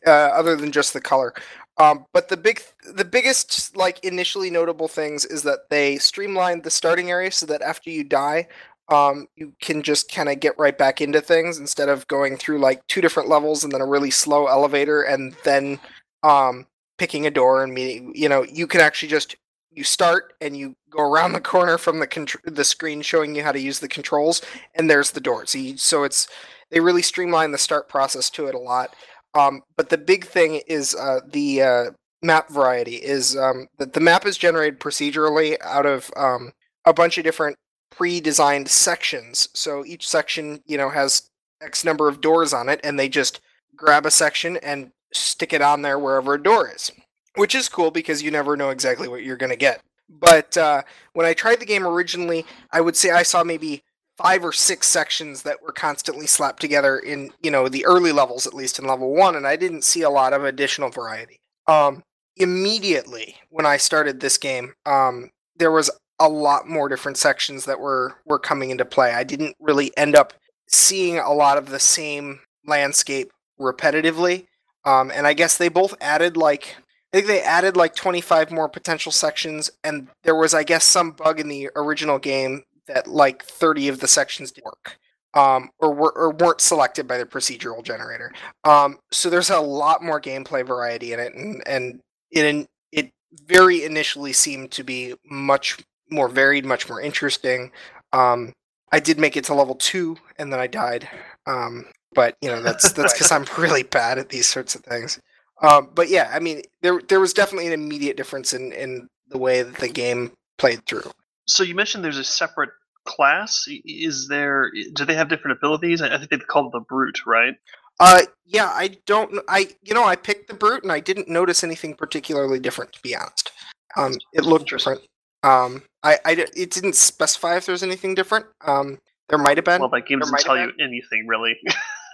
uh, 0.07 0.11
other 0.11 0.57
than 0.57 0.73
just 0.73 0.93
the 0.93 1.01
color. 1.01 1.35
Um, 1.79 2.07
but 2.13 2.29
the 2.29 2.37
big, 2.37 2.63
the 2.95 3.05
biggest, 3.05 3.77
like 3.77 4.03
initially 4.03 4.51
notable 4.51 4.89
things 4.89 5.27
is 5.27 5.43
that 5.43 5.69
they 5.69 5.99
streamlined 5.99 6.63
the 6.63 6.71
starting 6.71 7.11
area 7.11 7.31
so 7.31 7.45
that 7.47 7.61
after 7.61 7.91
you 7.91 8.03
die, 8.03 8.49
um, 8.89 9.29
you 9.37 9.53
can 9.61 9.83
just 9.83 10.11
kind 10.11 10.31
of 10.31 10.41
get 10.41 10.59
right 10.59 10.79
back 10.79 11.03
into 11.03 11.21
things 11.21 11.59
instead 11.59 11.91
of 11.91 12.09
going 12.09 12.39
through 12.39 12.61
like 12.61 12.87
two 12.87 13.03
different 13.03 13.29
levels 13.29 13.63
and 13.63 13.73
then 13.73 13.83
a 13.83 13.87
really 13.87 14.11
slow 14.11 14.47
elevator 14.47 15.03
and 15.03 15.35
then 15.45 15.79
um, 16.23 16.67
picking 16.97 17.27
a 17.27 17.31
door 17.31 17.63
and 17.63 17.75
meeting. 17.75 18.13
You 18.15 18.31
know, 18.31 18.43
you 18.45 18.67
can 18.67 18.81
actually 18.81 19.09
just 19.09 19.37
you 19.71 19.85
start 19.85 20.33
and 20.41 20.57
you 20.57 20.75
go 20.91 21.03
around 21.03 21.33
the 21.33 21.41
corner 21.41 21.79
from 21.79 21.99
the 21.99 22.07
contr- 22.07 22.43
the 22.45 22.65
screen 22.65 23.03
showing 23.03 23.35
you 23.35 23.43
how 23.43 23.53
to 23.53 23.61
use 23.61 23.81
the 23.81 23.89
controls, 23.89 24.43
and 24.75 24.89
there's 24.89 25.11
the 25.11 25.21
door. 25.21 25.47
So, 25.47 25.59
you, 25.59 25.77
so 25.77 26.05
it's 26.05 26.29
they 26.71 26.81
really 26.81 27.03
streamline 27.03 27.53
the 27.53 27.59
start 27.59 27.89
process 27.89 28.31
to 28.31 28.47
it 28.47 28.55
a 28.55 28.59
lot. 28.59 28.95
Um, 29.35 29.63
but 29.77 29.91
the 29.91 29.99
big 29.99 30.25
thing 30.27 30.63
is 30.67 30.95
uh, 30.95 31.21
the 31.31 31.63
uh, 31.63 31.85
map 32.23 32.51
variety 32.51 32.97
is 32.97 33.37
um, 33.37 33.69
that 33.79 33.93
the 33.93 34.01
map 34.01 34.25
is 34.27 34.39
generated 34.39 34.81
procedurally 34.81 35.57
out 35.63 35.87
of 35.87 36.11
um, 36.17 36.53
a 36.85 36.95
bunch 36.95 37.19
of 37.19 37.25
different 37.25 37.57
pre-designed 37.91 38.69
sections. 38.69 39.49
So 39.55 39.85
each 39.85 40.09
section, 40.09 40.63
you 40.67 40.77
know, 40.77 40.91
has 40.91 41.31
X 41.61 41.85
number 41.85 42.09
of 42.09 42.21
doors 42.21 42.53
on 42.53 42.69
it, 42.69 42.81
and 42.83 42.99
they 42.99 43.09
just 43.09 43.41
grab 43.75 44.07
a 44.07 44.11
section 44.11 44.57
and 44.59 44.91
stick 45.13 45.53
it 45.53 45.63
on 45.63 45.83
there 45.83 45.99
wherever 45.99 46.35
a 46.35 46.43
door 46.43 46.71
is, 46.71 46.91
which 47.37 47.55
is 47.55 47.69
cool 47.69 47.91
because 47.91 48.23
you 48.23 48.31
never 48.31 48.57
know 48.57 48.71
exactly 48.71 49.09
what 49.09 49.23
you're 49.23 49.37
going 49.37 49.51
to 49.51 49.57
get. 49.57 49.81
But 50.09 50.57
uh, 50.57 50.83
when 51.15 51.27
I 51.27 51.35
tried 51.35 51.61
the 51.61 51.67
game 51.67 51.87
originally, 51.87 52.45
I 52.71 52.81
would 52.81 52.97
say 52.97 53.11
I 53.11 53.23
saw 53.23 53.43
maybe 53.43 53.83
five 54.17 54.45
or 54.45 54.53
six 54.53 54.87
sections 54.87 55.43
that 55.43 55.63
were 55.63 55.73
constantly 55.73 56.27
slapped 56.27 56.61
together 56.61 56.99
in 56.99 57.33
you 57.43 57.51
know 57.51 57.69
the 57.69 57.85
early 57.87 58.13
levels, 58.13 58.47
at 58.47 58.55
least 58.55 58.79
in 58.79 58.87
level 58.87 59.15
one, 59.15 59.37
and 59.37 59.47
I 59.47 59.57
didn't 59.57 59.85
see 59.85 60.03
a 60.03 60.11
lot 60.11 60.33
of 60.33 60.45
additional 60.45 60.91
variety. 60.91 61.41
Um, 61.67 62.03
immediately 62.37 63.37
when 63.51 63.67
I 63.67 63.77
started 63.77 64.21
this 64.21 64.39
game, 64.39 64.75
um, 64.85 65.31
there 65.57 65.73
was 65.73 65.91
a 66.19 66.29
lot 66.29 66.69
more 66.69 66.89
different 66.89 67.19
sections 67.19 67.65
that 67.65 67.81
were 67.81 68.17
were 68.25 68.39
coming 68.39 68.71
into 68.71 68.85
play. 68.85 69.13
I 69.13 69.25
didn't 69.25 69.57
really 69.61 69.97
end 69.97 70.15
up 70.15 70.33
seeing 70.69 71.19
a 71.19 71.33
lot 71.33 71.59
of 71.59 71.71
the 71.71 71.81
same 71.81 72.41
landscape 72.65 73.31
repetitively. 73.61 74.47
Um, 74.85 75.11
and 75.11 75.27
I 75.27 75.33
guess 75.33 75.57
they 75.57 75.69
both 75.69 75.95
added 76.01 76.37
like 76.37 76.77
I 77.17 77.21
think 77.21 77.29
they 77.29 77.41
added 77.41 77.79
like 77.79 77.95
25 77.95 78.51
more 78.51 78.69
potential 78.69 79.11
sections, 79.11 79.71
and 79.83 80.09
there 80.23 80.35
was 80.35 80.53
I 80.53 80.65
guess 80.65 80.85
some 80.85 81.13
bug 81.13 81.41
in 81.41 81.49
the 81.49 81.71
original 81.75 82.19
game 82.19 82.63
that 82.89 83.07
like 83.07 83.43
30 83.43 83.89
of 83.89 84.01
the 84.01 84.07
sections 84.07 84.53
didn't 84.53 84.67
work. 84.67 84.99
Um, 85.33 85.71
or, 85.79 85.93
were, 85.93 86.13
or 86.13 86.33
weren't 86.33 86.63
selected 86.63 87.07
by 87.07 87.19
the 87.19 87.27
procedural 87.27 87.83
generator. 87.83 88.33
Um, 88.65 88.99
so 89.11 89.29
there's 89.29 89.51
a 89.51 89.61
lot 89.61 90.03
more 90.03 90.19
gameplay 90.19 90.67
variety 90.67 91.15
in 91.15 91.21
it, 91.21 91.35
and 91.35 91.63
and 91.67 92.03
it 92.31 92.67
it 92.93 93.13
very 93.47 93.83
initially 93.83 94.35
seemed 94.35 94.71
to 94.73 94.85
be 94.85 95.15
much 95.25 95.79
more 96.11 96.29
varied, 96.29 96.67
much 96.67 96.87
more 96.87 97.01
interesting. 97.01 97.73
Um, 98.13 98.53
I 98.93 99.01
did 99.01 99.19
make 99.19 99.39
it 99.39 99.45
to 99.45 99.55
level 99.55 99.75
two, 99.75 100.19
and 100.39 100.53
then 100.53 100.61
I 100.61 100.67
died. 100.67 101.09
Um, 101.47 101.87
but 102.15 102.37
you 102.43 102.51
know 102.51 102.61
that's 102.63 102.93
that's 102.95 103.15
because 103.15 103.33
I'm 103.33 103.47
really 103.57 103.85
bad 103.85 104.19
at 104.19 104.29
these 104.29 104.47
sorts 104.47 104.75
of 104.75 104.83
things. 104.83 105.19
Um, 105.63 105.91
but 105.95 106.09
yeah, 106.09 106.31
I 106.33 106.39
mean 106.39 106.63
there 106.83 107.01
there 107.09 107.21
was 107.21 107.33
definitely 107.33 107.67
an 107.67 107.73
immediate 107.73 108.17
difference 108.17 108.53
in 108.53 108.73
in 108.73 109.09
the 109.29 109.39
way 109.39 109.63
that 109.63 109.77
the 109.77 109.89
game 109.89 110.33
played 110.59 110.87
through. 110.87 111.11
So 111.47 111.63
you 111.63 111.75
mentioned 111.75 112.05
there's 112.05 112.19
a 112.19 112.25
separate 112.25 112.71
class. 113.05 113.65
Is 113.85 114.29
there? 114.29 114.71
Do 114.95 115.05
they 115.05 115.15
have 115.15 115.29
different 115.29 115.59
abilities? 115.59 116.03
I 116.03 116.17
think 116.19 116.31
they 116.31 116.39
call 116.39 116.67
it 116.67 116.73
the 116.73 116.81
brute, 116.81 117.21
right? 117.27 117.55
Uh, 117.99 118.23
yeah, 118.45 118.67
I 118.67 118.99
don't. 119.07 119.41
I 119.49 119.69
you 119.83 119.95
know 119.95 120.05
I 120.05 120.17
picked 120.17 120.49
the 120.49 120.55
brute 120.55 120.83
and 120.83 120.93
I 120.93 121.01
didn't 121.01 121.29
notice 121.29 121.65
anything 121.65 121.95
particularly 121.95 122.61
different 122.61 122.93
to 122.93 123.01
be 123.03 123.17
honest. 123.17 123.53
Um, 123.97 124.15
it 124.35 124.45
looked 124.45 124.69
different. 124.69 125.01
Um, 125.43 125.83
I, 126.03 126.19
I 126.25 126.33
it 126.55 126.71
didn't 126.71 126.97
specify 126.97 127.57
if 127.57 127.65
there's 127.65 127.83
anything 127.83 128.15
different. 128.15 128.47
Um, 128.67 128.99
there 129.29 129.39
might 129.39 129.57
have 129.57 129.65
been. 129.65 129.81
Well, 129.81 129.89
that 129.91 130.07
game 130.07 130.19
doesn't 130.19 130.39
tell 130.41 130.59
you 130.59 130.73
anything 130.81 131.27
really. 131.27 131.57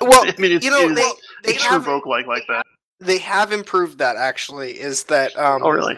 Well, 0.05 0.25
I 0.27 0.35
mean, 0.37 0.51
it's, 0.51 0.65
you 0.65 0.73
know, 0.73 0.89
it's, 0.89 0.97
they 0.97 1.13
they 1.45 1.55
it's 1.55 1.65
true 1.65 1.79
roguelike 1.79 2.27
like 2.27 2.43
that. 2.49 2.67
They 3.03 3.19
have 3.19 3.53
improved 3.53 3.99
that 3.99 4.17
actually. 4.17 4.81
Is 4.81 5.05
that 5.05 5.37
um, 5.39 5.63
Oh, 5.63 5.71
really? 5.71 5.97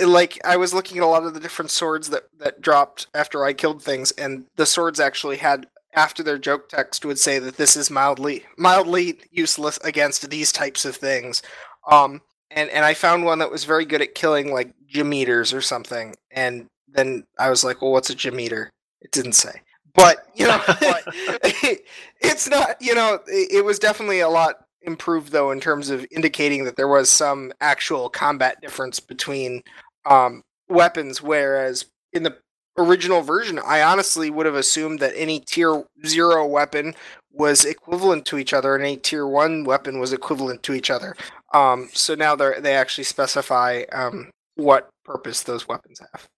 like 0.00 0.38
I 0.44 0.56
was 0.56 0.72
looking 0.72 0.98
at 0.98 1.04
a 1.04 1.06
lot 1.06 1.24
of 1.24 1.34
the 1.34 1.40
different 1.40 1.70
swords 1.70 2.10
that 2.10 2.24
that 2.38 2.60
dropped 2.60 3.06
after 3.14 3.44
I 3.44 3.52
killed 3.52 3.82
things, 3.82 4.10
and 4.12 4.46
the 4.56 4.66
swords 4.66 5.00
actually 5.00 5.36
had 5.38 5.66
after 5.94 6.22
their 6.22 6.38
joke 6.38 6.68
text 6.68 7.04
would 7.04 7.18
say 7.18 7.38
that 7.38 7.56
this 7.56 7.76
is 7.76 7.90
mildly 7.90 8.44
mildly 8.56 9.18
useless 9.30 9.78
against 9.84 10.30
these 10.30 10.52
types 10.52 10.84
of 10.84 10.96
things. 10.96 11.42
Um, 11.90 12.22
and 12.50 12.70
and 12.70 12.84
I 12.84 12.94
found 12.94 13.24
one 13.24 13.38
that 13.40 13.50
was 13.50 13.64
very 13.64 13.84
good 13.84 14.02
at 14.02 14.14
killing 14.14 14.52
like 14.52 14.72
gemeters 14.86 15.52
or 15.52 15.60
something, 15.60 16.14
and 16.30 16.66
then 16.88 17.24
I 17.38 17.50
was 17.50 17.62
like, 17.64 17.82
well, 17.82 17.92
what's 17.92 18.10
a 18.10 18.14
gemeter? 18.14 18.70
It 19.00 19.12
didn't 19.12 19.32
say. 19.34 19.60
But 19.94 20.18
you 20.34 20.46
know, 20.46 20.60
but 20.66 21.04
it's 22.20 22.48
not. 22.48 22.76
You 22.80 22.94
know, 22.94 23.18
it, 23.26 23.52
it 23.52 23.64
was 23.64 23.78
definitely 23.78 24.20
a 24.20 24.28
lot 24.28 24.64
improved 24.82 25.32
though 25.32 25.50
in 25.50 25.60
terms 25.60 25.90
of 25.90 26.06
indicating 26.10 26.64
that 26.64 26.76
there 26.76 26.88
was 26.88 27.10
some 27.10 27.52
actual 27.60 28.08
combat 28.08 28.60
difference 28.60 29.00
between 29.00 29.62
um, 30.06 30.42
weapons. 30.68 31.22
Whereas 31.22 31.86
in 32.12 32.22
the 32.22 32.36
original 32.78 33.22
version, 33.22 33.60
I 33.64 33.82
honestly 33.82 34.30
would 34.30 34.46
have 34.46 34.54
assumed 34.54 35.00
that 35.00 35.12
any 35.16 35.40
tier 35.40 35.84
zero 36.06 36.46
weapon 36.46 36.94
was 37.32 37.64
equivalent 37.64 38.24
to 38.26 38.38
each 38.38 38.52
other, 38.52 38.74
and 38.74 38.84
any 38.84 38.96
tier 38.96 39.26
one 39.26 39.64
weapon 39.64 40.00
was 40.00 40.12
equivalent 40.12 40.62
to 40.64 40.74
each 40.74 40.90
other. 40.90 41.14
Um, 41.54 41.88
so 41.92 42.14
now 42.14 42.34
they 42.34 42.58
they 42.60 42.74
actually 42.74 43.04
specify 43.04 43.84
um, 43.92 44.30
what 44.56 44.88
purpose 45.04 45.42
those 45.42 45.68
weapons 45.68 46.00
have. 46.12 46.28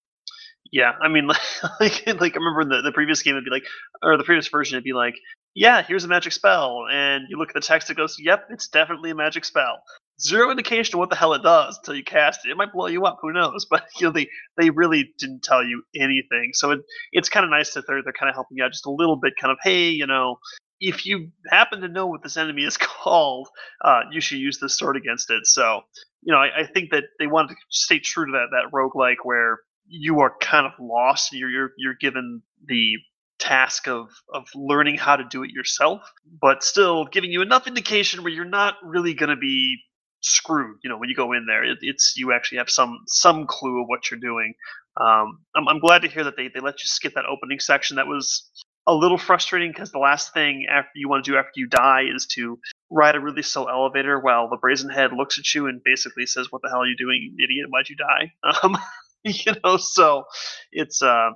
Yeah, 0.73 0.93
I 1.03 1.09
mean, 1.09 1.27
like, 1.81 2.03
like 2.07 2.35
I 2.35 2.39
remember 2.39 2.63
in 2.63 2.69
the, 2.71 2.83
the 2.83 2.93
previous 2.93 3.23
game, 3.23 3.35
it'd 3.35 3.45
be 3.45 3.51
like, 3.51 3.67
or 4.03 4.17
the 4.17 4.25
previous 4.25 4.49
version, 4.49 4.77
it'd 4.77 4.85
be 4.85 4.95
like, 4.95 5.15
yeah, 5.55 5.83
here's 5.83 6.05
a 6.05 6.09
magic 6.09 6.33
spell, 6.33 6.87
and 6.91 7.25
you 7.29 7.37
look 7.39 7.51
at 7.51 7.55
the 7.55 7.61
text, 7.61 7.91
it 7.91 7.97
goes, 7.97 8.17
yep, 8.19 8.47
it's 8.51 8.69
definitely 8.69 9.11
a 9.11 9.15
magic 9.15 9.45
spell. 9.45 9.83
Zero 10.21 10.51
indication 10.51 10.95
of 10.95 11.01
what 11.01 11.11
the 11.11 11.17
hell 11.17 11.35
it 11.35 11.43
does 11.43 11.79
until 11.79 11.95
you 11.95 12.05
cast 12.05 12.47
it. 12.47 12.51
It 12.51 12.57
might 12.57 12.73
blow 12.73 12.87
you 12.87 13.05
up, 13.05 13.19
who 13.21 13.33
knows? 13.33 13.67
But 13.71 13.85
you 13.99 14.07
know, 14.07 14.13
they 14.13 14.29
they 14.57 14.71
really 14.71 15.13
didn't 15.19 15.43
tell 15.43 15.65
you 15.65 15.83
anything. 15.97 16.51
So 16.53 16.71
it 16.71 16.81
it's 17.13 17.29
kind 17.29 17.45
of 17.45 17.51
nice 17.51 17.75
that 17.75 17.87
they're 17.87 18.03
they're 18.03 18.13
kind 18.13 18.29
of 18.29 18.35
helping 18.35 18.59
you 18.59 18.65
out 18.65 18.73
just 18.73 18.87
a 18.87 18.91
little 18.91 19.17
bit. 19.17 19.35
Kind 19.41 19.51
of, 19.51 19.59
hey, 19.63 19.89
you 19.89 20.07
know, 20.07 20.37
if 20.81 21.07
you 21.07 21.31
happen 21.51 21.81
to 21.81 21.89
know 21.89 22.07
what 22.07 22.23
this 22.23 22.37
enemy 22.37 22.65
is 22.65 22.77
called, 22.79 23.49
uh, 23.85 24.03
you 24.13 24.21
should 24.21 24.39
use 24.39 24.59
this 24.61 24.79
sword 24.79 24.97
against 24.97 25.31
it. 25.31 25.47
So 25.47 25.81
you 26.23 26.33
know, 26.33 26.39
I, 26.39 26.61
I 26.61 26.67
think 26.67 26.91
that 26.91 27.05
they 27.19 27.27
wanted 27.27 27.51
to 27.51 27.57
stay 27.71 27.99
true 27.99 28.27
to 28.27 28.33
that 28.33 28.49
that 28.53 28.71
roguelike 28.73 29.25
where 29.25 29.59
you 29.89 30.21
are 30.21 30.35
kind 30.41 30.67
of 30.67 30.73
lost. 30.81 31.33
You're 31.33 31.51
you're 31.51 31.71
you're 31.77 31.97
given 32.01 32.43
the 32.65 32.97
task 33.43 33.89
of 33.89 34.09
of 34.33 34.45
learning 34.55 34.97
how 34.97 35.17
to 35.17 35.25
do 35.25 35.43
it 35.43 35.51
yourself, 35.51 36.01
but 36.41 36.63
still 36.63 37.05
giving 37.07 37.31
you 37.31 37.43
enough 37.43 37.67
indication 37.67 38.23
where 38.23 38.33
you're 38.33 38.45
not 38.45 38.75
really 38.85 39.15
going 39.15 39.31
to 39.31 39.37
be 39.37 39.79
screwed. 40.21 40.79
You 40.85 40.91
know, 40.91 40.97
when 40.97 41.09
you 41.09 41.17
go 41.17 41.33
in 41.33 41.47
there, 41.47 41.65
it, 41.65 41.79
it's 41.83 42.15
you 42.17 42.33
actually 42.33 42.59
have 42.59 42.71
some 42.71 43.01
some 43.07 43.47
clue 43.47 43.83
of 43.83 43.89
what 43.89 44.11
you're 44.11 44.21
doing. 44.21 44.55
Um, 45.01 45.41
I'm 45.57 45.69
I'm 45.69 45.81
glad 45.81 46.03
to 46.03 46.09
hear 46.09 46.25
that 46.25 46.37
they 46.37 46.49
they 46.55 46.61
let 46.61 46.83
you 46.83 46.87
skip 46.87 47.15
that 47.15 47.27
opening 47.27 47.59
section. 47.59 47.97
That 47.97 48.07
was 48.07 48.49
a 48.87 48.95
little 48.95 49.19
frustrating 49.19 49.71
because 49.71 49.93
the 49.93 49.99
last 49.99 50.33
thing 50.33 50.67
after 50.71 50.91
you 50.95 51.09
want 51.09 51.25
to 51.25 51.31
do 51.33 51.37
after 51.37 51.53
you 51.57 51.67
die 51.69 52.05
is 52.15 52.27
to 52.27 52.59
ride 52.91 53.15
a 53.15 53.21
really 53.21 53.43
slow 53.43 53.67
elevator 53.67 54.19
while 54.19 54.49
the 54.49 54.57
brazen 54.57 54.91
head 54.91 55.13
looks 55.13 55.39
at 55.39 55.55
you 55.55 55.67
and 55.67 55.83
basically 55.85 56.27
says, 56.27 56.49
"What 56.51 56.63
the 56.63 56.69
hell 56.69 56.83
are 56.83 56.87
you 56.87 56.97
doing, 56.97 57.21
you 57.23 57.45
idiot? 57.45 57.67
Why'd 57.71 57.89
you 57.89 57.97
die?" 57.97 58.33
Um, 58.63 58.77
you 59.25 59.53
know, 59.65 59.77
so 59.77 60.25
it's 60.73 61.03
uh 61.03 61.31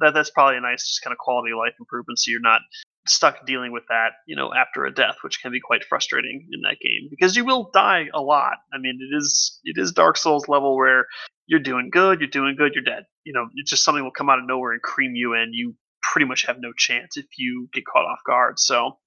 that 0.00 0.12
that's 0.14 0.30
probably 0.30 0.56
a 0.56 0.60
nice 0.60 0.86
just 0.86 1.02
kind 1.02 1.12
of 1.12 1.18
quality 1.18 1.52
of 1.52 1.58
life 1.58 1.74
improvement. 1.78 2.18
So 2.18 2.30
you're 2.30 2.40
not 2.40 2.60
stuck 3.06 3.44
dealing 3.46 3.72
with 3.72 3.82
that, 3.88 4.10
you 4.26 4.36
know, 4.36 4.52
after 4.54 4.84
a 4.84 4.94
death, 4.94 5.16
which 5.22 5.40
can 5.42 5.50
be 5.50 5.60
quite 5.60 5.84
frustrating 5.84 6.48
in 6.52 6.60
that 6.62 6.76
game 6.80 7.08
because 7.10 7.36
you 7.36 7.44
will 7.44 7.70
die 7.72 8.06
a 8.14 8.20
lot. 8.20 8.58
I 8.72 8.78
mean, 8.78 8.98
it 9.00 9.16
is 9.16 9.58
it 9.64 9.76
is 9.76 9.92
Dark 9.92 10.16
Souls 10.16 10.46
level 10.48 10.76
where 10.76 11.06
you're 11.46 11.60
doing 11.60 11.90
good, 11.90 12.20
you're 12.20 12.30
doing 12.30 12.54
good, 12.56 12.74
you're 12.74 12.84
dead. 12.84 13.04
You 13.24 13.32
know, 13.32 13.48
it's 13.56 13.70
just 13.70 13.84
something 13.84 14.04
will 14.04 14.12
come 14.12 14.30
out 14.30 14.38
of 14.38 14.46
nowhere 14.46 14.72
and 14.72 14.82
cream 14.82 15.14
you, 15.14 15.34
and 15.34 15.52
you 15.52 15.74
pretty 16.02 16.26
much 16.26 16.46
have 16.46 16.56
no 16.60 16.72
chance 16.76 17.16
if 17.16 17.26
you 17.36 17.68
get 17.72 17.84
caught 17.84 18.04
off 18.04 18.20
guard. 18.26 18.58
So 18.58 18.98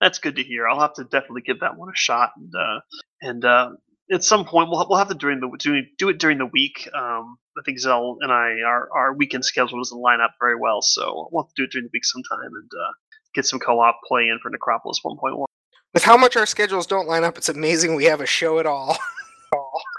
that's 0.00 0.18
good 0.18 0.36
to 0.36 0.42
hear. 0.42 0.68
I'll 0.68 0.80
have 0.80 0.94
to 0.94 1.04
definitely 1.04 1.42
give 1.42 1.60
that 1.60 1.76
one 1.76 1.88
a 1.88 1.96
shot, 1.96 2.30
and 2.36 2.52
uh, 2.54 2.80
and 3.20 3.44
uh, 3.44 3.70
at 4.12 4.22
some 4.22 4.44
point 4.44 4.70
we'll 4.70 4.86
we'll 4.88 4.98
have 4.98 5.08
to 5.08 5.14
during 5.14 5.40
the 5.40 5.50
do, 5.58 5.82
do 5.98 6.08
it 6.08 6.18
during 6.18 6.38
the 6.38 6.46
week. 6.46 6.88
Um, 6.94 7.36
I 7.56 7.62
think 7.64 7.78
Zell 7.78 8.18
and 8.20 8.32
I 8.32 8.62
our 8.66 8.88
our 8.92 9.14
weekend 9.14 9.44
schedule 9.44 9.78
doesn't 9.78 9.98
line 9.98 10.20
up 10.20 10.34
very 10.40 10.56
well, 10.56 10.82
so 10.82 11.28
we'll 11.30 11.44
have 11.44 11.54
to 11.54 11.54
do 11.56 11.64
it 11.64 11.70
during 11.70 11.84
the 11.84 11.90
week 11.92 12.04
sometime 12.04 12.52
and 12.54 12.70
uh, 12.72 12.92
get 13.34 13.46
some 13.46 13.60
co-op 13.60 14.00
play 14.06 14.22
in 14.22 14.38
for 14.42 14.50
Necropolis 14.50 15.00
1.1. 15.04 15.44
With 15.92 16.02
how 16.02 16.16
much 16.16 16.36
our 16.36 16.46
schedules 16.46 16.86
don't 16.86 17.06
line 17.06 17.22
up, 17.22 17.38
it's 17.38 17.48
amazing 17.48 17.94
we 17.94 18.04
have 18.04 18.20
a 18.20 18.26
show 18.26 18.58
at 18.58 18.66
all. 18.66 18.96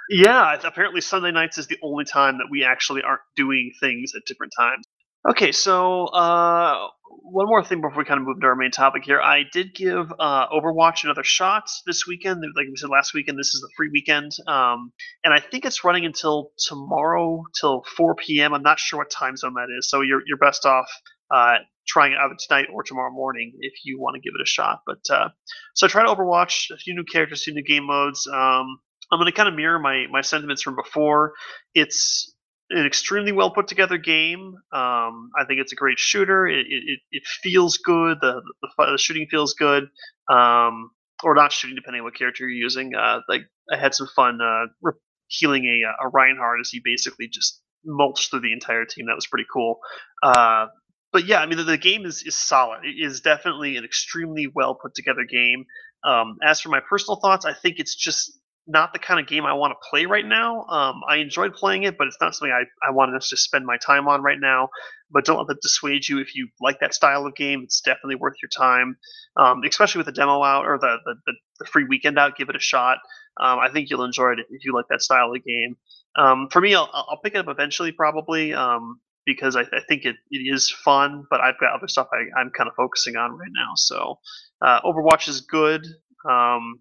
Yeah, 0.10 0.60
apparently 0.64 1.02
Sunday 1.02 1.32
nights 1.32 1.58
is 1.58 1.68
the 1.68 1.80
only 1.82 2.06
time 2.06 2.38
that 2.38 2.48
we 2.50 2.64
actually 2.64 3.02
aren't 3.02 3.22
doing 3.36 3.72
things 3.80 4.14
at 4.16 4.24
different 4.26 4.54
times. 4.58 4.86
Okay, 5.28 5.52
so 5.52 6.06
uh, 6.08 6.90
one 7.10 7.48
more 7.48 7.64
thing 7.64 7.82
before 7.82 8.00
we 8.00 8.06
kind 8.06 8.20
of 8.20 8.28
move 8.28 8.40
to 8.40 8.48
our 8.48 8.56
main 8.56 8.72
topic 8.72 9.04
here. 9.06 9.22
I 9.22 9.44
did 9.52 9.74
give 9.76 10.12
uh, 10.20 10.48
Overwatch 10.50 11.04
another 11.04 11.24
shot 11.24 11.70
this 11.86 12.08
weekend. 12.08 12.42
Like 12.56 12.68
we 12.68 12.76
said 12.76 12.90
last 12.90 13.14
weekend, 13.14 13.38
this 13.38 13.54
is 13.54 13.62
the 13.62 13.70
free 13.76 13.90
weekend, 13.92 14.32
um, 14.48 14.92
and 15.24 15.34
I 15.34 15.40
think 15.40 15.66
it's 15.66 15.84
running 15.84 16.06
until 16.06 16.52
tomorrow 16.58 17.44
till 17.60 17.84
4 17.98 18.16
p.m. 18.16 18.54
I'm 18.54 18.64
not 18.64 18.80
sure 18.80 19.00
what 19.00 19.10
time 19.10 19.36
zone 19.38 19.54
that 19.56 19.68
is, 19.78 19.90
so 19.90 20.02
you're 20.02 20.22
you're 20.28 20.38
best 20.38 20.66
off 20.66 20.88
uh, 21.32 21.56
trying 21.88 22.14
it 22.14 22.18
either 22.18 22.36
tonight 22.40 22.68
or 22.74 22.84
tomorrow 22.84 23.12
morning 23.12 23.54
if 23.60 23.74
you 23.84 24.00
want 24.00 24.16
to 24.16 24.22
give 24.22 24.34
it 24.38 24.42
a 24.42 24.48
shot. 24.48 24.82
But 24.86 25.02
uh, 25.10 25.30
so 25.74 25.88
try 25.88 26.04
to 26.06 26.14
Overwatch, 26.14 26.72
a 26.72 26.78
few 26.78 26.96
new 26.96 27.04
characters, 27.04 27.42
a 27.42 27.44
few 27.46 27.54
new 27.56 27.64
game 27.64 27.86
modes. 27.86 28.28
Um, 28.28 28.80
I'm 29.12 29.20
going 29.20 29.28
to 29.28 29.32
kind 29.32 29.50
of 29.50 29.56
mirror 29.56 29.80
my 29.80 30.06
my 30.12 30.22
sentiments 30.22 30.62
from 30.62 30.76
before. 30.76 31.34
It's 31.74 32.35
an 32.70 32.86
extremely 32.86 33.32
well 33.32 33.52
put 33.52 33.68
together 33.68 33.98
game. 33.98 34.56
Um, 34.74 35.32
I 35.38 35.46
think 35.48 35.60
it's 35.60 35.72
a 35.72 35.76
great 35.76 36.00
shooter. 36.00 36.48
It 36.48 36.66
it, 36.70 37.00
it 37.12 37.24
feels 37.26 37.78
good. 37.78 38.18
The, 38.22 38.42
the 38.62 38.92
the 38.92 38.98
shooting 38.98 39.28
feels 39.30 39.54
good. 39.54 39.86
Um, 40.30 40.92
or 41.24 41.34
not 41.36 41.52
shooting, 41.52 41.76
depending 41.76 42.02
on 42.02 42.06
what 42.06 42.16
character 42.16 42.44
you're 42.44 42.52
using. 42.52 42.94
Uh, 42.96 43.20
like 43.30 43.44
I 43.72 43.78
had 43.78 43.96
some 43.96 44.08
fun 44.16 44.40
uh, 44.42 44.92
healing 45.28 45.66
a 45.66 46.06
a 46.06 46.10
Reinhardt 46.10 46.60
as 46.62 46.70
he 46.70 46.82
basically 46.84 47.28
just 47.28 47.62
mulched 47.86 48.32
through 48.32 48.42
the 48.42 48.54
entire 48.54 48.86
team. 48.86 49.06
That 49.08 49.16
was 49.16 49.28
pretty 49.28 49.46
cool. 49.52 49.80
Uh, 50.24 50.68
but 51.14 51.26
yeah, 51.26 51.40
I 51.40 51.46
mean 51.46 51.58
the, 51.58 51.64
the 51.64 51.78
game 51.78 52.06
is 52.06 52.24
is 52.24 52.36
solid. 52.36 52.80
It 52.84 52.96
is 53.04 53.22
definitely 53.22 53.78
an 53.78 53.86
extremely 53.86 54.48
well 54.54 54.76
put 54.76 54.96
together 54.96 55.24
game. 55.24 55.66
Um, 56.04 56.38
as 56.46 56.60
for 56.62 56.70
my 56.70 56.82
personal 56.88 57.20
thoughts, 57.20 57.46
I 57.46 57.54
think 57.54 57.80
it's 57.80 57.96
just 57.96 58.38
not 58.68 58.94
the 58.94 59.00
kind 59.00 59.20
of 59.20 59.28
game 59.28 59.46
I 59.46 59.54
want 59.54 59.72
to 59.72 59.90
play 59.90 60.06
right 60.06 60.26
now. 60.26 60.66
Um, 60.66 61.02
I 61.08 61.18
enjoyed 61.18 61.54
playing 61.54 61.84
it, 61.84 61.98
but 61.98 62.08
it's 62.08 62.18
not 62.20 62.34
something 62.34 62.52
I, 62.52 62.64
I 62.88 62.92
want 62.92 63.12
to 63.12 63.28
just 63.28 63.44
spend 63.44 63.66
my 63.66 63.78
time 63.78 64.08
on 64.08 64.24
right 64.24 64.40
now. 64.40 64.70
But 65.12 65.26
don't 65.26 65.38
let 65.38 65.48
that 65.48 65.62
dissuade 65.62 66.08
you. 66.08 66.20
If 66.20 66.36
you 66.36 66.50
like 66.60 66.80
that 66.80 66.94
style 66.94 67.26
of 67.26 67.36
game, 67.36 67.62
it's 67.64 67.82
definitely 67.82 68.16
worth 68.16 68.36
your 68.42 68.50
time. 68.50 68.98
Um, 69.38 69.62
especially 69.68 70.00
with 70.00 70.08
the 70.08 70.14
demo 70.14 70.44
out 70.44 70.66
or 70.66 70.80
the, 70.80 70.98
the, 71.06 71.16
the, 71.60 71.66
free 71.66 71.86
weekend 71.88 72.18
out, 72.18 72.38
give 72.38 72.50
it 72.50 72.56
a 72.56 72.60
shot. 72.60 72.98
Um, 73.40 73.60
I 73.60 73.70
think 73.72 73.90
you'll 73.90 74.04
enjoy 74.04 74.32
it 74.32 74.40
if 74.50 74.66
you 74.66 74.74
like 74.74 74.86
that 74.90 75.02
style 75.02 75.32
of 75.32 75.44
game. 75.44 75.78
Um, 76.18 76.48
for 76.52 76.60
me, 76.60 76.74
I'll, 76.74 76.90
I'll 76.92 77.20
pick 77.24 77.36
it 77.36 77.38
up 77.38 77.48
eventually, 77.48 77.92
probably, 77.92 78.54
um, 78.54 79.00
because 79.26 79.56
I, 79.56 79.62
I 79.62 79.82
think 79.88 80.06
it, 80.06 80.16
it 80.32 80.38
is 80.38 80.72
fun, 80.72 81.26
but 81.30 81.42
I've 81.42 81.60
got 81.60 81.74
other 81.74 81.88
stuff 81.88 82.08
I, 82.14 82.40
I'm 82.40 82.50
kind 82.52 82.68
of 82.68 82.76
focusing 82.76 83.16
on 83.16 83.32
right 83.34 83.52
now. 83.54 83.74
So 83.76 84.20
uh, 84.62 84.82
Overwatch 84.82 85.28
is 85.28 85.42
good. 85.42 85.86
Um, 86.30 86.80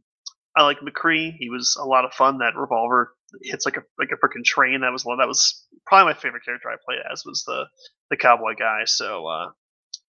I 0.57 0.62
like 0.62 0.79
McCree. 0.81 1.35
He 1.38 1.51
was 1.51 1.77
a 1.81 1.85
lot 1.85 2.05
of 2.05 2.12
fun. 2.12 2.38
That 2.38 2.57
revolver 2.57 3.14
hits 3.43 3.67
like 3.67 3.77
a 3.77 3.83
like 3.99 4.11
a 4.12 4.17
freaking 4.17 4.45
train. 4.45 4.81
That 4.83 4.93
was 4.93 5.05
one. 5.05 5.19
that 5.19 5.29
was 5.29 5.67
probably 5.87 6.12
my 6.12 6.19
favorite 6.19 6.45
character 6.45 6.69
I 6.69 6.77
played 6.85 7.01
as 7.11 7.25
was 7.25 7.43
the 7.45 7.64
the 8.11 8.17
cowboy 8.17 8.55
guy. 8.59 8.83
So 8.87 9.27
uh, 9.27 9.51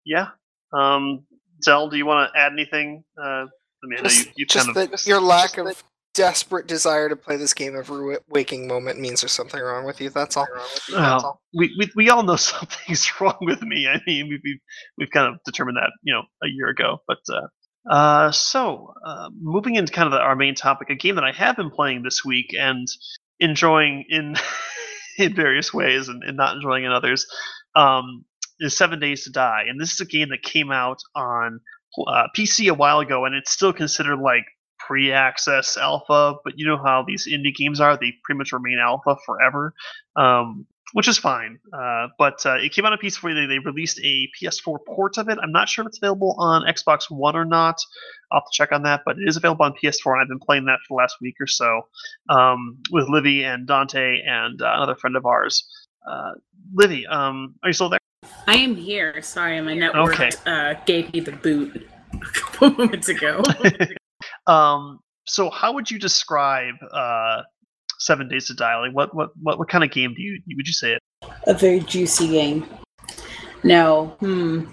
yeah. 0.05 0.29
Um, 0.73 1.25
Zell, 1.63 1.89
do 1.89 1.97
you 1.97 2.05
want 2.05 2.31
to 2.33 2.39
add 2.39 2.53
anything? 2.53 3.03
Uh, 3.21 3.45
I 3.83 3.87
mean, 3.87 3.99
I 3.99 4.03
know 4.03 4.09
Just, 4.09 4.25
you, 4.25 4.31
you 4.37 4.45
just 4.45 4.65
kind 4.65 4.77
of 4.77 4.91
that 4.91 5.05
your 5.05 5.21
lack 5.21 5.57
of 5.57 5.83
desperate 6.13 6.67
desire 6.67 7.07
to 7.07 7.15
play 7.15 7.37
this 7.37 7.53
game 7.53 7.75
every 7.75 8.17
waking 8.29 8.67
moment 8.67 8.99
means 8.99 9.21
there's 9.21 9.31
something 9.31 9.61
wrong 9.61 9.85
with 9.85 10.01
you. 10.01 10.09
That's 10.09 10.35
all. 10.35 10.47
Well, 10.91 11.41
we, 11.53 11.73
we 11.77 11.91
we 11.95 12.09
all 12.09 12.23
know 12.23 12.35
something's 12.37 13.11
wrong 13.21 13.37
with 13.41 13.61
me. 13.61 13.87
I 13.87 14.01
mean, 14.05 14.29
we've 14.29 14.41
we've, 14.43 14.59
we've 14.97 15.11
kind 15.11 15.33
of 15.33 15.39
determined 15.45 15.77
that 15.77 15.91
you 16.03 16.13
know 16.13 16.23
a 16.43 16.47
year 16.47 16.67
ago. 16.67 16.97
But 17.07 17.19
uh, 17.29 17.47
uh, 17.89 18.31
so 18.31 18.93
uh, 19.05 19.29
moving 19.39 19.75
into 19.75 19.91
kind 19.91 20.07
of 20.07 20.13
our 20.13 20.35
main 20.35 20.55
topic, 20.55 20.89
a 20.89 20.95
game 20.95 21.15
that 21.15 21.23
I 21.23 21.31
have 21.31 21.55
been 21.55 21.71
playing 21.71 22.03
this 22.03 22.23
week 22.23 22.53
and 22.57 22.87
enjoying 23.39 24.05
in 24.09 24.35
in 25.17 25.35
various 25.35 25.73
ways 25.73 26.07
and, 26.07 26.23
and 26.23 26.37
not 26.37 26.55
enjoying 26.55 26.83
in 26.83 26.91
others, 26.91 27.25
um, 27.75 28.23
is 28.59 28.77
Seven 28.77 28.99
Days 28.99 29.23
to 29.23 29.31
Die. 29.31 29.63
And 29.67 29.79
this 29.79 29.93
is 29.93 30.01
a 30.01 30.05
game 30.05 30.29
that 30.29 30.43
came 30.43 30.71
out 30.71 30.99
on 31.15 31.59
uh, 32.07 32.27
PC 32.37 32.69
a 32.69 32.73
while 32.73 32.99
ago, 32.99 33.25
and 33.25 33.35
it's 33.35 33.51
still 33.51 33.73
considered 33.73 34.19
like 34.19 34.45
pre-access 34.79 35.77
alpha. 35.77 36.35
But 36.43 36.53
you 36.57 36.67
know 36.67 36.77
how 36.77 37.03
these 37.05 37.27
indie 37.27 37.55
games 37.55 37.81
are; 37.81 37.97
they 37.97 38.13
pretty 38.23 38.37
much 38.37 38.51
remain 38.51 38.77
alpha 38.79 39.17
forever. 39.25 39.73
Um, 40.15 40.67
which 40.93 41.07
is 41.07 41.17
fine. 41.17 41.59
Uh, 41.73 42.07
but 42.17 42.45
uh, 42.45 42.55
it 42.55 42.73
came 42.73 42.85
out 42.85 42.93
on 42.93 42.99
PS4. 42.99 43.33
They, 43.33 43.45
they 43.45 43.59
released 43.59 43.99
a 43.99 44.27
PS4 44.41 44.77
port 44.85 45.17
of 45.17 45.29
it. 45.29 45.37
I'm 45.41 45.51
not 45.51 45.69
sure 45.69 45.83
if 45.83 45.89
it's 45.89 45.97
available 45.97 46.35
on 46.37 46.63
Xbox 46.63 47.09
One 47.09 47.35
or 47.35 47.45
not. 47.45 47.77
I'll 48.31 48.39
have 48.39 48.43
to 48.43 48.49
check 48.53 48.71
on 48.71 48.83
that, 48.83 49.01
but 49.05 49.17
it 49.17 49.27
is 49.27 49.37
available 49.37 49.65
on 49.65 49.73
PS4, 49.73 50.13
and 50.13 50.21
I've 50.21 50.27
been 50.27 50.39
playing 50.39 50.65
that 50.65 50.79
for 50.87 50.95
the 50.95 51.01
last 51.01 51.17
week 51.21 51.35
or 51.39 51.47
so 51.47 51.81
um, 52.29 52.77
with 52.91 53.07
Livy 53.09 53.43
and 53.43 53.67
Dante 53.67 54.21
and 54.25 54.61
uh, 54.61 54.71
another 54.75 54.95
friend 54.95 55.15
of 55.15 55.25
ours. 55.25 55.67
Uh, 56.09 56.31
Livy, 56.73 57.05
um, 57.07 57.55
are 57.63 57.69
you 57.69 57.73
still 57.73 57.89
there? 57.89 57.99
I 58.47 58.55
am 58.55 58.75
here. 58.75 59.21
Sorry, 59.21 59.59
my 59.61 59.73
network 59.73 60.13
Okay. 60.19 60.29
uh, 60.45 60.75
gave 60.85 61.11
me 61.13 61.19
the 61.19 61.31
boot 61.31 61.87
a 62.13 62.17
couple 62.17 62.69
moments 62.77 63.09
ago. 63.09 63.43
um, 64.47 64.99
so, 65.25 65.49
how 65.49 65.73
would 65.73 65.89
you 65.89 65.99
describe 65.99 66.75
uh, 66.91 67.41
Seven 68.01 68.27
Days 68.27 68.47
to 68.47 68.53
Die? 68.53 68.77
Like, 68.77 68.93
what, 68.93 69.15
what, 69.15 69.29
what, 69.41 69.59
what 69.59 69.69
kind 69.69 69.83
of 69.83 69.91
game 69.91 70.13
do 70.13 70.21
you 70.21 70.41
would 70.55 70.67
you 70.67 70.73
say 70.73 70.93
it? 70.93 71.01
a 71.47 71.53
very 71.53 71.79
juicy 71.79 72.27
game. 72.27 72.65
No, 73.63 74.07
hmm. 74.19 74.65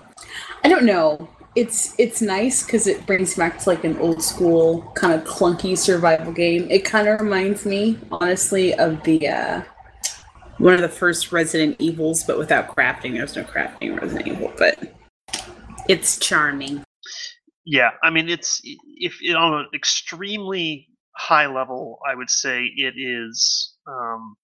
I 0.65 0.69
don't 0.69 0.85
know. 0.85 1.29
It's 1.55 1.95
it's 1.99 2.23
nice 2.23 2.65
because 2.65 2.87
it 2.87 3.05
brings 3.07 3.35
back 3.35 3.59
to 3.61 3.69
like 3.69 3.85
an 3.85 3.97
old 3.99 4.23
school 4.23 4.83
kind 4.95 5.13
of 5.13 5.27
clunky 5.27 5.77
survival 5.77 6.33
game. 6.33 6.71
It 6.71 6.85
kind 6.85 7.09
of 7.09 7.21
reminds 7.21 7.67
me, 7.67 7.99
honestly, 8.13 8.75
of 8.75 9.03
the 9.03 9.29
uh, 9.29 9.63
one 10.59 10.75
of 10.75 10.81
the 10.81 10.89
first 10.89 11.33
Resident 11.33 11.77
Evils, 11.79 12.25
but 12.25 12.39
without 12.39 12.69
crafting. 12.69 13.15
There's 13.15 13.35
no 13.35 13.45
crafting 13.45 13.83
in 13.83 13.97
Resident 13.97 14.29
Evil, 14.29 14.53
but 14.57 14.79
it's 15.89 16.19
charming. 16.19 16.85
Yeah, 17.65 17.91
I 18.03 18.11
mean, 18.11 18.29
it's 18.29 18.61
if 18.65 19.19
it, 19.21 19.35
on 19.35 19.61
an 19.61 19.67
extremely 19.75 20.88
high 21.19 21.47
level, 21.47 21.99
I 22.09 22.15
would 22.15 22.31
say 22.31 22.65
it 22.77 22.95
is. 22.97 23.75
Um, 23.87 24.37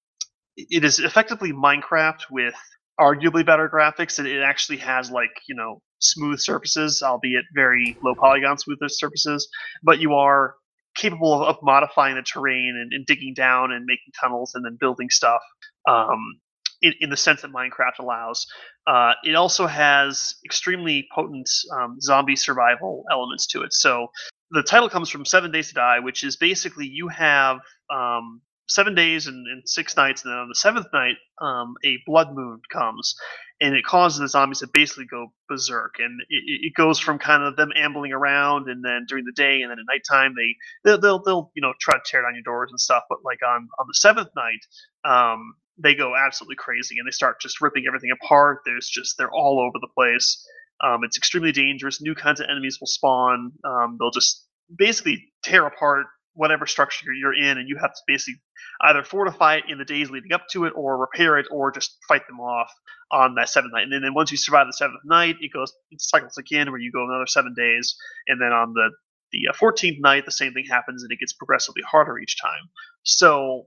it 0.57 0.85
is 0.85 0.99
effectively 0.99 1.53
Minecraft 1.53 2.23
with 2.31 2.55
arguably 3.01 3.45
better 3.45 3.69
graphics, 3.69 4.19
and 4.19 4.29
it 4.29 4.43
actually 4.43 4.79
has 4.79 5.11
like 5.11 5.31
you 5.49 5.55
know 5.55 5.81
smooth 6.01 6.41
surfaces, 6.41 7.03
albeit 7.03 7.45
very 7.55 7.97
low 8.03 8.15
polygon 8.15 8.59
smooth 8.59 8.79
surfaces. 8.89 9.49
But 9.83 10.01
you 10.01 10.15
are 10.15 10.55
capable 10.97 11.33
of, 11.33 11.43
of 11.43 11.57
modifying 11.63 12.15
the 12.17 12.23
terrain 12.23 12.79
and, 12.81 12.93
and 12.93 13.07
digging 13.07 13.35
down 13.35 13.73
and 13.73 13.85
making 13.85 14.13
tunnels 14.21 14.53
and 14.55 14.65
then 14.65 14.77
building 14.79 15.11
stuff. 15.11 15.41
Um, 15.89 16.41
in, 16.83 16.93
in 17.01 17.11
the 17.11 17.17
sense 17.17 17.41
that 17.43 17.51
Minecraft 17.51 17.99
allows. 17.99 18.47
Uh, 18.87 19.13
it 19.25 19.35
also 19.35 19.67
has 19.67 20.35
extremely 20.45 21.09
potent 21.15 21.49
um, 21.73 21.99
zombie 22.01 22.37
survival 22.37 23.05
elements 23.11 23.47
to 23.49 23.63
it. 23.63 23.73
So 23.73 24.09
the 24.51 24.63
title 24.63 24.89
comes 24.89 25.11
from 25.11 25.25
Seven 25.25 25.51
Days 25.51 25.69
to 25.69 25.75
Die, 25.75 26.01
which 26.01 26.25
is 26.25 26.37
basically 26.37 26.87
you 26.87 27.09
have 27.09 27.59
um, 27.91 28.41
seven 28.69 28.95
days 28.95 29.27
and, 29.27 29.47
and 29.47 29.63
six 29.69 29.97
nights, 29.97 30.25
and 30.25 30.33
then 30.33 30.39
on 30.39 30.49
the 30.49 30.55
seventh 30.55 30.87
night, 30.93 31.17
um, 31.41 31.75
a 31.85 31.99
blood 32.07 32.35
moon 32.35 32.61
comes, 32.73 33.15
and 33.61 33.75
it 33.75 33.85
causes 33.85 34.21
the 34.21 34.29
zombies 34.29 34.61
to 34.61 34.69
basically 34.73 35.07
go 35.07 35.33
berserk. 35.49 35.97
And 35.99 36.21
it, 36.29 36.67
it 36.67 36.75
goes 36.75 36.99
from 36.99 37.19
kind 37.19 37.43
of 37.43 37.57
them 37.57 37.71
ambling 37.77 38.13
around, 38.13 38.69
and 38.69 38.85
then 38.85 39.07
during 39.09 39.25
the 39.25 39.33
day, 39.33 39.63
and 39.63 39.71
then 39.71 39.79
at 39.79 39.85
nighttime, 39.89 40.35
they 40.37 40.57
they'll, 40.85 41.01
they'll, 41.01 41.23
they'll 41.23 41.51
you 41.55 41.63
know 41.63 41.73
try 41.81 41.95
to 41.95 42.03
tear 42.05 42.23
down 42.23 42.35
your 42.35 42.43
doors 42.43 42.71
and 42.71 42.81
stuff. 42.81 43.05
But 43.09 43.19
like 43.25 43.41
on 43.47 43.69
on 43.79 43.87
the 43.89 43.95
seventh 43.95 44.31
night, 44.37 44.65
um, 45.11 45.55
they 45.79 45.95
go 45.95 46.15
absolutely 46.17 46.57
crazy 46.57 46.97
and 46.99 47.07
they 47.07 47.13
start 47.13 47.41
just 47.41 47.61
ripping 47.61 47.85
everything 47.87 48.11
apart. 48.11 48.61
There's 48.65 48.89
just 48.89 49.17
they're 49.19 49.33
all 49.33 49.61
over 49.61 49.79
the 49.81 49.93
place. 49.95 50.47
Um, 50.83 51.01
it's 51.05 51.17
extremely 51.17 51.53
dangerous. 51.53 52.01
New 52.01 52.15
kinds 52.15 52.41
of 52.41 52.47
enemies 52.51 52.79
will 52.81 52.87
spawn. 52.87 53.53
Um, 53.65 53.97
they'll 53.99 54.11
just 54.11 54.47
basically 54.77 55.33
tear 55.43 55.67
apart 55.67 56.07
whatever 56.35 56.67
structure 56.67 57.13
you're 57.13 57.35
in, 57.35 57.59
and 57.59 57.69
you 57.69 57.77
have 57.81 57.93
to 57.93 58.01
basically 58.07 58.41
either 58.83 59.05
fortify 59.05 59.57
it 59.57 59.65
in 59.69 59.79
the 59.79 59.85
days 59.85 60.11
leading 60.11 60.33
up 60.33 60.49
to 60.51 60.65
it, 60.65 60.73
or 60.75 60.99
repair 60.99 61.39
it, 61.39 61.47
or 61.51 61.71
just 61.71 61.97
fight 62.09 62.27
them 62.27 62.41
off 62.41 62.71
on 63.13 63.35
that 63.37 63.49
seventh 63.49 63.73
night. 63.73 63.85
And 63.85 64.05
then, 64.05 64.15
once 64.15 64.31
you 64.31 64.37
survive 64.37 64.67
the 64.67 64.73
seventh 64.73 65.01
night, 65.05 65.37
it 65.41 65.53
goes 65.53 65.73
it 65.91 66.01
cycles 66.01 66.37
again, 66.37 66.71
where 66.71 66.81
you 66.81 66.91
go 66.91 67.05
another 67.05 67.27
seven 67.27 67.55
days, 67.57 67.97
and 68.27 68.41
then 68.41 68.53
on 68.53 68.73
the 68.73 68.91
the 69.33 69.49
uh, 69.51 69.53
14th 69.55 70.01
night, 70.01 70.25
the 70.25 70.33
same 70.33 70.53
thing 70.53 70.65
happens, 70.69 71.03
and 71.03 71.11
it 71.11 71.19
gets 71.19 71.33
progressively 71.33 71.83
harder 71.83 72.19
each 72.19 72.41
time. 72.41 72.69
So 73.03 73.67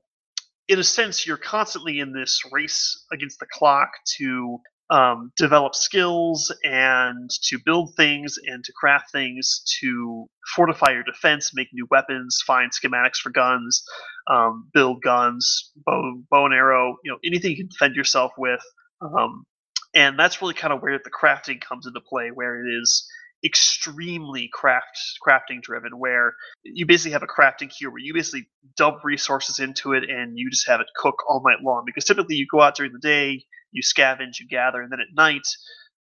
in 0.68 0.80
a 0.80 0.84
sense, 0.84 1.26
you're 1.26 1.38
constantly 1.38 2.00
in 2.00 2.14
this 2.14 2.42
race 2.52 3.06
against 3.12 3.40
the 3.40 3.48
clock 3.52 3.90
to 4.18 4.60
um, 4.90 5.32
develop 5.36 5.76
skills 5.76 6.54
and 6.64 7.30
to 7.44 7.60
build 7.66 7.94
things 7.96 8.36
and 8.46 8.64
to 8.64 8.72
craft 8.74 9.12
things 9.12 9.62
to 9.82 10.28
fortify 10.56 10.92
your 10.92 11.04
defense, 11.04 11.52
make 11.54 11.68
new 11.74 11.88
weapons, 11.92 12.42
find 12.46 12.72
schematics 12.72 13.18
for 13.18 13.30
guns, 13.30 13.84
um, 14.30 14.70
build 14.74 15.02
guns, 15.02 15.72
bow, 15.86 16.22
bow 16.30 16.46
and 16.46 16.54
arrow, 16.54 16.96
you 17.04 17.12
know, 17.12 17.18
anything 17.24 17.52
you 17.52 17.58
can 17.58 17.68
defend 17.68 17.96
yourself 17.96 18.32
with. 18.38 18.62
Um, 19.02 19.44
and 19.94 20.18
that's 20.18 20.42
really 20.42 20.54
kind 20.54 20.74
of 20.74 20.82
where 20.82 21.00
the 21.04 21.12
crafting 21.12 21.60
comes 21.60 21.86
into 21.86 22.02
play, 22.02 22.30
where 22.34 22.66
it 22.66 22.70
is 22.82 23.08
extremely 23.46 24.50
craft 24.52 24.98
crafting 25.26 25.62
driven 25.62 26.00
where 26.00 26.34
you 26.64 26.88
basically 26.88 27.12
have 27.12 27.22
a 27.22 27.28
crafting 27.28 27.70
queue 27.70 27.92
where 27.92 28.00
you 28.00 28.12
basically 28.12 28.50
dump 28.76 29.04
resources 29.04 29.60
into 29.60 29.94
it 29.94 30.04
and 30.10 30.40
you 30.40 30.50
just 30.50 30.68
have 30.68 30.82
it 30.82 30.88
cook 30.96 31.16
all 31.30 31.44
night 31.46 31.62
long 31.64 31.84
because 31.86 32.04
typically 32.04 32.36
you 32.36 32.48
go 32.52 32.62
out 32.62 32.76
during 32.76 32.92
the 32.92 33.00
day 33.00 33.44
you 33.78 33.84
scavenge 33.84 34.42
you 34.42 34.48
gather 34.50 34.82
and 34.82 34.92
then 34.92 35.02
at 35.02 35.16
night 35.16 35.48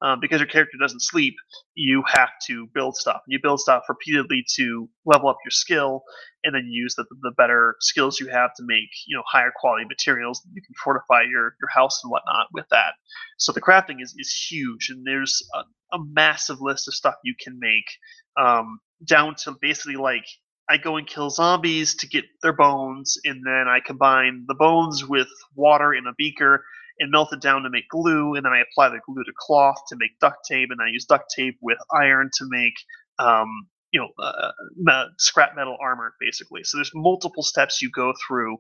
um, 0.03 0.19
because 0.21 0.41
your 0.41 0.49
character 0.49 0.77
doesn't 0.81 1.01
sleep 1.03 1.35
you 1.75 2.03
have 2.07 2.29
to 2.47 2.67
build 2.73 2.95
stuff. 2.95 3.21
You 3.27 3.39
build 3.41 3.59
stuff 3.61 3.83
repeatedly 3.87 4.43
to 4.55 4.89
level 5.05 5.29
up 5.29 5.37
your 5.45 5.51
skill 5.51 6.03
and 6.43 6.53
then 6.55 6.67
use 6.69 6.95
the, 6.95 7.05
the 7.21 7.31
better 7.37 7.75
skills 7.79 8.19
you 8.19 8.27
have 8.27 8.53
to 8.55 8.63
make 8.65 8.89
you 9.07 9.15
know 9.15 9.23
higher 9.27 9.51
quality 9.55 9.85
materials 9.85 10.41
you 10.53 10.61
can 10.61 10.75
fortify 10.83 11.21
your 11.23 11.55
your 11.61 11.69
house 11.73 12.01
and 12.03 12.11
whatnot 12.11 12.47
with 12.53 12.65
that. 12.71 12.93
So 13.37 13.51
the 13.51 13.61
crafting 13.61 14.01
is, 14.01 14.13
is 14.17 14.33
huge 14.49 14.89
and 14.89 15.05
there's 15.05 15.41
a, 15.55 15.95
a 15.95 15.99
massive 16.13 16.61
list 16.61 16.87
of 16.87 16.93
stuff 16.95 17.15
you 17.23 17.35
can 17.41 17.59
make 17.59 17.85
um, 18.37 18.79
down 19.07 19.35
to 19.43 19.55
basically 19.61 19.95
like 19.97 20.25
I 20.69 20.77
go 20.77 20.97
and 20.97 21.07
kill 21.07 21.29
zombies 21.29 21.95
to 21.95 22.07
get 22.07 22.25
their 22.43 22.53
bones, 22.53 23.17
and 23.25 23.41
then 23.45 23.67
I 23.67 23.79
combine 23.85 24.45
the 24.47 24.55
bones 24.55 25.05
with 25.05 25.27
water 25.55 25.93
in 25.93 26.07
a 26.07 26.13
beaker 26.17 26.63
and 26.99 27.11
melt 27.11 27.33
it 27.33 27.41
down 27.41 27.63
to 27.63 27.69
make 27.69 27.89
glue, 27.89 28.35
and 28.35 28.45
then 28.45 28.53
I 28.53 28.61
apply 28.61 28.89
the 28.89 28.99
glue 29.05 29.23
to 29.23 29.31
cloth 29.37 29.77
to 29.89 29.95
make 29.97 30.19
duct 30.19 30.45
tape, 30.49 30.69
and 30.71 30.79
I 30.81 30.89
use 30.91 31.05
duct 31.05 31.25
tape 31.35 31.57
with 31.61 31.77
iron 31.93 32.29
to 32.37 32.45
make 32.49 32.73
um, 33.19 33.67
you 33.91 34.01
know 34.01 34.09
uh, 34.23 34.51
scrap 35.17 35.55
metal 35.55 35.77
armor, 35.81 36.13
basically. 36.19 36.63
So 36.63 36.77
there's 36.77 36.91
multiple 36.93 37.43
steps 37.43 37.81
you 37.81 37.89
go 37.93 38.13
through 38.27 38.57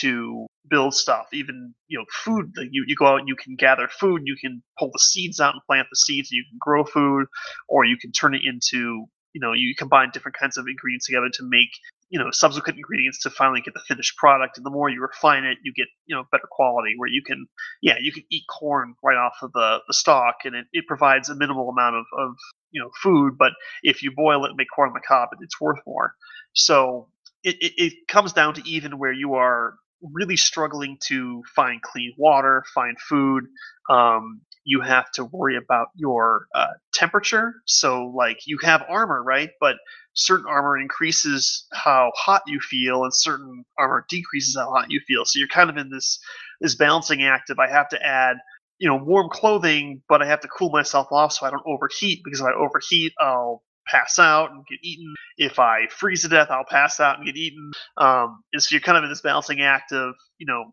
to 0.00 0.46
build 0.68 0.94
stuff. 0.94 1.26
Even 1.32 1.74
you 1.88 1.98
know 1.98 2.04
food, 2.12 2.52
like 2.56 2.68
you 2.70 2.84
you 2.86 2.96
go 2.96 3.06
out 3.06 3.20
and 3.20 3.28
you 3.28 3.36
can 3.36 3.56
gather 3.56 3.88
food, 3.88 4.22
you 4.24 4.36
can 4.40 4.62
pull 4.78 4.90
the 4.92 4.98
seeds 4.98 5.40
out 5.40 5.54
and 5.54 5.62
plant 5.66 5.88
the 5.90 5.96
seeds, 5.96 6.30
and 6.30 6.36
you 6.36 6.44
can 6.50 6.58
grow 6.60 6.84
food, 6.84 7.26
or 7.68 7.84
you 7.84 7.96
can 7.96 8.12
turn 8.12 8.34
it 8.34 8.42
into 8.44 9.06
you 9.32 9.40
know 9.40 9.52
you 9.52 9.74
combine 9.76 10.10
different 10.12 10.36
kinds 10.36 10.56
of 10.56 10.66
ingredients 10.66 11.06
together 11.06 11.28
to 11.32 11.42
make 11.42 11.70
you 12.10 12.18
know 12.18 12.30
subsequent 12.30 12.78
ingredients 12.78 13.20
to 13.22 13.30
finally 13.30 13.60
get 13.60 13.74
the 13.74 13.80
finished 13.88 14.16
product 14.16 14.56
and 14.56 14.66
the 14.66 14.70
more 14.70 14.88
you 14.88 15.00
refine 15.00 15.44
it 15.44 15.58
you 15.62 15.72
get 15.74 15.88
you 16.06 16.14
know 16.16 16.24
better 16.32 16.48
quality 16.50 16.94
where 16.96 17.08
you 17.08 17.22
can 17.24 17.46
yeah 17.82 17.96
you 18.00 18.12
can 18.12 18.22
eat 18.30 18.44
corn 18.48 18.94
right 19.02 19.16
off 19.16 19.36
of 19.42 19.52
the, 19.52 19.78
the 19.88 19.94
stalk 19.94 20.36
and 20.44 20.54
it, 20.54 20.66
it 20.72 20.86
provides 20.86 21.28
a 21.28 21.34
minimal 21.34 21.68
amount 21.68 21.96
of, 21.96 22.04
of 22.18 22.34
you 22.70 22.80
know 22.80 22.90
food 23.02 23.34
but 23.38 23.52
if 23.82 24.02
you 24.02 24.12
boil 24.14 24.44
it 24.44 24.48
and 24.48 24.56
make 24.56 24.68
corn 24.74 24.88
on 24.88 24.94
the 24.94 25.00
cob 25.06 25.30
it's 25.40 25.60
worth 25.60 25.80
more. 25.86 26.14
So 26.54 27.08
it, 27.44 27.56
it, 27.60 27.72
it 27.76 27.92
comes 28.08 28.32
down 28.32 28.54
to 28.54 28.68
even 28.68 28.98
where 28.98 29.12
you 29.12 29.34
are 29.34 29.74
really 30.14 30.36
struggling 30.36 30.96
to 31.06 31.42
find 31.54 31.82
clean 31.82 32.14
water 32.18 32.64
find 32.74 32.96
food 33.00 33.44
um, 33.90 34.40
you 34.68 34.82
have 34.82 35.10
to 35.12 35.24
worry 35.24 35.56
about 35.56 35.88
your 35.94 36.46
uh, 36.54 36.74
temperature. 36.92 37.54
So, 37.64 38.12
like, 38.14 38.40
you 38.46 38.58
have 38.62 38.84
armor, 38.86 39.22
right? 39.22 39.48
But 39.60 39.76
certain 40.12 40.44
armor 40.46 40.76
increases 40.76 41.66
how 41.72 42.12
hot 42.14 42.42
you 42.46 42.60
feel, 42.60 43.04
and 43.04 43.14
certain 43.14 43.64
armor 43.78 44.04
decreases 44.10 44.56
how 44.56 44.68
hot 44.68 44.90
you 44.90 45.00
feel. 45.08 45.24
So 45.24 45.38
you're 45.38 45.48
kind 45.48 45.70
of 45.70 45.78
in 45.78 45.88
this 45.88 46.20
this 46.60 46.74
balancing 46.74 47.22
act 47.22 47.48
of 47.48 47.58
I 47.58 47.70
have 47.70 47.88
to 47.88 48.06
add, 48.06 48.36
you 48.78 48.88
know, 48.88 48.96
warm 48.96 49.30
clothing, 49.30 50.02
but 50.06 50.20
I 50.20 50.26
have 50.26 50.40
to 50.40 50.48
cool 50.48 50.68
myself 50.68 51.06
off 51.12 51.32
so 51.32 51.46
I 51.46 51.50
don't 51.50 51.66
overheat. 51.66 52.20
Because 52.22 52.40
if 52.40 52.46
I 52.46 52.52
overheat, 52.52 53.14
I'll 53.18 53.62
pass 53.86 54.18
out 54.18 54.50
and 54.50 54.66
get 54.66 54.80
eaten. 54.82 55.14
If 55.38 55.58
I 55.58 55.86
freeze 55.88 56.22
to 56.22 56.28
death, 56.28 56.48
I'll 56.50 56.66
pass 56.68 57.00
out 57.00 57.16
and 57.16 57.24
get 57.24 57.36
eaten. 57.36 57.70
Um, 57.96 58.42
and 58.52 58.62
so 58.62 58.74
you're 58.74 58.82
kind 58.82 58.98
of 58.98 59.04
in 59.04 59.08
this 59.08 59.22
balancing 59.22 59.62
act 59.62 59.92
of, 59.92 60.14
you 60.36 60.46
know, 60.46 60.66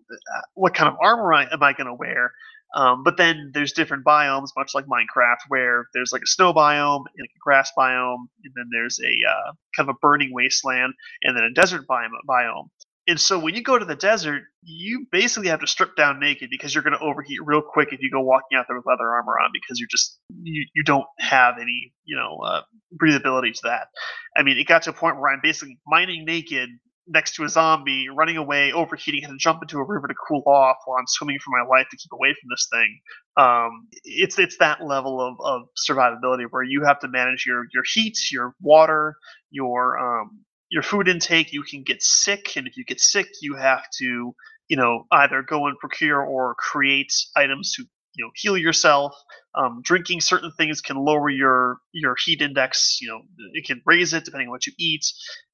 what 0.53 0.73
kind 0.73 0.89
of 0.89 0.97
armor 1.01 1.33
am 1.33 1.63
I 1.63 1.71
going 1.71 1.87
to 1.87 1.93
wear? 1.93 2.33
Um, 2.75 3.03
but 3.03 3.15
then 3.17 3.51
there's 3.53 3.71
different 3.71 4.05
biomes, 4.05 4.49
much 4.57 4.71
like 4.75 4.85
Minecraft, 4.85 5.37
where 5.47 5.85
there's 5.93 6.11
like 6.11 6.23
a 6.23 6.27
snow 6.27 6.53
biome 6.53 7.05
and 7.15 7.23
like 7.23 7.29
a 7.35 7.43
grass 7.43 7.71
biome, 7.77 8.25
and 8.43 8.53
then 8.55 8.65
there's 8.71 8.99
a 8.99 9.29
uh, 9.29 9.53
kind 9.75 9.89
of 9.89 9.95
a 9.95 9.99
burning 10.01 10.31
wasteland, 10.33 10.93
and 11.23 11.37
then 11.37 11.45
a 11.45 11.53
desert 11.53 11.83
biome. 11.89 12.09
biome. 12.29 12.67
And 13.07 13.21
so 13.21 13.37
when 13.37 13.53
you 13.53 13.61
go 13.61 13.77
to 13.77 13.85
the 13.85 13.95
desert, 13.95 14.43
you 14.63 15.05
basically 15.11 15.49
have 15.49 15.59
to 15.59 15.67
strip 15.67 15.95
down 15.95 16.19
naked 16.19 16.49
because 16.49 16.73
you're 16.73 16.83
going 16.83 16.97
to 16.97 17.05
overheat 17.05 17.37
real 17.45 17.61
quick 17.61 17.89
if 17.91 18.01
you 18.01 18.09
go 18.09 18.21
walking 18.21 18.57
out 18.57 18.65
there 18.67 18.75
with 18.75 18.85
leather 18.87 19.07
armor 19.07 19.33
on 19.39 19.51
because 19.53 19.79
you're 19.79 19.87
just 19.89 20.17
you, 20.41 20.65
you 20.73 20.83
don't 20.83 21.05
have 21.19 21.55
any 21.61 21.93
you 22.03 22.17
know 22.17 22.39
uh, 22.43 22.61
breathability 23.01 23.53
to 23.53 23.61
that. 23.65 23.87
I 24.35 24.43
mean, 24.43 24.57
it 24.57 24.67
got 24.67 24.81
to 24.83 24.89
a 24.89 24.93
point 24.93 25.19
where 25.19 25.31
I'm 25.31 25.39
basically 25.41 25.79
mining 25.87 26.25
naked 26.25 26.69
next 27.07 27.35
to 27.35 27.43
a 27.43 27.49
zombie, 27.49 28.07
running 28.09 28.37
away, 28.37 28.71
overheating, 28.71 29.21
had 29.21 29.29
to 29.29 29.37
jump 29.37 29.61
into 29.61 29.77
a 29.77 29.83
river 29.83 30.07
to 30.07 30.13
cool 30.27 30.43
off 30.45 30.77
while 30.85 30.97
I'm 30.97 31.07
swimming 31.07 31.39
for 31.43 31.51
my 31.51 31.67
life 31.67 31.87
to 31.91 31.97
keep 31.97 32.11
away 32.11 32.33
from 32.33 32.49
this 32.49 32.67
thing. 32.71 32.99
Um, 33.37 33.87
it's 34.03 34.39
it's 34.39 34.57
that 34.57 34.83
level 34.83 35.21
of, 35.21 35.35
of 35.41 35.67
survivability 35.89 36.45
where 36.49 36.63
you 36.63 36.83
have 36.85 36.99
to 36.99 37.07
manage 37.07 37.45
your 37.45 37.65
your 37.73 37.83
heat, 37.93 38.17
your 38.31 38.55
water, 38.61 39.15
your 39.51 39.97
um, 39.99 40.39
your 40.69 40.83
food 40.83 41.07
intake. 41.07 41.53
You 41.53 41.63
can 41.63 41.83
get 41.83 42.01
sick, 42.01 42.55
and 42.55 42.67
if 42.67 42.77
you 42.77 42.85
get 42.85 42.99
sick, 42.99 43.27
you 43.41 43.55
have 43.55 43.83
to 43.99 44.33
you 44.67 44.77
know 44.77 45.05
either 45.11 45.43
go 45.43 45.67
and 45.67 45.77
procure 45.79 46.21
or 46.21 46.55
create 46.55 47.13
items 47.35 47.73
to 47.73 47.85
you 48.15 48.23
know 48.23 48.31
heal 48.35 48.57
yourself 48.57 49.15
um, 49.55 49.81
drinking 49.83 50.21
certain 50.21 50.51
things 50.57 50.81
can 50.81 50.97
lower 50.97 51.29
your 51.29 51.77
your 51.91 52.15
heat 52.23 52.41
index 52.41 52.99
you 53.01 53.07
know 53.07 53.21
it 53.53 53.65
can 53.65 53.81
raise 53.85 54.13
it 54.13 54.25
depending 54.25 54.47
on 54.47 54.51
what 54.51 54.65
you 54.65 54.73
eat 54.79 55.05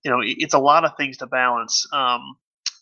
you 0.03 0.11
know 0.11 0.21
it, 0.21 0.35
it's 0.39 0.53
a 0.53 0.59
lot 0.59 0.85
of 0.85 0.91
things 0.97 1.17
to 1.17 1.27
balance 1.27 1.85
um, 1.93 2.21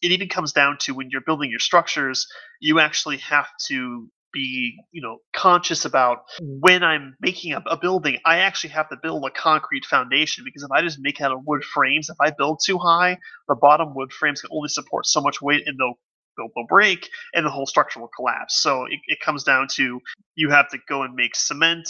it 0.01 0.11
even 0.11 0.30
comes 0.30 0.53
down 0.53 0.77
to 0.80 0.93
when 0.93 1.09
you're 1.09 1.21
building 1.25 1.49
your 1.49 1.59
structures 1.59 2.27
you 2.59 2.80
actually 2.80 3.17
have 3.17 3.47
to 3.67 4.09
be 4.32 4.77
you 4.91 5.01
know 5.01 5.17
conscious 5.34 5.86
about 5.86 6.19
when 6.39 6.84
i'm 6.84 7.15
making 7.19 7.53
a, 7.53 7.63
a 7.65 7.77
building 7.77 8.17
i 8.25 8.38
actually 8.38 8.69
have 8.69 8.88
to 8.89 8.97
build 9.01 9.25
a 9.25 9.32
concrete 9.32 9.86
foundation 9.86 10.43
because 10.45 10.63
if 10.63 10.69
i 10.71 10.82
just 10.82 10.99
make 11.01 11.19
out 11.19 11.32
of 11.32 11.39
wood 11.45 11.63
frames 11.63 12.09
if 12.09 12.17
i 12.21 12.30
build 12.30 12.59
too 12.63 12.77
high 12.77 13.17
the 13.47 13.55
bottom 13.55 13.95
wood 13.95 14.11
frames 14.11 14.41
can 14.41 14.51
only 14.53 14.69
support 14.69 15.07
so 15.07 15.19
much 15.19 15.41
weight 15.41 15.63
and 15.65 15.80
they'll 15.80 15.97
they'll, 16.39 16.49
they'll 16.55 16.67
break 16.67 17.09
and 17.33 17.45
the 17.45 17.51
whole 17.51 17.65
structure 17.65 17.99
will 17.99 18.09
collapse. 18.15 18.61
So 18.63 18.85
it, 18.85 18.99
it 19.07 19.19
comes 19.19 19.43
down 19.43 19.67
to 19.75 19.99
you 20.35 20.49
have 20.49 20.69
to 20.69 20.77
go 20.87 21.03
and 21.03 21.13
make 21.13 21.35
cement, 21.35 21.87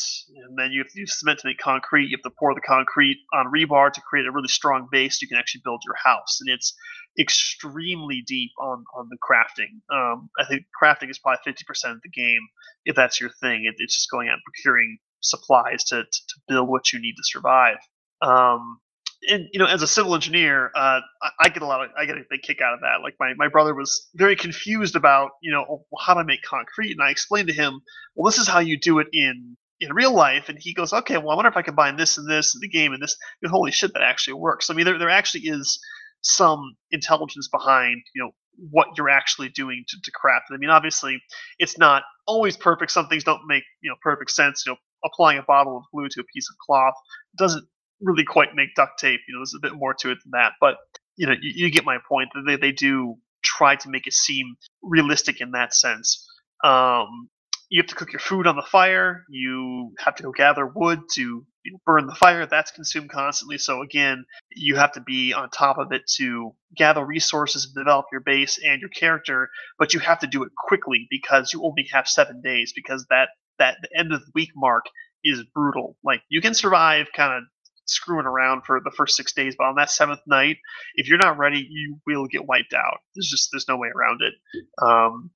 and 0.47 0.57
then 0.57 0.71
you 0.71 0.81
have 0.81 0.91
to 0.91 0.99
use 0.99 1.19
cement 1.19 1.39
to 1.39 1.47
make 1.47 1.59
concrete. 1.59 2.09
You 2.09 2.17
have 2.17 2.29
to 2.29 2.35
pour 2.39 2.55
the 2.55 2.61
concrete 2.61 3.17
on 3.33 3.51
rebar 3.55 3.93
to 3.93 4.01
create 4.01 4.25
a 4.25 4.31
really 4.31 4.47
strong 4.47 4.87
base. 4.91 5.21
You 5.21 5.27
can 5.27 5.37
actually 5.37 5.61
build 5.63 5.81
your 5.85 5.95
house, 6.03 6.39
and 6.41 6.49
it's 6.49 6.73
extremely 7.19 8.23
deep 8.25 8.51
on 8.59 8.83
on 8.97 9.09
the 9.09 9.17
crafting. 9.27 9.79
Um, 9.95 10.29
I 10.39 10.45
think 10.45 10.63
crafting 10.81 11.09
is 11.09 11.19
probably 11.19 11.39
fifty 11.45 11.63
percent 11.65 11.93
of 11.93 12.01
the 12.01 12.09
game 12.09 12.41
if 12.85 12.95
that's 12.95 13.21
your 13.21 13.29
thing. 13.41 13.65
It, 13.65 13.75
it's 13.77 13.95
just 13.95 14.09
going 14.09 14.29
out 14.29 14.33
and 14.33 14.41
procuring 14.45 14.97
supplies 15.21 15.83
to, 15.85 16.03
to, 16.03 16.19
to 16.29 16.35
build 16.47 16.69
what 16.69 16.91
you 16.93 16.99
need 16.99 17.13
to 17.13 17.23
survive. 17.23 17.77
Um, 18.21 18.79
and 19.27 19.47
you 19.51 19.59
know, 19.59 19.65
as 19.65 19.81
a 19.81 19.87
civil 19.87 20.15
engineer, 20.15 20.71
uh, 20.75 21.01
I, 21.21 21.29
I, 21.39 21.49
get 21.49 21.61
a 21.61 21.65
lot 21.65 21.83
of 21.83 21.91
I 21.97 22.05
get 22.05 22.17
a 22.17 22.21
big 22.29 22.41
kick 22.41 22.61
out 22.61 22.73
of 22.73 22.79
that. 22.81 23.01
Like 23.03 23.15
my, 23.19 23.33
my 23.35 23.47
brother 23.47 23.75
was 23.75 24.07
very 24.15 24.35
confused 24.35 24.95
about 24.95 25.31
you 25.41 25.51
know 25.51 25.65
oh, 25.69 25.85
how 25.99 26.13
to 26.13 26.23
make 26.23 26.41
concrete, 26.43 26.91
and 26.91 27.01
I 27.01 27.09
explained 27.09 27.47
to 27.49 27.53
him, 27.53 27.81
well, 28.15 28.29
this 28.29 28.39
is 28.39 28.47
how 28.47 28.59
you 28.59 28.79
do 28.79 28.99
it 28.99 29.07
in 29.11 29.57
in 29.81 29.93
real 29.93 30.13
life, 30.13 30.49
and 30.49 30.57
he 30.59 30.73
goes, 30.73 30.93
okay, 30.93 31.17
well, 31.17 31.31
I 31.31 31.35
wonder 31.35 31.49
if 31.49 31.57
I 31.57 31.61
combine 31.61 31.97
this 31.97 32.17
and 32.17 32.29
this 32.29 32.53
in 32.53 32.61
the 32.61 32.69
game 32.69 32.93
and 32.93 33.01
this. 33.01 33.15
And 33.41 33.51
holy 33.51 33.71
shit, 33.71 33.93
that 33.93 34.03
actually 34.03 34.33
works. 34.33 34.69
I 34.69 34.73
mean, 34.73 34.85
there 34.85 34.97
there 34.97 35.09
actually 35.09 35.43
is 35.43 35.79
some 36.21 36.75
intelligence 36.91 37.47
behind 37.47 38.01
you 38.13 38.23
know 38.23 38.31
what 38.71 38.87
you're 38.97 39.09
actually 39.09 39.47
doing 39.49 39.85
to, 39.87 39.97
to 40.03 40.11
craft 40.11 40.45
it. 40.51 40.53
I 40.53 40.57
mean, 40.57 40.69
obviously, 40.69 41.21
it's 41.59 41.77
not 41.77 42.03
always 42.27 42.57
perfect. 42.57 42.91
Some 42.91 43.07
things 43.07 43.23
don't 43.23 43.41
make 43.47 43.63
you 43.81 43.89
know 43.89 43.95
perfect 44.01 44.31
sense. 44.31 44.63
You 44.65 44.73
know, 44.73 44.77
applying 45.03 45.39
a 45.39 45.43
bottle 45.43 45.77
of 45.77 45.83
glue 45.93 46.07
to 46.09 46.21
a 46.21 46.25
piece 46.33 46.49
of 46.49 46.57
cloth 46.65 46.95
doesn't 47.37 47.65
really 48.01 48.23
quite 48.23 48.55
make 48.55 48.75
duct 48.75 48.99
tape. 48.99 49.21
You 49.27 49.35
know, 49.35 49.39
there's 49.39 49.55
a 49.55 49.61
bit 49.61 49.75
more 49.75 49.93
to 49.95 50.11
it 50.11 50.17
than 50.23 50.31
that. 50.31 50.53
But 50.59 50.77
you 51.15 51.27
know, 51.27 51.33
you, 51.39 51.65
you 51.65 51.71
get 51.71 51.85
my 51.85 51.97
point. 52.07 52.29
They 52.45 52.55
they 52.55 52.71
do 52.71 53.15
try 53.43 53.75
to 53.75 53.89
make 53.89 54.07
it 54.07 54.13
seem 54.13 54.55
realistic 54.81 55.41
in 55.41 55.51
that 55.51 55.73
sense. 55.73 56.27
Um, 56.63 57.29
you 57.69 57.81
have 57.81 57.87
to 57.87 57.95
cook 57.95 58.11
your 58.11 58.19
food 58.19 58.47
on 58.47 58.55
the 58.55 58.63
fire. 58.63 59.23
You 59.29 59.93
have 59.99 60.15
to 60.15 60.23
go 60.23 60.31
gather 60.31 60.65
wood 60.65 61.01
to 61.13 61.45
you 61.63 61.71
know, 61.71 61.79
burn 61.85 62.07
the 62.07 62.15
fire. 62.15 62.45
That's 62.45 62.71
consumed 62.71 63.11
constantly. 63.11 63.57
So 63.57 63.81
again, 63.81 64.25
you 64.51 64.75
have 64.75 64.91
to 64.93 65.01
be 65.01 65.33
on 65.33 65.49
top 65.49 65.77
of 65.77 65.91
it 65.91 66.01
to 66.17 66.55
gather 66.75 67.05
resources 67.05 67.65
and 67.65 67.75
develop 67.75 68.05
your 68.11 68.21
base 68.21 68.59
and 68.63 68.81
your 68.81 68.89
character. 68.89 69.49
But 69.77 69.93
you 69.93 69.99
have 69.99 70.19
to 70.19 70.27
do 70.27 70.43
it 70.43 70.51
quickly 70.57 71.07
because 71.09 71.53
you 71.53 71.63
only 71.63 71.87
have 71.91 72.07
seven 72.07 72.41
days. 72.41 72.73
Because 72.75 73.05
that 73.09 73.29
that 73.59 73.77
the 73.81 73.89
end 73.97 74.13
of 74.13 74.21
the 74.21 74.31
week 74.33 74.49
mark 74.55 74.85
is 75.23 75.43
brutal. 75.53 75.97
Like 76.03 76.21
you 76.29 76.41
can 76.41 76.53
survive 76.53 77.07
kind 77.15 77.33
of 77.33 77.43
screwing 77.89 78.25
around 78.25 78.63
for 78.65 78.79
the 78.83 78.91
first 78.91 79.15
six 79.15 79.33
days, 79.33 79.55
but 79.57 79.65
on 79.65 79.75
that 79.75 79.91
seventh 79.91 80.21
night, 80.27 80.57
if 80.95 81.07
you're 81.07 81.17
not 81.17 81.37
ready, 81.37 81.67
you 81.69 81.99
will 82.05 82.27
get 82.27 82.45
wiped 82.45 82.73
out. 82.73 82.99
There's 83.15 83.27
just 83.27 83.49
there's 83.51 83.67
no 83.67 83.77
way 83.77 83.89
around 83.95 84.21
it. 84.21 84.33
Um, 84.81 85.31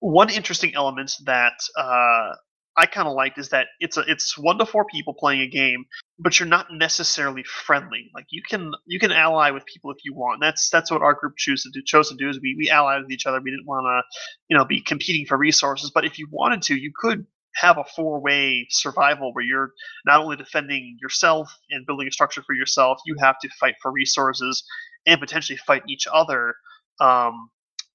one 0.00 0.30
interesting 0.30 0.74
element 0.74 1.12
that 1.24 1.54
uh, 1.76 2.32
I 2.76 2.86
kind 2.86 3.06
of 3.06 3.14
liked 3.14 3.38
is 3.38 3.50
that 3.50 3.66
it's 3.80 3.96
a 3.96 4.00
it's 4.00 4.38
one 4.38 4.58
to 4.58 4.66
four 4.66 4.84
people 4.86 5.14
playing 5.14 5.42
a 5.42 5.48
game, 5.48 5.84
but 6.18 6.38
you're 6.38 6.48
not 6.48 6.72
necessarily 6.72 7.44
friendly. 7.44 8.10
Like 8.14 8.26
you 8.30 8.42
can 8.48 8.72
you 8.86 8.98
can 8.98 9.12
ally 9.12 9.50
with 9.50 9.66
people 9.66 9.90
if 9.90 9.98
you 10.04 10.14
want. 10.14 10.40
That's 10.40 10.70
that's 10.70 10.90
what 10.90 11.02
our 11.02 11.14
group 11.14 11.36
chose 11.36 11.62
to 11.64 11.70
do. 11.70 11.82
Chose 11.84 12.08
to 12.08 12.16
do 12.16 12.30
is 12.30 12.40
we 12.40 12.54
we 12.56 12.70
allied 12.70 13.02
with 13.02 13.10
each 13.10 13.26
other. 13.26 13.40
We 13.40 13.50
didn't 13.50 13.66
want 13.66 13.84
to 13.84 14.02
you 14.48 14.56
know 14.56 14.64
be 14.64 14.80
competing 14.80 15.26
for 15.26 15.36
resources, 15.36 15.90
but 15.94 16.04
if 16.04 16.18
you 16.18 16.26
wanted 16.30 16.62
to, 16.62 16.74
you 16.74 16.92
could 16.94 17.26
have 17.54 17.78
a 17.78 17.84
four 17.84 18.20
way 18.20 18.66
survival 18.70 19.32
where 19.32 19.44
you're 19.44 19.72
not 20.06 20.20
only 20.20 20.36
defending 20.36 20.96
yourself 21.00 21.54
and 21.70 21.86
building 21.86 22.08
a 22.08 22.10
structure 22.12 22.42
for 22.42 22.54
yourself, 22.54 22.98
you 23.06 23.16
have 23.20 23.38
to 23.40 23.48
fight 23.60 23.74
for 23.80 23.92
resources 23.92 24.64
and 25.06 25.20
potentially 25.20 25.58
fight 25.66 25.82
each 25.88 26.06
other 26.12 26.54
um, 27.00 27.50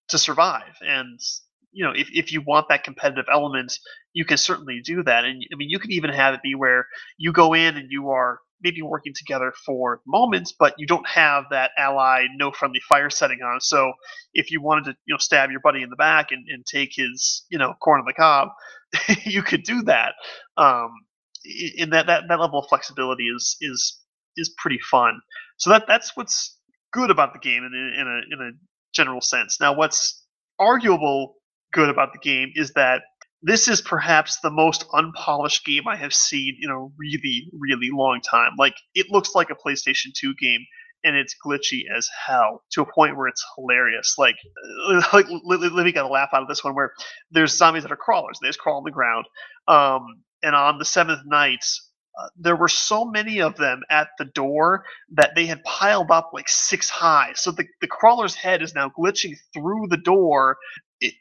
to 0.10 0.18
survive. 0.18 0.76
And 0.82 1.20
you 1.72 1.84
know, 1.84 1.92
if, 1.92 2.10
if 2.12 2.32
you 2.32 2.42
want 2.42 2.70
that 2.70 2.84
competitive 2.84 3.26
element, 3.32 3.78
you 4.14 4.26
can 4.26 4.38
certainly 4.38 4.82
do 4.84 5.04
that. 5.04 5.26
And 5.26 5.44
I 5.54 5.56
mean, 5.56 5.70
you 5.70 5.80
can 5.80 5.92
even 5.92 6.12
have 6.12 6.34
it 6.34 6.42
be 6.42 6.56
where 6.56 6.88
you 7.18 7.32
go 7.32 7.54
in 7.54 7.78
and 7.78 7.92
you 7.92 8.10
are 8.10 8.40
maybe 8.62 8.82
working 8.82 9.14
together 9.16 9.54
for 9.66 10.02
moments, 10.06 10.54
but 10.58 10.74
you 10.78 10.88
don't 10.88 11.08
have 11.08 11.46
that 11.52 11.72
ally 11.78 12.26
no 12.36 12.52
friendly 12.52 12.82
fire 12.88 13.10
setting 13.10 13.40
on. 13.42 13.62
So 13.62 13.94
if 14.34 14.52
you 14.52 14.62
wanted 14.62 14.86
to, 14.86 14.98
you 15.06 15.14
know, 15.14 15.18
stab 15.20 15.52
your 15.52 15.60
buddy 15.60 15.84
in 15.84 15.90
the 15.90 15.96
back 15.96 16.32
and, 16.32 16.46
and 16.50 16.66
take 16.66 16.92
his, 16.94 17.46
you 17.50 17.58
know, 17.58 17.74
corn 17.82 18.00
on 18.00 18.06
the 18.06 18.14
cob, 18.14 18.50
you 19.24 19.44
could 19.44 19.64
do 19.64 19.84
that. 19.84 20.14
Um, 20.58 20.92
in 21.76 21.92
that, 21.92 22.08
that 22.08 22.24
that 22.28 22.40
level 22.40 22.60
of 22.60 22.66
flexibility 22.68 23.26
is 23.26 23.56
is 23.62 24.02
is 24.36 24.54
pretty 24.58 24.80
fun. 24.80 25.22
So 25.58 25.70
that 25.70 25.86
that's 25.88 26.16
what's 26.16 26.58
good 26.92 27.10
about 27.12 27.34
the 27.34 27.40
game 27.40 27.64
in 27.64 27.74
in 27.74 28.08
a 28.08 28.34
in 28.34 28.48
a 28.48 28.52
general 28.94 29.22
sense. 29.22 29.58
Now, 29.60 29.74
what's 29.74 30.24
arguable 30.60 31.36
good 31.74 31.90
about 31.90 32.14
the 32.14 32.20
game 32.20 32.52
is 32.56 32.74
that 32.74 33.02
this 33.48 33.70
is 33.70 33.82
perhaps 33.82 34.40
the 34.42 34.52
most 34.52 34.84
unpolished 34.94 35.66
game 35.66 35.88
I 35.88 35.96
have 35.96 36.14
seen 36.14 36.58
in 36.62 36.70
a 36.70 36.84
really, 37.00 37.50
really 37.54 37.90
long 37.94 38.20
time. 38.20 38.52
Like, 38.58 38.76
it 38.94 39.08
looks 39.10 39.36
like 39.36 39.50
a 39.50 39.56
PlayStation 39.56 40.12
2 40.14 40.36
game, 40.36 40.60
and 41.06 41.16
it's 41.16 41.34
glitchy 41.46 41.84
as 41.96 42.10
hell 42.26 42.64
to 42.72 42.82
a 42.82 42.94
point 42.94 43.16
where 43.16 43.30
it's 43.30 43.46
hilarious. 43.56 44.16
Like, 44.18 44.36
like 45.14 45.28
Livy 45.30 45.94
got 45.94 46.06
a 46.06 46.10
laugh 46.10 46.30
out 46.34 46.42
of 46.42 46.50
this 46.50 46.62
one 46.62 46.76
where 46.76 46.92
there's 47.32 47.56
zombies 47.56 47.84
that 47.84 47.92
are 47.92 47.98
crawlers. 47.98 48.38
They 48.42 48.50
just 48.50 48.60
crawl 48.60 48.80
on 48.80 48.84
the 48.84 48.92
ground. 48.92 49.26
Um, 49.70 50.24
and 50.44 50.54
on 50.54 50.78
the 50.78 50.86
seventh 50.86 51.22
night, 51.26 51.64
uh, 52.20 52.28
there 52.36 52.56
were 52.56 52.68
so 52.68 53.06
many 53.06 53.40
of 53.42 53.56
them 53.56 53.82
at 53.90 54.10
the 54.18 54.26
door 54.26 54.84
that 55.12 55.36
they 55.36 55.46
had 55.46 55.64
piled 55.64 56.12
up 56.12 56.32
like 56.34 56.50
six 56.50 56.90
high. 56.90 57.32
So 57.36 57.52
the, 57.52 57.66
the 57.80 57.88
crawler's 57.88 58.36
head 58.36 58.62
is 58.62 58.76
now 58.76 58.92
glitching 58.98 59.36
through 59.54 59.88
the 59.90 59.98
door 59.98 60.58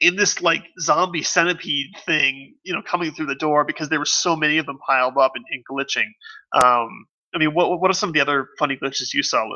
in 0.01 0.15
this 0.15 0.41
like 0.41 0.63
zombie 0.79 1.23
centipede 1.23 1.95
thing, 2.05 2.55
you 2.63 2.73
know, 2.73 2.81
coming 2.81 3.11
through 3.11 3.27
the 3.27 3.35
door 3.35 3.63
because 3.63 3.89
there 3.89 3.99
were 3.99 4.05
so 4.05 4.35
many 4.35 4.57
of 4.57 4.65
them 4.65 4.79
piled 4.79 5.17
up 5.17 5.33
and, 5.35 5.45
and 5.51 5.63
glitching. 5.69 6.07
Um, 6.53 7.05
I 7.35 7.37
mean, 7.37 7.53
what 7.53 7.79
what 7.79 7.91
are 7.91 7.93
some 7.93 8.09
of 8.09 8.13
the 8.13 8.21
other 8.21 8.49
funny 8.57 8.77
glitches 8.77 9.13
you 9.13 9.23
saw? 9.23 9.47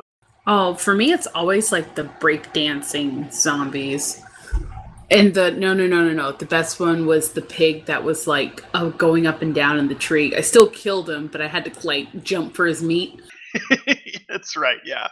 Oh, 0.47 0.75
for 0.75 0.93
me, 0.93 1.11
it's 1.11 1.27
always 1.27 1.71
like 1.71 1.95
the 1.95 2.03
breakdancing 2.03 3.33
zombies. 3.33 4.21
And 5.09 5.33
the 5.33 5.51
no 5.51 5.73
no 5.73 5.87
no 5.87 6.05
no 6.05 6.13
no 6.13 6.31
the 6.31 6.45
best 6.45 6.79
one 6.79 7.05
was 7.05 7.33
the 7.33 7.41
pig 7.41 7.85
that 7.85 8.03
was 8.03 8.27
like 8.27 8.63
oh 8.73 8.91
going 8.91 9.27
up 9.27 9.41
and 9.41 9.53
down 9.53 9.77
in 9.77 9.87
the 9.87 9.95
tree. 9.95 10.35
I 10.35 10.41
still 10.41 10.69
killed 10.69 11.09
him, 11.09 11.27
but 11.27 11.41
I 11.41 11.47
had 11.47 11.65
to 11.65 11.87
like 11.87 12.23
jump 12.23 12.55
for 12.55 12.65
his 12.65 12.81
meat. 12.81 13.21
That's 14.29 14.55
right. 14.55 14.79
Yeah. 14.85 15.07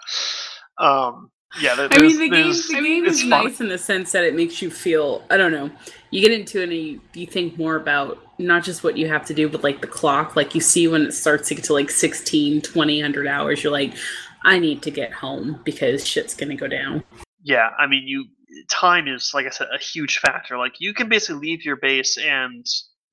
Um, 0.77 1.31
yeah, 1.59 1.75
I 1.91 2.01
mean 2.01 2.19
the 2.19 2.29
game. 2.29 2.51
The 2.51 2.81
game 2.81 3.05
is 3.05 3.21
fun. 3.21 3.29
nice 3.29 3.59
in 3.59 3.69
the 3.69 3.77
sense 3.77 4.11
that 4.11 4.23
it 4.23 4.35
makes 4.35 4.61
you 4.61 4.69
feel. 4.69 5.23
I 5.29 5.37
don't 5.37 5.51
know. 5.51 5.71
You 6.11 6.21
get 6.21 6.31
into 6.31 6.61
it 6.61 6.65
and 6.65 6.73
you, 6.73 7.01
you 7.13 7.25
think 7.25 7.57
more 7.57 7.75
about 7.75 8.19
not 8.37 8.63
just 8.63 8.83
what 8.83 8.97
you 8.97 9.07
have 9.07 9.25
to 9.25 9.33
do, 9.33 9.49
but 9.49 9.63
like 9.63 9.81
the 9.81 9.87
clock. 9.87 10.35
Like 10.35 10.53
you 10.53 10.61
see 10.61 10.87
when 10.87 11.03
it 11.03 11.13
starts 11.13 11.47
to 11.49 11.55
get 11.55 11.63
to 11.65 11.73
like 11.73 11.89
16, 11.89 12.61
20, 12.61 13.01
100 13.01 13.27
hours, 13.27 13.63
you're 13.63 13.73
like, 13.73 13.95
I 14.43 14.59
need 14.59 14.83
to 14.83 14.91
get 14.91 15.11
home 15.11 15.59
because 15.63 16.05
shit's 16.05 16.33
gonna 16.33 16.55
go 16.55 16.67
down. 16.67 17.03
Yeah, 17.43 17.69
I 17.79 17.87
mean, 17.87 18.03
you 18.07 18.25
time 18.69 19.07
is 19.07 19.31
like 19.33 19.45
I 19.45 19.49
said 19.49 19.67
a 19.73 19.79
huge 19.79 20.19
factor. 20.19 20.57
Like 20.57 20.79
you 20.79 20.93
can 20.93 21.09
basically 21.09 21.47
leave 21.47 21.65
your 21.65 21.77
base 21.77 22.17
and 22.17 22.65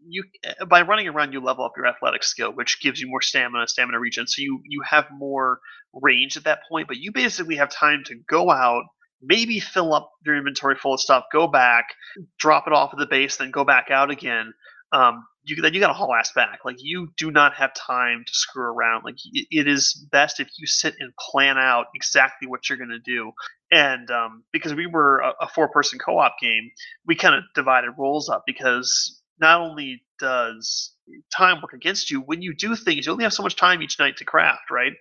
you 0.08 0.24
by 0.68 0.82
running 0.82 1.08
around 1.08 1.32
you 1.32 1.40
level 1.40 1.64
up 1.64 1.72
your 1.76 1.86
athletic 1.86 2.22
skill 2.22 2.50
which 2.52 2.80
gives 2.80 3.00
you 3.00 3.08
more 3.08 3.22
stamina 3.22 3.66
stamina 3.66 3.98
regen 3.98 4.26
so 4.26 4.42
you 4.42 4.60
you 4.64 4.82
have 4.88 5.06
more 5.12 5.60
range 5.92 6.36
at 6.36 6.44
that 6.44 6.60
point 6.68 6.88
but 6.88 6.96
you 6.96 7.12
basically 7.12 7.56
have 7.56 7.70
time 7.70 8.02
to 8.04 8.14
go 8.28 8.50
out 8.50 8.84
maybe 9.22 9.58
fill 9.58 9.94
up 9.94 10.10
your 10.24 10.36
inventory 10.36 10.76
full 10.76 10.94
of 10.94 11.00
stuff 11.00 11.24
go 11.32 11.46
back 11.46 11.86
drop 12.38 12.66
it 12.66 12.72
off 12.72 12.92
at 12.92 12.98
the 12.98 13.06
base 13.06 13.36
then 13.36 13.50
go 13.50 13.64
back 13.64 13.90
out 13.90 14.10
again 14.10 14.52
um, 14.92 15.26
you 15.46 15.60
then 15.62 15.74
you 15.74 15.80
got 15.80 15.88
to 15.88 15.92
haul 15.94 16.14
ass 16.14 16.32
back. 16.34 16.60
Like 16.64 16.76
you 16.78 17.08
do 17.16 17.30
not 17.30 17.54
have 17.54 17.72
time 17.74 18.24
to 18.26 18.32
screw 18.34 18.64
around. 18.64 19.04
Like 19.04 19.16
it, 19.32 19.46
it 19.50 19.68
is 19.68 20.06
best 20.10 20.40
if 20.40 20.48
you 20.58 20.66
sit 20.66 20.94
and 20.98 21.12
plan 21.16 21.56
out 21.56 21.86
exactly 21.94 22.48
what 22.48 22.68
you're 22.68 22.78
going 22.78 22.90
to 22.90 22.98
do. 22.98 23.32
And 23.70 24.10
um, 24.10 24.44
because 24.52 24.74
we 24.74 24.86
were 24.86 25.18
a, 25.18 25.32
a 25.42 25.48
four 25.48 25.68
person 25.68 25.98
co 25.98 26.18
op 26.18 26.36
game, 26.40 26.70
we 27.06 27.14
kind 27.14 27.34
of 27.34 27.44
divided 27.54 27.92
roles 27.98 28.28
up 28.28 28.42
because 28.46 29.20
not 29.40 29.60
only 29.60 30.02
does 30.18 30.94
time 31.34 31.60
work 31.62 31.72
against 31.72 32.10
you 32.10 32.20
when 32.20 32.42
you 32.42 32.54
do 32.54 32.74
things, 32.74 33.06
you 33.06 33.12
only 33.12 33.24
have 33.24 33.32
so 33.32 33.42
much 33.42 33.56
time 33.56 33.82
each 33.82 33.98
night 33.98 34.16
to 34.18 34.24
craft, 34.24 34.70
right? 34.70 34.92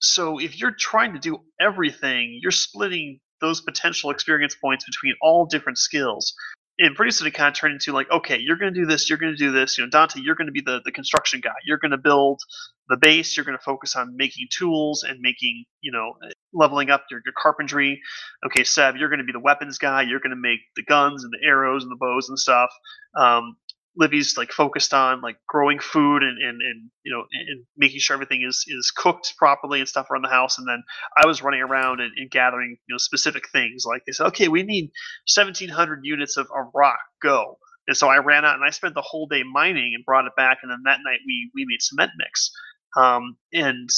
So 0.00 0.38
if 0.38 0.58
you're 0.58 0.74
trying 0.78 1.12
to 1.12 1.18
do 1.18 1.38
everything, 1.60 2.38
you're 2.42 2.52
splitting 2.52 3.20
those 3.40 3.60
potential 3.60 4.10
experience 4.10 4.54
points 4.54 4.84
between 4.84 5.14
all 5.22 5.46
different 5.46 5.78
skills 5.78 6.34
and 6.80 6.96
pretty 6.96 7.12
soon 7.12 7.28
it 7.28 7.34
kind 7.34 7.48
of 7.48 7.54
turned 7.54 7.74
into 7.74 7.92
like, 7.92 8.10
okay, 8.10 8.38
you're 8.40 8.56
going 8.56 8.72
to 8.72 8.80
do 8.80 8.86
this, 8.86 9.08
you're 9.08 9.18
going 9.18 9.32
to 9.32 9.36
do 9.36 9.52
this. 9.52 9.76
You 9.76 9.84
know, 9.84 9.90
Dante, 9.90 10.20
you're 10.20 10.34
going 10.34 10.46
to 10.46 10.52
be 10.52 10.62
the, 10.62 10.80
the 10.84 10.90
construction 10.90 11.40
guy. 11.40 11.54
You're 11.64 11.78
going 11.78 11.90
to 11.90 11.98
build 11.98 12.40
the 12.88 12.96
base. 12.96 13.36
You're 13.36 13.44
going 13.44 13.56
to 13.56 13.62
focus 13.62 13.94
on 13.96 14.16
making 14.16 14.48
tools 14.50 15.04
and 15.06 15.18
making, 15.20 15.64
you 15.82 15.92
know, 15.92 16.14
leveling 16.54 16.88
up 16.90 17.04
your, 17.10 17.20
your 17.24 17.34
carpentry. 17.36 18.00
Okay, 18.46 18.64
Seb, 18.64 18.96
you're 18.96 19.10
going 19.10 19.18
to 19.18 19.24
be 19.24 19.32
the 19.32 19.40
weapons 19.40 19.76
guy. 19.76 20.02
You're 20.02 20.20
going 20.20 20.30
to 20.30 20.40
make 20.40 20.60
the 20.74 20.82
guns 20.82 21.22
and 21.22 21.32
the 21.32 21.46
arrows 21.46 21.82
and 21.82 21.92
the 21.92 21.96
bows 21.96 22.30
and 22.30 22.38
stuff. 22.38 22.70
Um, 23.14 23.56
Livy's 24.00 24.38
like 24.38 24.50
focused 24.50 24.94
on 24.94 25.20
like 25.20 25.36
growing 25.46 25.78
food 25.78 26.22
and, 26.22 26.38
and, 26.38 26.62
and 26.62 26.90
you 27.04 27.12
know 27.12 27.24
and 27.32 27.64
making 27.76 28.00
sure 28.00 28.14
everything 28.14 28.42
is 28.48 28.64
is 28.66 28.90
cooked 28.96 29.34
properly 29.36 29.78
and 29.78 29.88
stuff 29.88 30.10
around 30.10 30.22
the 30.22 30.28
house. 30.28 30.58
And 30.58 30.66
then 30.66 30.82
I 31.18 31.26
was 31.26 31.42
running 31.42 31.60
around 31.60 32.00
and, 32.00 32.10
and 32.16 32.30
gathering 32.30 32.78
you 32.88 32.94
know 32.94 32.98
specific 32.98 33.50
things. 33.50 33.84
Like 33.84 34.02
they 34.06 34.12
said, 34.12 34.26
okay, 34.28 34.48
we 34.48 34.62
need 34.62 34.90
1,700 35.32 36.00
units 36.02 36.38
of, 36.38 36.46
of 36.46 36.70
rock. 36.74 36.98
Go. 37.22 37.58
And 37.86 37.96
so 37.96 38.08
I 38.08 38.18
ran 38.18 38.44
out 38.44 38.54
and 38.54 38.64
I 38.64 38.70
spent 38.70 38.94
the 38.94 39.02
whole 39.02 39.26
day 39.26 39.42
mining 39.42 39.92
and 39.94 40.04
brought 40.04 40.24
it 40.24 40.32
back. 40.36 40.58
And 40.62 40.70
then 40.70 40.80
that 40.86 41.00
night 41.04 41.20
we 41.26 41.50
we 41.54 41.66
made 41.68 41.82
cement 41.82 42.12
mix. 42.16 42.50
Um, 42.96 43.36
and 43.52 43.88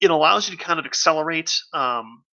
it 0.00 0.10
allows 0.10 0.48
you 0.48 0.56
to 0.56 0.64
kind 0.64 0.80
of 0.80 0.86
accelerate 0.86 1.60
um, 1.74 2.24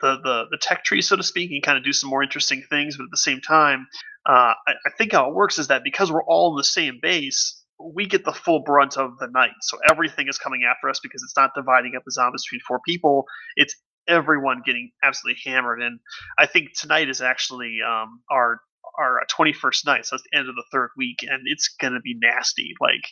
the, 0.00 0.16
the 0.22 0.44
the 0.50 0.58
tech 0.60 0.84
tree, 0.84 1.02
so 1.02 1.16
to 1.16 1.22
speak, 1.22 1.50
and 1.50 1.62
kind 1.62 1.78
of 1.78 1.84
do 1.84 1.92
some 1.92 2.10
more 2.10 2.22
interesting 2.22 2.62
things. 2.68 2.96
But 2.96 3.04
at 3.04 3.10
the 3.10 3.16
same 3.16 3.40
time, 3.40 3.86
uh, 4.28 4.52
I, 4.66 4.72
I, 4.72 4.90
think 4.98 5.12
how 5.12 5.28
it 5.28 5.34
works 5.34 5.58
is 5.58 5.68
that 5.68 5.84
because 5.84 6.10
we're 6.12 6.24
all 6.24 6.52
in 6.52 6.56
the 6.56 6.64
same 6.64 6.98
base, 7.00 7.62
we 7.78 8.06
get 8.06 8.24
the 8.24 8.32
full 8.32 8.62
brunt 8.62 8.96
of 8.96 9.18
the 9.18 9.28
night. 9.28 9.50
So 9.62 9.78
everything 9.88 10.28
is 10.28 10.38
coming 10.38 10.62
after 10.68 10.88
us 10.88 11.00
because 11.02 11.22
it's 11.22 11.36
not 11.36 11.52
dividing 11.54 11.92
up 11.96 12.02
the 12.04 12.12
zombies 12.12 12.44
between 12.44 12.60
four 12.66 12.80
people. 12.86 13.24
It's 13.56 13.74
everyone 14.08 14.62
getting 14.64 14.90
absolutely 15.02 15.40
hammered. 15.44 15.82
And 15.82 16.00
I 16.38 16.46
think 16.46 16.68
tonight 16.76 17.08
is 17.08 17.20
actually 17.20 17.78
um, 17.86 18.20
our 18.30 18.60
our 18.98 19.20
21st 19.30 19.84
night, 19.84 20.06
so 20.06 20.16
it's 20.16 20.24
the 20.30 20.38
end 20.38 20.48
of 20.48 20.54
the 20.54 20.64
third 20.72 20.88
week, 20.96 21.18
and 21.22 21.42
it's 21.44 21.68
gonna 21.80 22.00
be 22.00 22.16
nasty. 22.20 22.74
Like 22.80 23.02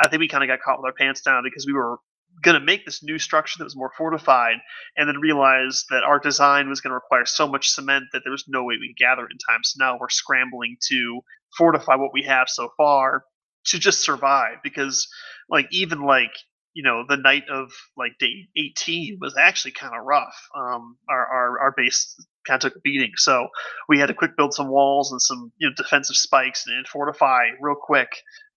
I 0.00 0.08
think 0.08 0.20
we 0.20 0.28
kind 0.28 0.44
of 0.44 0.48
got 0.48 0.60
caught 0.60 0.78
with 0.78 0.86
our 0.86 0.94
pants 0.94 1.20
down 1.22 1.42
because 1.44 1.66
we 1.66 1.72
were 1.72 1.96
going 2.42 2.58
to 2.58 2.64
make 2.64 2.84
this 2.84 3.02
new 3.02 3.18
structure 3.18 3.58
that 3.58 3.64
was 3.64 3.76
more 3.76 3.92
fortified, 3.96 4.56
and 4.96 5.08
then 5.08 5.18
realized 5.18 5.86
that 5.90 6.02
our 6.02 6.18
design 6.18 6.68
was 6.68 6.80
going 6.80 6.90
to 6.90 6.96
require 6.96 7.24
so 7.24 7.46
much 7.46 7.70
cement 7.70 8.04
that 8.12 8.22
there 8.24 8.32
was 8.32 8.44
no 8.48 8.64
way 8.64 8.74
we 8.80 8.88
could 8.88 9.04
gather 9.04 9.24
it 9.24 9.32
in 9.32 9.38
time. 9.38 9.60
So 9.62 9.84
now 9.84 9.98
we're 9.98 10.08
scrambling 10.08 10.76
to 10.88 11.20
fortify 11.56 11.96
what 11.96 12.12
we 12.12 12.22
have 12.24 12.48
so 12.48 12.70
far 12.76 13.24
to 13.66 13.78
just 13.78 14.00
survive. 14.00 14.56
Because, 14.62 15.08
like, 15.48 15.68
even 15.70 16.02
like 16.02 16.32
you 16.74 16.82
know, 16.82 17.04
the 17.06 17.16
night 17.16 17.44
of 17.50 17.70
like 17.96 18.12
day 18.18 18.48
18 18.56 19.18
was 19.20 19.36
actually 19.36 19.72
kind 19.72 19.94
of 19.94 20.04
rough. 20.04 20.48
Um, 20.56 20.96
our, 21.08 21.26
our 21.26 21.60
our 21.60 21.74
base 21.76 22.16
kind 22.46 22.56
of 22.56 22.62
took 22.62 22.76
a 22.76 22.80
beating, 22.80 23.12
so 23.16 23.48
we 23.88 23.98
had 23.98 24.06
to 24.06 24.14
quick 24.14 24.36
build 24.36 24.54
some 24.54 24.68
walls 24.68 25.12
and 25.12 25.20
some 25.20 25.52
you 25.58 25.68
know 25.68 25.74
defensive 25.76 26.16
spikes 26.16 26.66
and, 26.66 26.76
and 26.76 26.88
fortify 26.88 27.48
real 27.60 27.76
quick. 27.80 28.08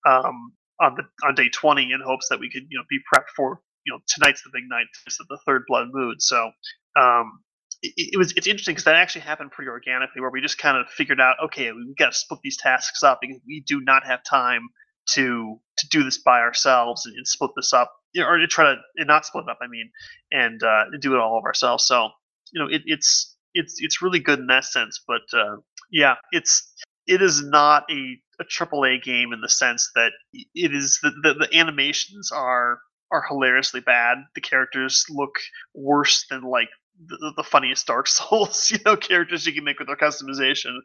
Um, 0.08 0.54
on 0.80 0.96
the 0.96 1.04
on 1.26 1.36
day 1.36 1.50
20 1.50 1.92
in 1.92 2.02
hopes 2.06 2.28
that 2.30 2.40
we 2.40 2.50
could 2.50 2.64
you 2.70 2.78
know 2.78 2.84
be 2.90 3.00
prepped 3.12 3.30
for 3.36 3.62
you 3.86 3.94
know 3.94 4.00
tonight's 4.08 4.42
the 4.44 4.50
big 4.54 4.64
night 4.70 4.86
it's 5.06 5.18
the 5.18 5.40
third 5.46 5.64
blood 5.68 5.88
moon 5.92 6.16
so 6.20 6.52
um 7.00 7.40
it, 7.82 8.14
it 8.14 8.18
was 8.18 8.34
it's 8.36 8.48
interesting 8.48 8.74
because 8.74 8.86
that 8.86 8.96
actually 8.96 9.22
happened 9.22 9.52
pretty 9.52 9.70
organically 9.70 10.22
where 10.22 10.32
we 10.32 10.42
just 10.42 10.58
kind 10.58 10.78
of 10.78 10.88
figured 10.90 11.22
out 11.22 11.36
okay 11.44 11.72
we've 11.72 11.96
got 11.98 12.12
to 12.12 12.18
split 12.18 12.40
these 12.44 12.58
tasks 12.58 13.04
up 13.04 13.20
because 13.22 13.38
we 13.48 13.64
do 13.66 13.82
not 13.82 14.06
have 14.06 14.20
time 14.24 14.70
to 15.10 15.60
to 15.78 15.88
do 15.90 16.04
this 16.04 16.18
by 16.18 16.40
ourselves 16.40 17.06
and, 17.06 17.16
and 17.16 17.28
split 17.28 17.52
this 17.56 17.74
up 17.74 17.92
you 18.14 18.22
know, 18.22 18.28
or 18.28 18.38
to 18.38 18.48
try 18.48 18.74
to 18.74 19.06
not 19.06 19.26
split 19.26 19.48
up 19.50 19.60
i 19.62 19.68
mean 19.68 19.90
and 20.32 20.64
uh, 20.64 20.86
do 21.00 21.14
it 21.14 21.20
all 21.20 21.38
of 21.38 21.44
ourselves 21.44 21.86
so 21.86 22.10
you 22.52 22.62
know 22.62 22.68
it, 22.70 22.82
it's 22.86 23.36
it's 23.54 23.76
it's 23.80 24.02
really 24.02 24.20
good 24.20 24.40
in 24.40 24.48
that 24.48 24.64
sense 24.64 25.02
but 25.08 25.22
uh, 25.34 25.58
yeah 25.92 26.16
it's 26.32 26.74
it 27.08 27.22
is 27.22 27.44
not 27.44 27.84
a 27.92 28.20
a 28.40 28.44
triple 28.44 28.84
A 28.86 28.98
game 28.98 29.32
in 29.34 29.42
the 29.42 29.50
sense 29.50 29.90
that 29.96 30.12
it 30.34 30.74
is 30.74 31.00
the, 31.02 31.12
the, 31.24 31.34
the 31.46 31.58
animations 31.58 32.32
are 32.34 32.80
are 33.16 33.26
hilariously 33.28 33.82
bad. 33.82 34.18
The 34.36 34.42
characters 34.42 35.06
look 35.10 35.36
worse 35.74 36.26
than 36.30 36.44
like 36.44 36.70
the, 37.08 37.34
the, 37.36 37.44
funniest 37.44 37.88
Dark 37.88 38.08
Souls, 38.18 38.72
you 38.72 38.80
know, 38.86 38.96
characters 38.96 39.46
you 39.46 39.54
can 39.54 39.64
make 39.64 39.80
with 39.80 39.88
their 39.88 39.98
customization. 39.98 40.76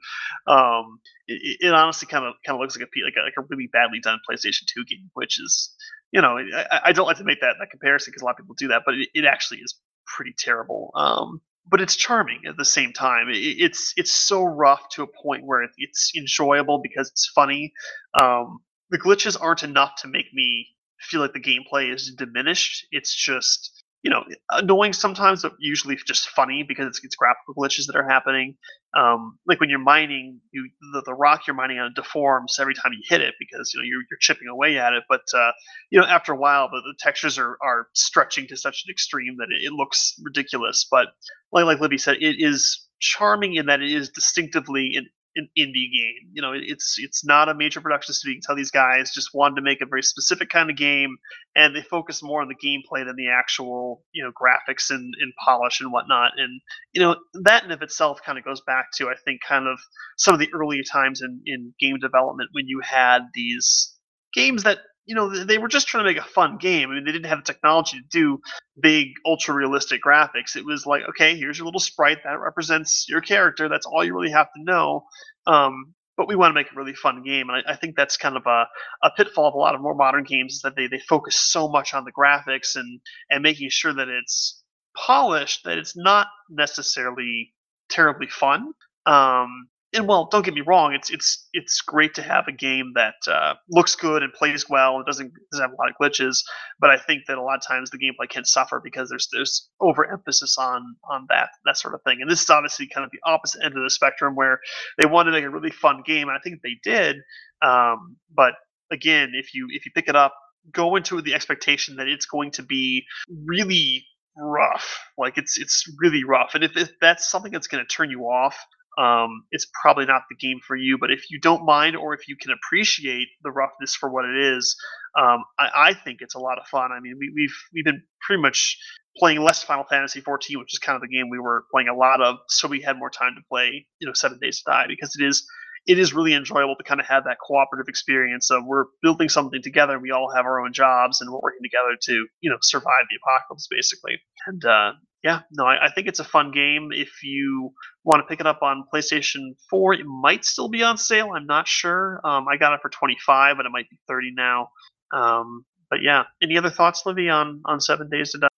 Um, 0.46 1.00
it, 1.26 1.58
it, 1.60 1.72
honestly 1.72 2.08
kind 2.08 2.24
of 2.24 2.34
kind 2.44 2.56
of 2.56 2.60
looks 2.60 2.76
like 2.76 2.88
a 2.88 3.04
like 3.04 3.14
a, 3.16 3.22
like 3.22 3.34
a 3.38 3.42
really 3.48 3.68
badly 3.72 4.00
done 4.00 4.18
PlayStation 4.28 4.64
Two 4.66 4.84
game, 4.84 5.10
which 5.14 5.40
is, 5.40 5.74
you 6.12 6.20
know, 6.20 6.38
I, 6.38 6.80
I 6.86 6.92
don't 6.92 7.06
like 7.06 7.18
to 7.18 7.24
make 7.24 7.40
that 7.40 7.56
that 7.58 7.70
comparison 7.70 8.10
because 8.10 8.22
a 8.22 8.24
lot 8.24 8.32
of 8.32 8.38
people 8.38 8.54
do 8.58 8.68
that, 8.68 8.82
but 8.84 8.94
it, 8.94 9.08
it 9.14 9.24
actually 9.24 9.58
is 9.58 9.78
pretty 10.06 10.34
terrible. 10.36 10.90
Um, 10.94 11.40
but 11.68 11.80
it's 11.80 11.94
charming 11.94 12.40
at 12.48 12.56
the 12.56 12.64
same 12.64 12.92
time. 12.92 13.26
it's 13.28 13.92
it's 13.96 14.12
so 14.12 14.42
rough 14.42 14.88
to 14.90 15.02
a 15.02 15.06
point 15.06 15.44
where 15.44 15.62
it's 15.78 16.12
enjoyable 16.16 16.80
because 16.82 17.08
it's 17.08 17.30
funny. 17.34 17.72
Um, 18.14 18.58
the 18.90 18.98
glitches 18.98 19.36
aren't 19.40 19.62
enough 19.62 19.94
to 20.02 20.08
make 20.08 20.26
me 20.34 20.66
feel 21.00 21.20
like 21.20 21.32
the 21.32 21.40
gameplay 21.40 21.92
is 21.92 22.14
diminished. 22.16 22.86
It's 22.90 23.14
just 23.14 23.84
you 24.02 24.10
know 24.10 24.24
annoying 24.50 24.92
sometimes, 24.92 25.42
but 25.42 25.52
usually 25.58 25.96
just 26.06 26.28
funny 26.30 26.64
because 26.66 26.86
it's, 26.86 27.00
it's 27.04 27.16
graphical 27.16 27.54
glitches 27.54 27.86
that 27.86 27.96
are 27.96 28.08
happening. 28.08 28.56
Um, 28.96 29.38
like 29.46 29.60
when 29.60 29.70
you're 29.70 29.78
mining, 29.78 30.40
you 30.52 30.68
the, 30.92 31.02
the 31.06 31.14
rock 31.14 31.46
you're 31.46 31.54
mining 31.56 31.78
on 31.78 31.92
deforms 31.94 32.58
every 32.58 32.74
time 32.74 32.92
you 32.92 33.02
hit 33.08 33.20
it 33.20 33.34
because 33.38 33.72
you 33.74 33.80
know 33.80 33.84
you're, 33.84 34.02
you're 34.10 34.18
chipping 34.20 34.48
away 34.48 34.78
at 34.78 34.92
it. 34.92 35.04
But 35.08 35.22
uh, 35.34 35.52
you 35.90 36.00
know 36.00 36.06
after 36.06 36.32
a 36.32 36.36
while, 36.36 36.68
the, 36.70 36.80
the 36.80 36.94
textures 36.98 37.38
are 37.38 37.56
are 37.62 37.88
stretching 37.94 38.46
to 38.48 38.56
such 38.56 38.84
an 38.86 38.90
extreme 38.90 39.36
that 39.38 39.48
it, 39.50 39.66
it 39.66 39.72
looks 39.72 40.14
ridiculous. 40.22 40.86
But 40.90 41.08
like 41.52 41.64
like 41.64 41.80
Livy 41.80 41.98
said, 41.98 42.16
it 42.20 42.36
is 42.38 42.86
charming 43.00 43.54
in 43.54 43.66
that 43.66 43.80
it 43.80 43.90
is 43.90 44.10
distinctively 44.10 44.92
an 44.96 45.08
an 45.36 45.48
indie 45.58 45.90
game. 45.92 46.30
You 46.32 46.42
know, 46.42 46.52
it's 46.54 46.96
it's 46.98 47.24
not 47.24 47.48
a 47.48 47.54
major 47.54 47.80
production 47.80 48.14
studio. 48.14 48.32
You 48.32 48.40
can 48.40 48.46
tell 48.46 48.56
these 48.56 48.70
guys 48.70 49.12
just 49.12 49.30
wanted 49.34 49.56
to 49.56 49.62
make 49.62 49.80
a 49.80 49.86
very 49.86 50.02
specific 50.02 50.50
kind 50.50 50.70
of 50.70 50.76
game, 50.76 51.16
and 51.54 51.74
they 51.74 51.82
focus 51.82 52.22
more 52.22 52.42
on 52.42 52.48
the 52.48 52.54
gameplay 52.54 53.04
than 53.04 53.16
the 53.16 53.28
actual 53.30 54.04
you 54.12 54.24
know 54.24 54.30
graphics 54.30 54.90
and, 54.90 55.14
and 55.20 55.32
polish 55.44 55.80
and 55.80 55.92
whatnot. 55.92 56.32
And 56.36 56.60
you 56.92 57.00
know 57.00 57.16
that 57.42 57.64
in 57.64 57.70
of 57.70 57.82
itself 57.82 58.20
kind 58.24 58.38
of 58.38 58.44
goes 58.44 58.60
back 58.62 58.86
to 58.96 59.08
I 59.08 59.14
think 59.24 59.40
kind 59.46 59.66
of 59.66 59.78
some 60.16 60.34
of 60.34 60.40
the 60.40 60.52
earlier 60.52 60.82
times 60.82 61.22
in 61.22 61.42
in 61.46 61.74
game 61.78 61.98
development 61.98 62.50
when 62.52 62.66
you 62.66 62.80
had 62.82 63.22
these 63.34 63.94
games 64.34 64.62
that 64.64 64.78
you 65.10 65.16
know 65.16 65.44
they 65.44 65.58
were 65.58 65.66
just 65.66 65.88
trying 65.88 66.04
to 66.04 66.08
make 66.08 66.22
a 66.22 66.28
fun 66.28 66.56
game. 66.56 66.88
I 66.88 66.94
mean, 66.94 67.04
they 67.04 67.10
didn't 67.10 67.28
have 67.28 67.44
the 67.44 67.52
technology 67.52 67.98
to 67.98 68.06
do 68.12 68.40
big, 68.80 69.08
ultra 69.26 69.52
realistic 69.52 70.00
graphics. 70.00 70.54
It 70.54 70.64
was 70.64 70.86
like, 70.86 71.02
okay, 71.08 71.36
here's 71.36 71.58
your 71.58 71.64
little 71.64 71.80
sprite 71.80 72.18
that 72.22 72.38
represents 72.38 73.08
your 73.08 73.20
character. 73.20 73.68
That's 73.68 73.86
all 73.86 74.04
you 74.04 74.14
really 74.14 74.30
have 74.30 74.46
to 74.54 74.62
know. 74.62 75.06
Um, 75.48 75.94
but 76.16 76.28
we 76.28 76.36
want 76.36 76.50
to 76.50 76.54
make 76.54 76.70
a 76.70 76.76
really 76.76 76.94
fun 76.94 77.24
game, 77.24 77.50
and 77.50 77.60
I, 77.66 77.72
I, 77.72 77.76
think 77.76 77.96
that's 77.96 78.16
kind 78.16 78.36
of 78.36 78.46
a, 78.46 78.66
a 79.02 79.10
pitfall 79.16 79.48
of 79.48 79.54
a 79.54 79.58
lot 79.58 79.74
of 79.74 79.80
more 79.80 79.96
modern 79.96 80.22
games 80.22 80.54
is 80.54 80.60
that 80.62 80.76
they, 80.76 80.86
they 80.86 81.00
focus 81.00 81.36
so 81.36 81.68
much 81.68 81.92
on 81.92 82.04
the 82.04 82.12
graphics 82.12 82.76
and 82.76 83.00
and 83.30 83.42
making 83.42 83.70
sure 83.70 83.92
that 83.92 84.06
it's 84.06 84.62
polished 84.96 85.64
that 85.64 85.76
it's 85.76 85.96
not 85.96 86.28
necessarily 86.48 87.52
terribly 87.88 88.28
fun. 88.28 88.70
Um, 89.06 89.66
and 89.92 90.06
well, 90.06 90.28
don't 90.30 90.44
get 90.44 90.54
me 90.54 90.60
wrong, 90.60 90.94
it's 90.94 91.10
it's 91.10 91.48
it's 91.52 91.80
great 91.80 92.14
to 92.14 92.22
have 92.22 92.46
a 92.46 92.52
game 92.52 92.92
that 92.94 93.14
uh, 93.26 93.54
looks 93.68 93.96
good 93.96 94.22
and 94.22 94.32
plays 94.32 94.68
well 94.68 94.96
and 94.96 95.06
doesn't 95.06 95.32
doesn't 95.50 95.64
have 95.64 95.72
a 95.72 95.76
lot 95.76 95.90
of 95.90 95.96
glitches. 96.00 96.38
But 96.78 96.90
I 96.90 96.96
think 96.96 97.24
that 97.26 97.38
a 97.38 97.42
lot 97.42 97.56
of 97.56 97.66
times 97.66 97.90
the 97.90 97.98
gameplay 97.98 98.28
can 98.28 98.44
suffer 98.44 98.80
because 98.82 99.08
there's 99.08 99.28
there's 99.32 99.68
overemphasis 99.80 100.56
on 100.58 100.94
on 101.10 101.26
that 101.28 101.50
that 101.64 101.76
sort 101.76 101.94
of 101.94 102.02
thing. 102.02 102.18
And 102.20 102.30
this 102.30 102.42
is 102.42 102.50
obviously 102.50 102.88
kind 102.88 103.04
of 103.04 103.10
the 103.10 103.18
opposite 103.24 103.64
end 103.64 103.76
of 103.76 103.82
the 103.82 103.90
spectrum 103.90 104.36
where 104.36 104.60
they 104.96 105.06
wanted 105.06 105.32
to 105.32 105.36
make 105.38 105.44
a 105.44 105.50
really 105.50 105.72
fun 105.72 106.02
game, 106.06 106.28
and 106.28 106.36
I 106.36 106.40
think 106.40 106.60
they 106.62 106.76
did. 106.84 107.16
Um, 107.60 108.16
but 108.32 108.54
again, 108.92 109.32
if 109.34 109.54
you 109.54 109.66
if 109.70 109.86
you 109.86 109.92
pick 109.92 110.08
it 110.08 110.16
up, 110.16 110.34
go 110.72 110.94
into 110.94 111.20
the 111.20 111.34
expectation 111.34 111.96
that 111.96 112.06
it's 112.06 112.26
going 112.26 112.52
to 112.52 112.62
be 112.62 113.04
really 113.44 114.06
rough. 114.36 115.00
Like 115.18 115.36
it's 115.36 115.58
it's 115.58 115.84
really 115.98 116.22
rough, 116.22 116.54
and 116.54 116.62
if, 116.62 116.76
if 116.76 116.92
that's 117.00 117.28
something 117.28 117.50
that's 117.50 117.66
going 117.66 117.84
to 117.84 117.88
turn 117.88 118.10
you 118.10 118.22
off 118.22 118.56
um, 118.98 119.44
it's 119.50 119.66
probably 119.80 120.06
not 120.06 120.22
the 120.28 120.36
game 120.36 120.58
for 120.66 120.76
you. 120.76 120.98
But 120.98 121.10
if 121.10 121.30
you 121.30 121.38
don't 121.40 121.64
mind, 121.64 121.96
or 121.96 122.14
if 122.14 122.28
you 122.28 122.36
can 122.36 122.50
appreciate 122.52 123.28
the 123.42 123.50
roughness 123.50 123.94
for 123.94 124.10
what 124.10 124.24
it 124.24 124.36
is, 124.36 124.76
um, 125.18 125.44
I, 125.58 125.68
I, 125.74 125.94
think 125.94 126.18
it's 126.20 126.34
a 126.34 126.38
lot 126.38 126.58
of 126.58 126.66
fun. 126.66 126.92
I 126.92 127.00
mean, 127.00 127.16
we, 127.18 127.32
we've 127.34 127.56
we've 127.72 127.84
been 127.84 128.02
pretty 128.20 128.42
much 128.42 128.78
playing 129.16 129.40
less 129.42 129.62
Final 129.62 129.84
Fantasy 129.84 130.20
14, 130.20 130.58
which 130.58 130.74
is 130.74 130.78
kind 130.78 130.96
of 130.96 131.02
the 131.02 131.08
game 131.08 131.30
we 131.30 131.38
were 131.38 131.64
playing 131.72 131.88
a 131.88 131.94
lot 131.94 132.20
of, 132.20 132.36
so 132.48 132.68
we 132.68 132.80
had 132.80 132.98
more 132.98 133.10
time 133.10 133.34
to 133.36 133.42
play, 133.48 133.86
you 133.98 134.06
know, 134.06 134.12
Seven 134.14 134.38
Days 134.40 134.58
to 134.58 134.70
Die 134.70 134.84
because 134.88 135.16
it 135.18 135.24
is 135.24 135.46
it 135.86 135.98
is 135.98 136.12
really 136.12 136.34
enjoyable 136.34 136.76
to 136.76 136.84
kind 136.84 137.00
of 137.00 137.06
have 137.06 137.24
that 137.24 137.38
cooperative 137.44 137.88
experience 137.88 138.50
of 138.50 138.64
we're 138.66 138.84
building 139.02 139.28
something 139.28 139.62
together. 139.62 139.98
We 139.98 140.10
all 140.10 140.30
have 140.34 140.44
our 140.44 140.60
own 140.60 140.72
jobs 140.72 141.20
and 141.20 141.30
we're 141.30 141.40
working 141.40 141.62
together 141.62 141.96
to 142.02 142.26
you 142.40 142.50
know 142.50 142.58
survive 142.60 143.06
the 143.08 143.16
apocalypse 143.22 143.66
basically. 143.70 144.18
And 144.46 144.64
uh, 144.64 144.92
yeah, 145.22 145.40
no, 145.52 145.64
I, 145.64 145.86
I, 145.86 145.90
think 145.92 146.06
it's 146.06 146.18
a 146.18 146.24
fun 146.24 146.50
game. 146.50 146.90
If 146.92 147.22
you 147.22 147.72
want 148.04 148.22
to 148.22 148.26
pick 148.26 148.40
it 148.40 148.46
up 148.46 148.62
on 148.62 148.84
PlayStation 148.92 149.54
4, 149.68 149.94
it 149.94 150.06
might 150.06 150.44
still 150.44 150.68
be 150.68 150.82
on 150.82 150.96
sale. 150.96 151.32
I'm 151.36 151.46
not 151.46 151.68
sure. 151.68 152.20
Um, 152.24 152.48
I 152.48 152.56
got 152.56 152.72
it 152.72 152.80
for 152.80 152.88
25, 152.88 153.56
but 153.56 153.66
it 153.66 153.70
might 153.70 153.88
be 153.90 153.98
30 154.08 154.32
now. 154.34 154.68
Um, 155.12 155.64
but 155.90 156.02
yeah, 156.02 156.24
any 156.42 156.56
other 156.56 156.70
thoughts, 156.70 157.02
Livy, 157.04 157.28
on 157.28 157.60
on 157.66 157.80
Seven 157.80 158.08
Days 158.08 158.32
to 158.32 158.38
Die? 158.38 158.48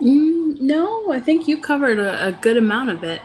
Mm, 0.00 0.60
no, 0.60 1.12
I 1.12 1.20
think 1.20 1.46
you 1.46 1.60
covered 1.60 1.98
a, 1.98 2.28
a, 2.28 2.32
good 2.32 2.56
amount 2.56 2.90
of 2.90 3.04
it. 3.04 3.20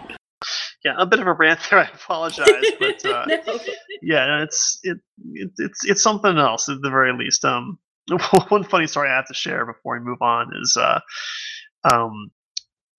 Yeah, 0.83 0.93
a 0.97 1.05
bit 1.05 1.19
of 1.19 1.27
a 1.27 1.33
rant 1.33 1.59
there. 1.69 1.79
I 1.85 1.85
apologize, 1.85 2.65
but 2.79 3.03
uh, 3.05 3.25
no. 3.47 3.59
yeah, 4.01 4.43
it's 4.43 4.79
it, 4.83 4.97
it, 5.33 5.51
it's 5.57 5.85
it's 5.85 6.03
something 6.03 6.37
else 6.37 6.69
at 6.69 6.81
the 6.81 6.89
very 6.89 7.13
least. 7.13 7.43
Um, 7.45 7.79
one 8.49 8.63
funny 8.63 8.85
story 8.85 9.09
I 9.09 9.15
have 9.15 9.27
to 9.27 9.33
share 9.33 9.65
before 9.65 9.97
we 9.97 10.05
move 10.05 10.21
on 10.21 10.51
is 10.61 10.77
uh, 10.77 10.99
um, 11.83 12.29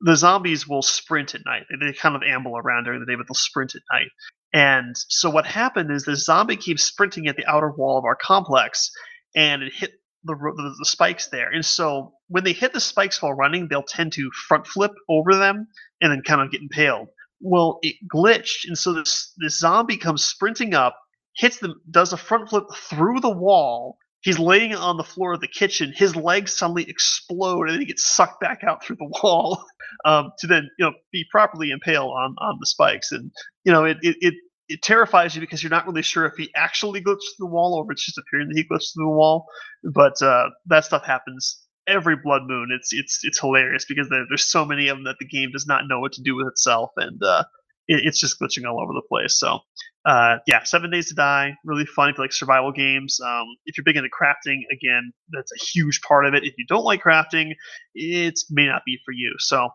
the 0.01 0.16
zombies 0.16 0.68
will 0.68 0.82
sprint 0.82 1.34
at 1.34 1.44
night. 1.44 1.64
They 1.80 1.92
kind 1.92 2.14
of 2.16 2.22
amble 2.22 2.57
around 2.57 2.84
during 2.84 3.01
the 3.01 3.07
day, 3.07 3.16
but 3.16 3.26
they'll 3.26 3.34
sprint 3.34 3.74
at 3.74 3.82
night. 3.92 4.09
And 4.53 4.96
so 4.96 5.28
what 5.28 5.46
happened 5.46 5.90
is 5.90 6.05
the 6.05 6.16
zombie 6.16 6.57
keeps 6.57 6.84
sprinting 6.84 7.26
at 7.26 7.36
the 7.36 7.46
outer 7.46 7.70
wall 7.70 7.99
of 7.99 8.05
our 8.05 8.16
complex, 8.16 8.90
and 9.34 9.62
it 9.62 9.72
hit 9.74 9.92
the, 10.24 10.34
the, 10.34 10.74
the 10.78 10.86
spikes 10.86 11.28
there. 11.28 11.51
And 11.51 11.64
so 11.64 12.14
when 12.28 12.44
they 12.44 12.53
hit 12.53 12.72
the 12.72 12.80
spikes 12.80 13.20
while 13.20 13.34
running, 13.34 13.68
they'll 13.68 13.82
tend 13.82 14.12
to 14.14 14.30
front 14.49 14.66
flip 14.66 14.92
over 15.09 15.34
them 15.34 15.66
and 16.01 16.12
then 16.12 16.22
kind 16.22 16.40
of 16.40 16.51
get 16.51 16.62
impaled. 16.62 17.09
Well, 17.40 17.78
it 17.82 17.96
glitched, 18.12 18.66
and 18.66 18.76
so 18.76 18.92
this 18.92 19.32
this 19.38 19.61
zombie 19.61 19.96
comes 19.96 20.24
sprinting 20.24 20.74
up, 20.74 20.99
hits 21.36 21.59
them, 21.59 21.80
does 21.88 22.12
a 22.12 22.16
front 22.16 22.49
flip 22.49 22.64
through 22.74 23.20
the 23.20 23.30
wall, 23.30 23.96
He's 24.21 24.39
laying 24.39 24.75
on 24.75 24.97
the 24.97 25.05
floor 25.05 25.35
of 25.35 25.41
the 25.41 25.49
kitchen. 25.49 25.93
His 25.95 26.16
legs 26.16 26.57
suddenly 26.57 26.89
explode, 26.89 27.62
and 27.62 27.71
then 27.71 27.81
he 27.81 27.87
gets 27.87 28.05
sucked 28.05 28.41
back 28.41 28.64
out 28.64 28.85
through 28.85 28.97
the 28.97 29.12
wall 29.23 29.64
um, 30.05 30.33
to 30.41 30.47
then, 30.47 30.69
you 30.79 30.87
know, 30.87 30.93
be 31.12 31.25
properly 31.31 31.71
impaled 31.71 32.11
on 32.11 32.35
on 32.39 32.59
the 32.61 32.66
spikes. 32.66 33.12
And 33.12 33.31
you 33.64 33.73
know, 33.73 33.85
it, 33.85 33.99
it 34.03 34.16
it 34.21 34.35
it 34.69 34.83
terrifies 34.83 35.35
you 35.35 35.41
because 35.41 35.62
you're 35.62 35.71
not 35.71 35.87
really 35.87 36.03
sure 36.03 36.27
if 36.27 36.35
he 36.37 36.51
actually 36.55 37.01
glitched 37.01 37.37
through 37.37 37.47
the 37.47 37.47
wall 37.47 37.75
or 37.75 37.85
if 37.85 37.93
it's 37.93 38.05
just 38.05 38.19
appearing 38.19 38.49
that 38.49 38.57
he 38.57 38.64
glitched 38.64 38.95
through 38.95 39.05
the 39.05 39.16
wall. 39.16 39.47
But 39.85 40.21
uh, 40.21 40.51
that 40.66 40.85
stuff 40.85 41.05
happens 41.05 41.62
every 41.89 42.16
blood 42.16 42.43
moon. 42.47 42.69
It's 42.73 42.93
it's 42.93 43.21
it's 43.23 43.41
hilarious 43.41 43.87
because 43.89 44.09
there, 44.09 44.25
there's 44.29 44.45
so 44.45 44.64
many 44.64 44.89
of 44.89 44.97
them 44.97 45.05
that 45.05 45.16
the 45.19 45.27
game 45.27 45.51
does 45.53 45.66
not 45.66 45.89
know 45.89 46.01
what 46.01 46.12
to 46.12 46.23
do 46.23 46.37
with 46.37 46.47
itself, 46.47 46.91
and 46.97 47.23
uh, 47.23 47.45
it, 47.89 48.03
it's 48.05 48.20
just 48.20 48.41
glitching 48.41 48.68
all 48.68 48.80
over 48.80 48.93
the 48.93 49.03
place. 49.09 49.39
So 49.39 49.61
uh, 50.05 50.36
yeah, 50.47 50.62
Seven 50.62 50.91
Days 50.91 51.09
to 51.09 51.14
Die, 51.14 51.55
really 51.64 51.84
fun 51.84 52.09
if 52.09 52.16
you 52.16 52.24
like 52.24 52.32
survival 52.32 52.72
games. 52.72 53.20
Um, 53.20 53.45
if 53.66 53.76
you're 53.76 53.84
big 53.84 53.97
into 53.97 54.09
crafting, 54.09 54.61
again, 54.72 55.12
that's 55.30 55.53
a 55.53 55.62
huge 55.62 56.01
part 56.03 56.24
of 56.24 56.34
it. 56.34 56.45
If 56.45 56.55
you 56.57 56.64
don't 56.66 56.84
like 56.84 57.03
crafting, 57.03 57.53
it 57.95 58.39
may 58.51 58.66
not 58.66 58.82
be 58.86 58.99
for 59.05 59.12
you. 59.12 59.34
So, 59.39 59.68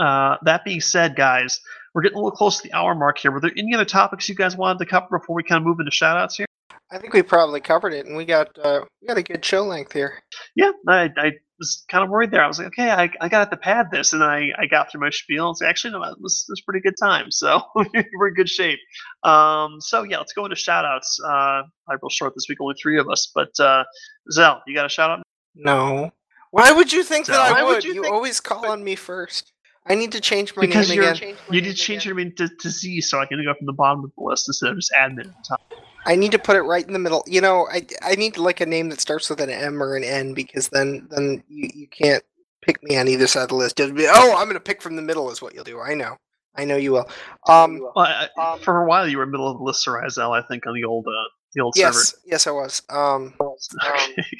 uh, 0.00 0.36
that 0.42 0.64
being 0.64 0.80
said, 0.80 1.16
guys, 1.16 1.60
we're 1.94 2.02
getting 2.02 2.16
a 2.16 2.20
little 2.20 2.36
close 2.36 2.56
to 2.58 2.68
the 2.68 2.74
hour 2.74 2.94
mark 2.94 3.18
here. 3.18 3.30
Were 3.30 3.40
there 3.40 3.52
any 3.56 3.74
other 3.74 3.84
topics 3.84 4.28
you 4.28 4.34
guys 4.34 4.56
wanted 4.56 4.78
to 4.80 4.86
cover 4.86 5.18
before 5.18 5.36
we 5.36 5.42
kind 5.42 5.60
of 5.60 5.66
move 5.66 5.78
into 5.80 5.90
shoutouts 5.90 6.36
here? 6.36 6.46
I 6.90 6.98
think 6.98 7.12
we 7.12 7.22
probably 7.22 7.60
covered 7.60 7.92
it, 7.92 8.06
and 8.06 8.16
we 8.16 8.24
got 8.24 8.48
uh, 8.58 8.80
we 9.00 9.08
got 9.08 9.18
a 9.18 9.22
good 9.22 9.44
show 9.44 9.62
length 9.62 9.92
here. 9.92 10.22
Yeah, 10.56 10.72
I, 10.88 11.10
I 11.16 11.32
was 11.58 11.84
kind 11.88 12.04
of 12.04 12.10
worried 12.10 12.30
there. 12.30 12.42
I 12.42 12.46
was 12.46 12.58
like, 12.58 12.68
okay, 12.68 12.90
I, 12.90 13.10
I 13.20 13.28
got 13.28 13.50
to 13.50 13.56
pad 13.56 13.86
this, 13.90 14.12
and 14.12 14.22
I, 14.22 14.50
I 14.58 14.66
got 14.66 14.90
through 14.90 15.00
my 15.00 15.10
spiel 15.10 15.48
and 15.48 15.68
actually, 15.68 15.92
no, 15.92 16.02
it 16.04 16.20
was, 16.20 16.44
it 16.48 16.52
was 16.52 16.60
pretty 16.62 16.80
good 16.80 16.94
time. 17.00 17.26
So 17.38 17.62
we're 17.74 18.28
in 18.28 18.34
good 18.34 18.48
shape. 18.48 18.80
Um, 19.22 19.76
so 19.80 20.02
yeah, 20.02 20.18
let's 20.18 20.32
go 20.32 20.44
into 20.44 20.56
shout 20.56 20.84
outs. 20.84 21.20
Uh, 21.24 21.28
I 21.28 21.92
real 22.02 22.10
short 22.10 22.34
this 22.34 22.46
week, 22.48 22.58
only 22.60 22.74
three 22.82 22.98
of 22.98 23.08
us, 23.08 23.30
but 23.32 23.50
uh, 23.60 23.84
Zell, 24.32 24.60
you 24.66 24.74
got 24.74 24.86
a 24.86 24.88
shout 24.88 25.10
out? 25.10 25.22
No. 25.54 26.10
Why 26.50 26.72
would 26.72 26.92
you 26.92 27.04
think 27.04 27.26
Zell, 27.26 27.36
that 27.36 27.56
I 27.56 27.62
would? 27.62 27.76
would 27.76 27.84
you, 27.84 27.94
you 27.94 28.12
always 28.12 28.40
call 28.40 28.66
on 28.66 28.82
me 28.82 28.96
first. 28.96 29.52
I 29.88 29.94
need 29.94 30.12
to 30.12 30.20
change 30.20 30.54
my 30.54 30.66
because 30.66 30.90
name 30.90 31.00
again. 31.00 31.36
You 31.50 31.60
need 31.62 31.68
to 31.68 31.74
change 31.74 32.04
again. 32.04 32.16
your 32.16 32.24
name 32.24 32.34
to, 32.36 32.48
to 32.48 32.70
Z 32.70 33.00
so 33.02 33.20
I 33.20 33.26
can 33.26 33.42
go 33.42 33.54
from 33.54 33.66
the 33.66 33.72
bottom 33.72 34.04
of 34.04 34.12
the 34.16 34.22
list 34.22 34.48
instead 34.48 34.70
of 34.70 34.76
just 34.76 34.92
admin 34.98 35.20
at 35.20 35.26
the 35.26 35.44
top. 35.48 35.60
I 36.06 36.16
need 36.16 36.32
to 36.32 36.38
put 36.38 36.56
it 36.56 36.62
right 36.62 36.86
in 36.86 36.92
the 36.92 36.98
middle. 36.98 37.24
You 37.26 37.40
know, 37.40 37.66
I 37.70 37.86
I 38.02 38.14
need 38.14 38.36
like 38.36 38.60
a 38.60 38.66
name 38.66 38.88
that 38.90 39.00
starts 39.00 39.28
with 39.28 39.40
an 39.40 39.50
M 39.50 39.82
or 39.82 39.96
an 39.96 40.04
N 40.04 40.34
because 40.34 40.68
then 40.68 41.06
then 41.10 41.42
you, 41.48 41.70
you 41.74 41.86
can't 41.88 42.22
pick 42.62 42.82
me 42.82 42.96
on 42.96 43.08
either 43.08 43.26
side 43.26 43.44
of 43.44 43.48
the 43.48 43.54
list. 43.54 43.76
Be, 43.76 44.06
oh, 44.08 44.34
I'm 44.36 44.44
going 44.44 44.54
to 44.54 44.60
pick 44.60 44.82
from 44.82 44.96
the 44.96 45.02
middle 45.02 45.30
is 45.30 45.40
what 45.40 45.54
you'll 45.54 45.64
do. 45.64 45.80
I 45.80 45.94
know. 45.94 46.16
I 46.54 46.64
know 46.64 46.76
you 46.76 46.92
will. 46.92 47.08
Um, 47.46 47.80
well, 47.80 47.92
I, 48.04 48.28
um, 48.36 48.58
for 48.60 48.82
a 48.82 48.86
while 48.86 49.06
you 49.06 49.18
were 49.18 49.26
middle 49.26 49.48
of 49.48 49.58
the 49.58 49.64
list, 49.64 49.86
Sarizel, 49.86 50.36
I 50.36 50.46
think, 50.46 50.66
on 50.66 50.74
the 50.74 50.84
old 50.84 51.06
uh, 51.06 51.12
the 51.54 51.62
old 51.62 51.74
yes, 51.76 51.94
server. 51.94 52.22
Yes, 52.26 52.46
I 52.46 52.50
was. 52.50 52.82
Um, 52.90 53.34
um, 53.40 53.54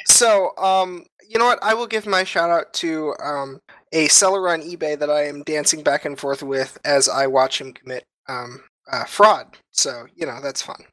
so, 0.07 0.57
um, 0.59 1.05
you 1.29 1.39
know 1.39 1.47
what? 1.47 1.59
I 1.63 1.75
will 1.75 1.87
give 1.87 2.07
my 2.07 2.25
shout 2.25 2.51
out 2.51 2.73
to 2.75 3.15
um, 3.23 3.61
a 3.93 4.09
seller 4.09 4.49
on 4.49 4.63
eBay 4.63 4.99
that 4.99 5.11
I 5.11 5.27
am 5.27 5.43
dancing 5.43 5.83
back 5.83 6.05
and 6.05 6.19
forth 6.19 6.43
with 6.43 6.79
as 6.85 7.09
I 7.09 7.27
watch 7.27 7.61
him 7.61 7.73
commit 7.73 8.05
um, 8.29 8.63
uh, 8.91 9.05
fraud. 9.05 9.57
So, 9.73 10.07
you 10.15 10.27
know, 10.27 10.41
that's 10.43 10.63
fun. 10.63 10.85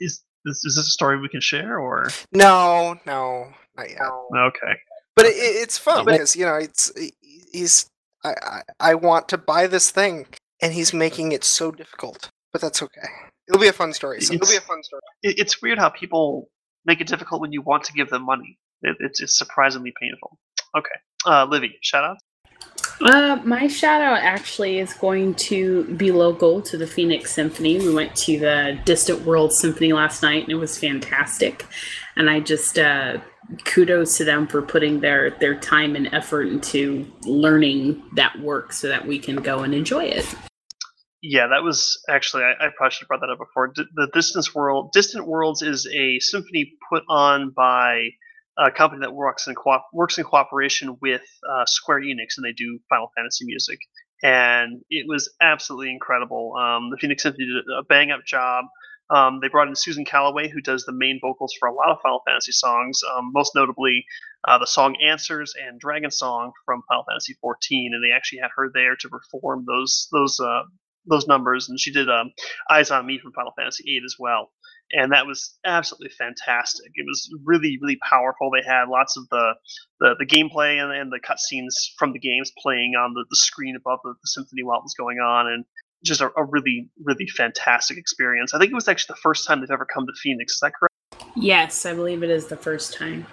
Is 0.00 0.22
is, 0.44 0.64
is 0.64 0.76
this 0.76 0.86
a 0.86 0.90
story 0.90 1.20
we 1.20 1.28
can 1.28 1.40
share 1.40 1.78
or 1.78 2.08
no 2.32 2.98
no 3.06 3.48
not 3.76 3.90
yet 3.90 4.00
okay 4.36 4.74
but 5.16 5.26
it, 5.26 5.34
it's 5.36 5.78
fun 5.78 6.04
because 6.04 6.34
you 6.34 6.44
know 6.44 6.54
it's 6.54 6.92
he's 7.52 7.86
I, 8.24 8.34
I 8.42 8.62
i 8.80 8.94
want 8.94 9.28
to 9.30 9.38
buy 9.38 9.66
this 9.66 9.90
thing 9.90 10.26
and 10.62 10.72
he's 10.72 10.92
making 10.94 11.32
it 11.32 11.44
so 11.44 11.70
difficult 11.70 12.30
but 12.52 12.60
that's 12.60 12.82
okay 12.82 13.08
it'll 13.50 13.60
be 13.60 13.68
a 13.68 13.72
fun 13.72 13.92
story 13.92 14.20
so 14.20 14.32
it'll 14.34 14.48
be 14.48 14.56
a 14.56 14.60
fun 14.60 14.82
story 14.82 15.02
it's 15.22 15.60
weird 15.60 15.78
how 15.78 15.88
people 15.88 16.48
make 16.86 17.00
it 17.00 17.06
difficult 17.06 17.40
when 17.40 17.52
you 17.52 17.62
want 17.62 17.84
to 17.84 17.92
give 17.92 18.08
them 18.10 18.24
money 18.24 18.58
it, 18.82 18.96
it's, 19.00 19.20
it's 19.20 19.36
surprisingly 19.36 19.92
painful 20.00 20.38
okay 20.76 20.90
uh 21.26 21.44
livy 21.44 21.76
shout 21.82 22.04
out 22.04 22.16
uh, 23.02 23.40
my 23.44 23.66
shout 23.66 24.02
out 24.02 24.18
actually 24.18 24.78
is 24.78 24.92
going 24.92 25.34
to 25.34 25.84
be 25.96 26.12
local 26.12 26.60
to 26.60 26.76
the 26.76 26.86
Phoenix 26.86 27.32
Symphony. 27.32 27.78
We 27.78 27.94
went 27.94 28.14
to 28.16 28.38
the 28.38 28.78
Distant 28.84 29.22
World 29.22 29.54
Symphony 29.54 29.94
last 29.94 30.22
night 30.22 30.42
and 30.42 30.52
it 30.52 30.56
was 30.56 30.78
fantastic. 30.78 31.64
And 32.16 32.28
I 32.28 32.40
just 32.40 32.78
uh, 32.78 33.18
kudos 33.64 34.18
to 34.18 34.24
them 34.24 34.46
for 34.46 34.60
putting 34.60 35.00
their 35.00 35.30
their 35.30 35.54
time 35.54 35.96
and 35.96 36.12
effort 36.12 36.48
into 36.48 37.10
learning 37.24 38.02
that 38.16 38.38
work 38.40 38.72
so 38.72 38.88
that 38.88 39.06
we 39.06 39.18
can 39.18 39.36
go 39.36 39.60
and 39.60 39.74
enjoy 39.74 40.04
it. 40.04 40.26
Yeah, 41.22 41.48
that 41.48 41.62
was 41.62 42.02
actually 42.08 42.44
I, 42.44 42.52
I 42.52 42.68
probably 42.76 42.92
should 42.92 43.02
have 43.02 43.08
brought 43.08 43.20
that 43.20 43.30
up 43.30 43.38
before. 43.38 43.68
D- 43.68 43.84
the 43.94 44.08
Distance 44.12 44.54
World 44.54 44.92
Distant 44.92 45.26
Worlds 45.26 45.62
is 45.62 45.86
a 45.86 46.18
symphony 46.20 46.72
put 46.90 47.02
on 47.08 47.50
by 47.50 48.10
a 48.58 48.70
company 48.70 49.00
that 49.02 49.12
works 49.12 49.46
in 49.46 49.54
co- 49.54 49.82
works 49.92 50.16
in 50.16 50.24
cooperation 50.24 50.96
with 51.02 51.22
uh, 51.48 51.66
Square 51.66 52.00
Enix, 52.02 52.36
and 52.36 52.44
they 52.44 52.52
do 52.52 52.78
Final 52.88 53.10
Fantasy 53.16 53.44
music. 53.44 53.78
And 54.22 54.80
it 54.90 55.06
was 55.08 55.34
absolutely 55.42 55.90
incredible. 55.90 56.54
Um, 56.56 56.90
the 56.90 56.96
Phoenix 56.98 57.22
Symphony 57.22 57.46
did 57.46 57.64
a 57.78 57.82
bang 57.84 58.10
up 58.10 58.24
job. 58.26 58.66
Um, 59.10 59.40
they 59.42 59.48
brought 59.48 59.68
in 59.68 59.74
Susan 59.74 60.04
Calloway, 60.04 60.48
who 60.48 60.60
does 60.60 60.84
the 60.84 60.92
main 60.92 61.18
vocals 61.20 61.52
for 61.58 61.68
a 61.68 61.74
lot 61.74 61.90
of 61.90 61.98
Final 62.02 62.20
Fantasy 62.26 62.52
songs, 62.52 63.00
um, 63.16 63.32
most 63.34 63.52
notably 63.56 64.04
uh, 64.46 64.58
the 64.58 64.66
song 64.66 64.94
Answers 65.04 65.54
and 65.60 65.80
Dragon 65.80 66.10
Song 66.10 66.52
from 66.64 66.82
Final 66.88 67.04
Fantasy 67.08 67.34
XIV. 67.44 67.86
And 67.92 68.04
they 68.04 68.14
actually 68.14 68.38
had 68.38 68.50
her 68.56 68.70
there 68.72 68.94
to 68.96 69.08
perform 69.08 69.64
those 69.66 70.08
those 70.12 70.38
uh, 70.38 70.62
those 71.06 71.26
numbers. 71.26 71.68
And 71.68 71.78
she 71.78 71.92
did 71.92 72.08
um, 72.08 72.32
Eyes 72.70 72.90
on 72.90 73.06
Me 73.06 73.18
from 73.18 73.32
Final 73.32 73.52
Fantasy 73.56 73.84
VIII 73.84 74.02
as 74.04 74.16
well 74.18 74.50
and 74.92 75.12
that 75.12 75.26
was 75.26 75.56
absolutely 75.64 76.10
fantastic. 76.18 76.90
It 76.94 77.06
was 77.06 77.30
really, 77.44 77.78
really 77.80 77.98
powerful. 78.08 78.50
They 78.50 78.66
had 78.66 78.88
lots 78.88 79.16
of 79.16 79.28
the 79.28 79.54
the, 80.00 80.14
the 80.18 80.26
gameplay 80.26 80.82
and, 80.82 80.92
and 80.92 81.12
the 81.12 81.20
cutscenes 81.20 81.74
from 81.98 82.12
the 82.12 82.18
games 82.18 82.50
playing 82.58 82.94
on 82.98 83.14
the, 83.14 83.24
the 83.30 83.36
screen 83.36 83.76
above 83.76 84.00
the, 84.02 84.10
the 84.10 84.26
symphony 84.26 84.62
while 84.62 84.78
it 84.78 84.84
was 84.84 84.94
going 84.98 85.18
on, 85.18 85.46
and 85.46 85.64
just 86.04 86.20
a, 86.20 86.30
a, 86.36 86.44
really, 86.44 86.88
really 87.04 87.26
fantastic 87.26 87.98
experience. 87.98 88.54
I 88.54 88.58
think 88.58 88.72
it 88.72 88.74
was 88.74 88.88
actually 88.88 89.14
the 89.14 89.20
first 89.22 89.46
time 89.46 89.60
they've 89.60 89.70
ever 89.70 89.86
come 89.86 90.06
to 90.06 90.12
Phoenix. 90.20 90.54
Is 90.54 90.60
that 90.60 90.72
correct? 90.74 91.30
Yes, 91.36 91.86
I 91.86 91.94
believe 91.94 92.22
it 92.22 92.30
is 92.30 92.46
the 92.46 92.56
first 92.56 92.94
time 92.94 93.26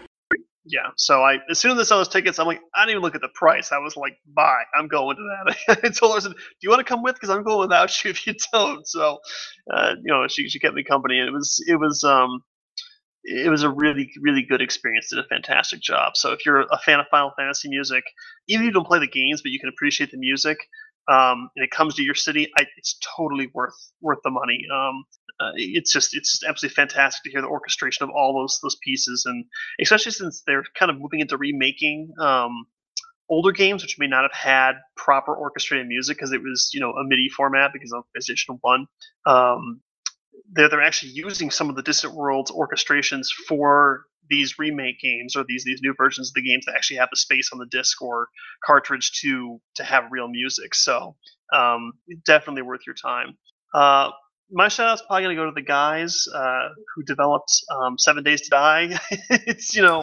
yeah. 0.70 0.90
So 0.98 1.24
I, 1.24 1.38
as 1.50 1.60
soon 1.60 1.72
as 1.72 1.80
I 1.80 1.84
saw 1.84 1.98
those 1.98 2.10
tickets, 2.10 2.40
I'm 2.40 2.48
like, 2.48 2.62
I 2.76 2.82
didn't 2.82 2.92
even 2.92 3.02
look 3.02 3.16
at 3.16 3.22
the 3.22 3.30
price. 3.34 3.72
I 3.72 3.78
was 3.80 3.96
like, 3.96 4.18
bye. 4.34 4.64
I'm 4.78 4.88
going 4.88 5.16
to 5.16 5.24
that. 5.68 5.80
I 5.84 5.90
told 5.90 6.14
her, 6.14 6.18
I 6.18 6.20
said, 6.20 6.34
do 6.34 6.38
you 6.62 6.70
want 6.70 6.80
to 6.80 6.84
come 6.86 7.04
with? 7.04 7.16
Because 7.16 7.30
I'm 7.30 7.44
going 7.44 7.60
without 7.60 8.04
you 8.04 8.12
if 8.12 8.28
you 8.28 8.34
don't. 8.54 8.86
So, 8.88 9.20
uh, 9.74 9.96
you 10.04 10.14
know, 10.14 10.28
she 10.28 10.50
she 10.50 10.60
kept 10.60 10.76
me 10.76 10.84
company, 10.84 11.20
and 11.20 11.30
it 11.30 11.34
was 11.34 11.64
it 11.68 11.78
was 11.78 12.04
um 12.04 12.42
it 13.24 13.50
was 13.50 13.64
a 13.64 13.70
really 13.70 14.12
really 14.22 14.44
good 14.44 14.62
experience. 14.62 15.10
Did 15.10 15.20
a 15.20 15.28
fantastic 15.28 15.82
job. 15.82 16.14
So 16.16 16.32
if 16.32 16.46
you're 16.46 16.62
a 16.62 16.80
fan 16.86 17.00
of 17.00 17.08
Final 17.10 17.32
Fantasy 17.38 17.70
music, 17.70 18.04
even 18.48 18.64
if 18.64 18.68
you 18.68 18.74
don't 18.74 18.88
play 18.88 19.00
the 19.00 19.08
games, 19.08 19.42
but 19.42 19.52
you 19.52 19.60
can 19.60 19.70
appreciate 19.70 20.12
the 20.12 20.18
music, 20.18 20.58
um, 21.10 21.50
and 21.56 21.64
it 21.64 21.72
comes 21.72 21.96
to 21.96 22.04
your 22.04 22.16
city, 22.16 22.52
I, 22.58 22.66
it's 22.78 23.00
totally 23.18 23.50
worth 23.54 23.76
worth 24.02 24.20
the 24.24 24.32
money. 24.32 24.66
Um, 24.74 25.04
uh, 25.40 25.52
it's 25.56 25.94
just 25.94 26.16
it's 26.16 26.32
just 26.32 26.44
absolutely 26.44 26.74
fantastic 26.74 27.24
to 27.24 27.30
hear 27.30 27.42
the 27.42 27.48
orchestration 27.48 28.04
of 28.04 28.10
all 28.10 28.40
those 28.40 28.60
those 28.64 28.78
pieces, 28.84 29.24
and 29.26 29.46
especially 29.80 30.12
since 30.12 30.44
they're 30.48 30.64
kind 30.78 30.90
of 30.90 31.00
moving 31.00 31.20
into 31.20 31.38
remaking 31.38 32.12
um, 32.20 32.66
older 33.30 33.52
games, 33.52 33.84
which 33.84 33.98
may 34.00 34.08
not 34.08 34.24
have 34.24 34.34
had 34.34 34.74
proper 34.96 35.36
orchestrated 35.36 35.88
music 35.88 36.18
because 36.18 36.32
it 36.32 36.42
was 36.42 36.72
you 36.74 36.80
know 36.80 36.92
a 36.92 37.04
MIDI 37.04 37.30
format 37.30 37.72
because 37.72 37.94
of 37.94 38.04
PlayStation 38.16 38.58
One. 38.62 38.88
Um, 39.26 39.82
they're 40.52 40.70
they're 40.70 40.82
actually 40.82 41.12
using 41.12 41.52
some 41.52 41.70
of 41.70 41.76
the 41.76 41.84
Distant 41.84 42.16
Worlds 42.16 42.52
orchestrations 42.52 43.28
for 43.48 44.06
these 44.30 44.60
remake 44.60 45.00
games 45.00 45.36
or 45.36 45.46
these 45.48 45.64
these 45.64 45.82
new 45.82 45.94
versions 45.96 46.30
of 46.30 46.34
the 46.34 46.42
games 46.42 46.66
that 46.66 46.76
actually 46.76 46.98
have 46.98 47.10
the 47.12 47.18
space 47.18 47.50
on 47.54 47.60
the 47.60 47.66
disc 47.68 48.02
or 48.02 48.28
cartridge 48.66 49.12
to 49.22 49.62
to 49.76 49.84
have 49.84 50.06
real 50.12 50.28
music. 50.28 50.74
So 50.74 51.16
um, 51.54 51.94
definitely 52.26 52.64
worth 52.64 52.82
your 52.86 52.96
time. 52.96 53.38
Uh, 53.74 54.12
my 54.52 54.68
shout 54.68 54.88
out's 54.88 55.02
probably 55.02 55.24
going 55.24 55.36
to 55.36 55.42
go 55.42 55.46
to 55.46 55.54
the 55.54 55.62
guys 55.62 56.26
uh, 56.34 56.70
who 56.96 57.04
developed 57.04 57.52
um, 57.70 57.98
Seven 57.98 58.24
Days 58.24 58.42
to 58.42 58.50
Die. 58.50 59.00
it's, 59.30 59.76
you 59.76 59.82
know, 59.82 60.02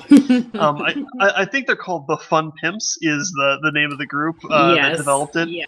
um, 0.55 0.83
I, 1.21 1.33
I 1.37 1.45
think 1.47 1.67
they're 1.67 1.77
called 1.77 2.07
The 2.09 2.19
Fun 2.19 2.53
Pimps, 2.63 2.99
is 3.01 3.33
the, 3.33 3.59
the 3.63 3.73
name 3.73 3.91
of 3.91 3.99
the 3.99 4.07
group 4.07 4.37
uh, 4.51 4.75
yes. 4.77 4.93
that 4.93 4.97
developed 4.99 5.37
it. 5.37 5.49
Yeah. 5.49 5.65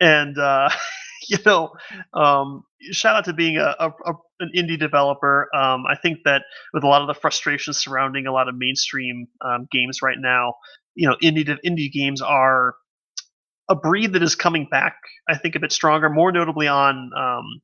And, 0.00 0.38
uh, 0.38 0.70
you 1.28 1.38
know, 1.44 1.72
um, 2.14 2.62
shout 2.92 3.16
out 3.16 3.24
to 3.24 3.32
being 3.32 3.56
a, 3.56 3.74
a, 3.78 3.88
a 4.06 4.14
an 4.40 4.50
indie 4.56 4.78
developer. 4.78 5.48
Um, 5.54 5.84
I 5.86 5.96
think 5.96 6.18
that 6.24 6.42
with 6.72 6.82
a 6.82 6.86
lot 6.86 7.02
of 7.02 7.08
the 7.08 7.14
frustrations 7.14 7.78
surrounding 7.78 8.26
a 8.26 8.32
lot 8.32 8.48
of 8.48 8.54
mainstream 8.56 9.26
um, 9.44 9.68
games 9.70 10.00
right 10.02 10.16
now, 10.18 10.54
you 10.94 11.08
know, 11.08 11.16
indie 11.22 11.46
indie 11.64 11.92
games 11.92 12.22
are 12.22 12.74
a 13.68 13.74
breed 13.74 14.14
that 14.14 14.22
is 14.22 14.34
coming 14.34 14.66
back. 14.70 14.96
I 15.28 15.36
think 15.36 15.56
a 15.56 15.60
bit 15.60 15.72
stronger, 15.72 16.08
more 16.08 16.32
notably 16.32 16.68
on 16.68 17.10
um, 17.16 17.60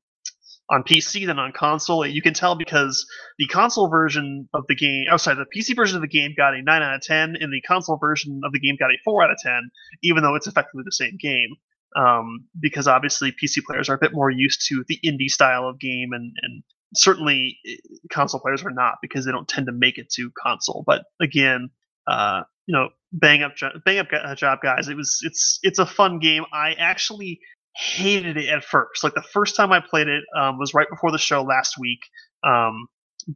on 0.71 0.83
PC 0.83 1.27
than 1.27 1.39
on 1.39 1.53
console. 1.53 2.07
You 2.07 2.23
can 2.23 2.35
tell 2.35 2.57
because 2.57 3.07
the 3.39 3.47
console 3.47 3.89
version 3.89 4.49
of 4.53 4.65
the 4.69 4.75
game, 4.75 5.05
oh 5.11 5.17
sorry, 5.17 5.37
the 5.37 5.61
PC 5.61 5.77
version 5.77 5.97
of 5.97 6.03
the 6.03 6.09
game 6.09 6.35
got 6.37 6.55
a 6.55 6.63
nine 6.63 6.83
out 6.83 6.95
of 6.95 7.03
ten, 7.03 7.37
and 7.39 7.53
the 7.53 7.61
console 7.63 7.97
version 7.97 8.41
of 8.45 8.53
the 8.53 8.61
game 8.61 8.77
got 8.79 8.91
a 8.91 8.99
four 9.05 9.23
out 9.23 9.31
of 9.31 9.39
ten, 9.43 9.71
even 10.03 10.23
though 10.23 10.35
it's 10.35 10.47
effectively 10.47 10.83
the 10.85 10.93
same 10.93 11.17
game 11.21 11.57
um, 11.97 12.45
because 12.61 12.87
obviously 12.87 13.33
PC 13.33 13.65
players 13.65 13.89
are 13.89 13.95
a 13.95 13.99
bit 13.99 14.13
more 14.13 14.31
used 14.31 14.67
to 14.69 14.85
the 14.89 14.99
indie 15.05 15.31
style 15.31 15.69
of 15.69 15.81
game, 15.81 16.11
and 16.13 16.33
and 16.43 16.63
certainly 16.95 17.59
eh, 17.67 17.77
console 18.13 18.41
players 18.41 18.65
are 18.65 18.71
not 18.71 18.97
because 19.03 19.25
they 19.25 19.33
don't 19.33 19.49
tend 19.49 19.67
to 19.67 19.73
make 19.73 19.99
it 19.99 20.11
to 20.11 20.31
console. 20.43 20.85
But 20.87 21.05
again, 21.21 21.71
uh, 22.07 22.43
you 22.67 22.75
know, 22.75 22.91
bang 23.13 23.43
up, 23.43 23.55
bang 23.85 23.99
up 23.99 24.09
job, 24.37 24.59
guys. 24.63 24.89
It 24.89 24.97
was 24.97 25.21
it's 25.23 25.59
it's 25.63 25.79
a 25.79 25.87
fun 25.87 26.19
game. 26.19 26.45
I 26.53 26.73
actually 26.73 27.41
hated 27.77 28.37
it 28.37 28.49
at 28.49 28.65
first. 28.65 29.05
Like 29.05 29.15
the 29.15 29.23
first 29.23 29.57
time 29.57 29.73
I 29.73 29.81
played 29.81 30.09
it 30.09 30.25
um, 30.39 30.59
was 30.59 30.75
right 30.75 30.89
before 30.91 31.11
the 31.13 31.19
show 31.19 31.43
last 31.43 31.77
week. 31.79 32.01
Um, 32.45 32.87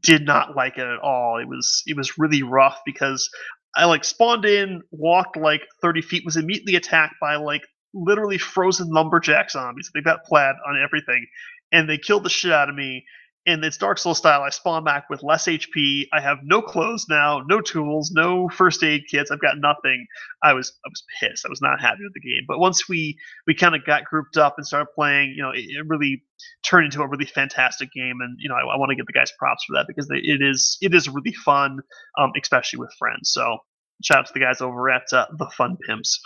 did 0.02 0.24
not 0.24 0.56
like 0.56 0.78
it 0.78 0.86
at 0.86 1.00
all. 1.00 1.38
It 1.38 1.48
was 1.48 1.82
it 1.86 1.96
was 1.96 2.18
really 2.18 2.42
rough 2.42 2.80
because 2.86 3.28
I 3.76 3.84
like 3.86 4.04
spawned 4.04 4.44
in, 4.44 4.82
walked 4.90 5.36
like 5.36 5.62
30 5.82 6.02
feet, 6.02 6.24
was 6.24 6.36
immediately 6.36 6.76
attacked 6.76 7.14
by 7.20 7.36
like 7.36 7.62
literally 7.94 8.38
frozen 8.38 8.88
lumberjack 8.90 9.50
zombies. 9.50 9.90
They've 9.92 10.04
got 10.04 10.24
plaid 10.24 10.54
on 10.68 10.82
everything, 10.82 11.26
and 11.72 11.88
they 11.88 11.98
killed 11.98 12.24
the 12.24 12.30
shit 12.30 12.52
out 12.52 12.68
of 12.68 12.74
me. 12.74 13.04
And 13.46 13.64
it's 13.64 13.78
Dark 13.78 13.96
Souls 13.96 14.18
style. 14.18 14.42
I 14.42 14.50
spawn 14.50 14.84
back 14.84 15.08
with 15.08 15.22
less 15.22 15.46
HP. 15.46 16.04
I 16.12 16.20
have 16.20 16.38
no 16.42 16.60
clothes 16.60 17.06
now, 17.08 17.42
no 17.48 17.62
tools, 17.62 18.10
no 18.10 18.50
first 18.50 18.82
aid 18.84 19.04
kits. 19.10 19.30
I've 19.30 19.40
got 19.40 19.56
nothing. 19.58 20.06
I 20.42 20.52
was 20.52 20.78
I 20.84 20.88
was 20.90 21.02
pissed. 21.18 21.46
I 21.46 21.48
was 21.48 21.62
not 21.62 21.80
happy 21.80 22.02
with 22.02 22.12
the 22.12 22.20
game. 22.20 22.44
But 22.46 22.58
once 22.58 22.86
we 22.86 23.16
we 23.46 23.54
kind 23.54 23.74
of 23.74 23.84
got 23.86 24.04
grouped 24.04 24.36
up 24.36 24.54
and 24.58 24.66
started 24.66 24.88
playing, 24.94 25.34
you 25.34 25.42
know, 25.42 25.50
it, 25.50 25.64
it, 25.64 25.86
really 25.86 26.22
turned 26.62 26.84
into 26.84 27.00
a 27.00 27.08
really 27.08 27.24
fantastic 27.24 27.90
game. 27.92 28.18
And 28.20 28.36
you 28.38 28.48
know, 28.50 28.56
I, 28.56 28.74
I 28.74 28.76
want 28.76 28.90
to 28.90 28.96
give 28.96 29.06
the 29.06 29.12
guys 29.14 29.32
props 29.38 29.64
for 29.64 29.72
that 29.72 29.86
because 29.88 30.06
they, 30.08 30.18
it 30.18 30.42
is 30.42 30.76
it 30.82 30.94
is 30.94 31.08
really 31.08 31.34
fun, 31.34 31.78
um, 32.18 32.32
especially 32.40 32.78
with 32.78 32.92
friends. 32.98 33.32
So 33.32 33.56
shout 34.02 34.18
out 34.18 34.26
to 34.26 34.32
the 34.34 34.40
guys 34.40 34.60
over 34.60 34.90
at 34.90 35.12
uh, 35.12 35.26
the 35.38 35.46
Fun 35.56 35.78
Pimps. 35.86 36.20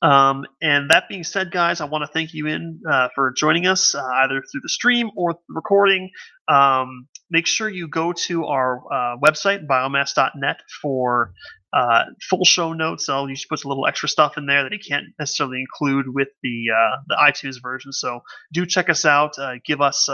Um, 0.00 0.44
and 0.62 0.90
that 0.90 1.08
being 1.08 1.24
said, 1.24 1.50
guys, 1.50 1.80
I 1.80 1.86
want 1.86 2.02
to 2.02 2.12
thank 2.12 2.32
you 2.34 2.46
in 2.46 2.80
uh, 2.90 3.08
for 3.14 3.32
joining 3.32 3.66
us 3.66 3.94
uh, 3.94 4.02
either 4.22 4.42
through 4.50 4.60
the 4.62 4.68
stream 4.68 5.10
or 5.16 5.34
the 5.34 5.40
recording. 5.54 6.10
Um, 6.48 7.08
make 7.30 7.46
sure 7.46 7.68
you 7.68 7.88
go 7.88 8.12
to 8.26 8.44
our 8.46 8.82
uh, 8.92 9.16
website, 9.18 9.66
biomass.net, 9.66 10.56
for 10.80 11.32
uh, 11.72 12.04
full 12.30 12.44
show 12.44 12.72
notes. 12.72 13.08
I'll 13.08 13.28
usually 13.28 13.48
put 13.50 13.64
a 13.64 13.68
little 13.68 13.86
extra 13.86 14.08
stuff 14.08 14.38
in 14.38 14.46
there 14.46 14.62
that 14.62 14.72
you 14.72 14.78
can't 14.78 15.06
necessarily 15.18 15.60
include 15.60 16.06
with 16.14 16.28
the 16.42 16.66
uh, 16.74 16.96
the 17.08 17.16
iTunes 17.16 17.56
version. 17.60 17.92
So 17.92 18.20
do 18.52 18.66
check 18.66 18.88
us 18.88 19.04
out. 19.04 19.38
Uh, 19.38 19.54
give 19.66 19.80
us 19.80 20.08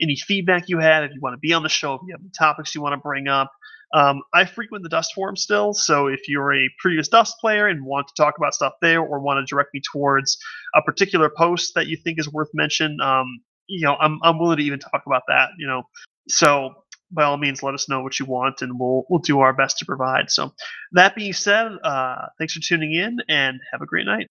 any 0.00 0.16
feedback 0.16 0.68
you 0.68 0.78
had 0.78 1.04
if 1.04 1.12
you 1.14 1.20
want 1.20 1.34
to 1.34 1.38
be 1.38 1.52
on 1.52 1.62
the 1.62 1.68
show, 1.68 1.94
if 1.94 2.00
you 2.06 2.12
have 2.14 2.20
any 2.20 2.30
topics 2.36 2.74
you 2.74 2.82
want 2.82 2.94
to 2.94 3.00
bring 3.00 3.28
up. 3.28 3.52
Um, 3.94 4.22
I 4.34 4.44
frequent 4.46 4.82
the 4.82 4.88
Dust 4.88 5.12
forum 5.14 5.36
still, 5.36 5.74
so 5.74 6.06
if 6.06 6.28
you're 6.28 6.54
a 6.54 6.68
previous 6.78 7.08
Dust 7.08 7.36
player 7.40 7.66
and 7.68 7.84
want 7.84 8.08
to 8.08 8.14
talk 8.16 8.34
about 8.38 8.54
stuff 8.54 8.74
there, 8.82 9.00
or 9.00 9.20
want 9.20 9.38
to 9.46 9.50
direct 9.52 9.70
me 9.74 9.80
towards 9.92 10.38
a 10.74 10.82
particular 10.82 11.30
post 11.36 11.74
that 11.74 11.86
you 11.88 11.96
think 11.96 12.18
is 12.18 12.30
worth 12.32 12.48
mention, 12.54 13.00
um, 13.02 13.26
you 13.68 13.84
know, 13.86 13.96
I'm 14.00 14.18
I'm 14.22 14.38
willing 14.38 14.58
to 14.58 14.64
even 14.64 14.78
talk 14.78 15.02
about 15.06 15.22
that. 15.28 15.50
You 15.58 15.66
know, 15.66 15.82
so 16.28 16.74
by 17.10 17.24
all 17.24 17.36
means, 17.36 17.62
let 17.62 17.74
us 17.74 17.88
know 17.88 18.02
what 18.02 18.18
you 18.18 18.26
want, 18.26 18.62
and 18.62 18.78
we'll 18.78 19.04
we'll 19.10 19.20
do 19.20 19.40
our 19.40 19.52
best 19.52 19.78
to 19.78 19.84
provide. 19.86 20.30
So, 20.30 20.52
that 20.92 21.14
being 21.14 21.32
said, 21.34 21.72
uh, 21.84 22.26
thanks 22.38 22.54
for 22.54 22.60
tuning 22.60 22.94
in, 22.94 23.18
and 23.28 23.60
have 23.72 23.82
a 23.82 23.86
great 23.86 24.06
night. 24.06 24.28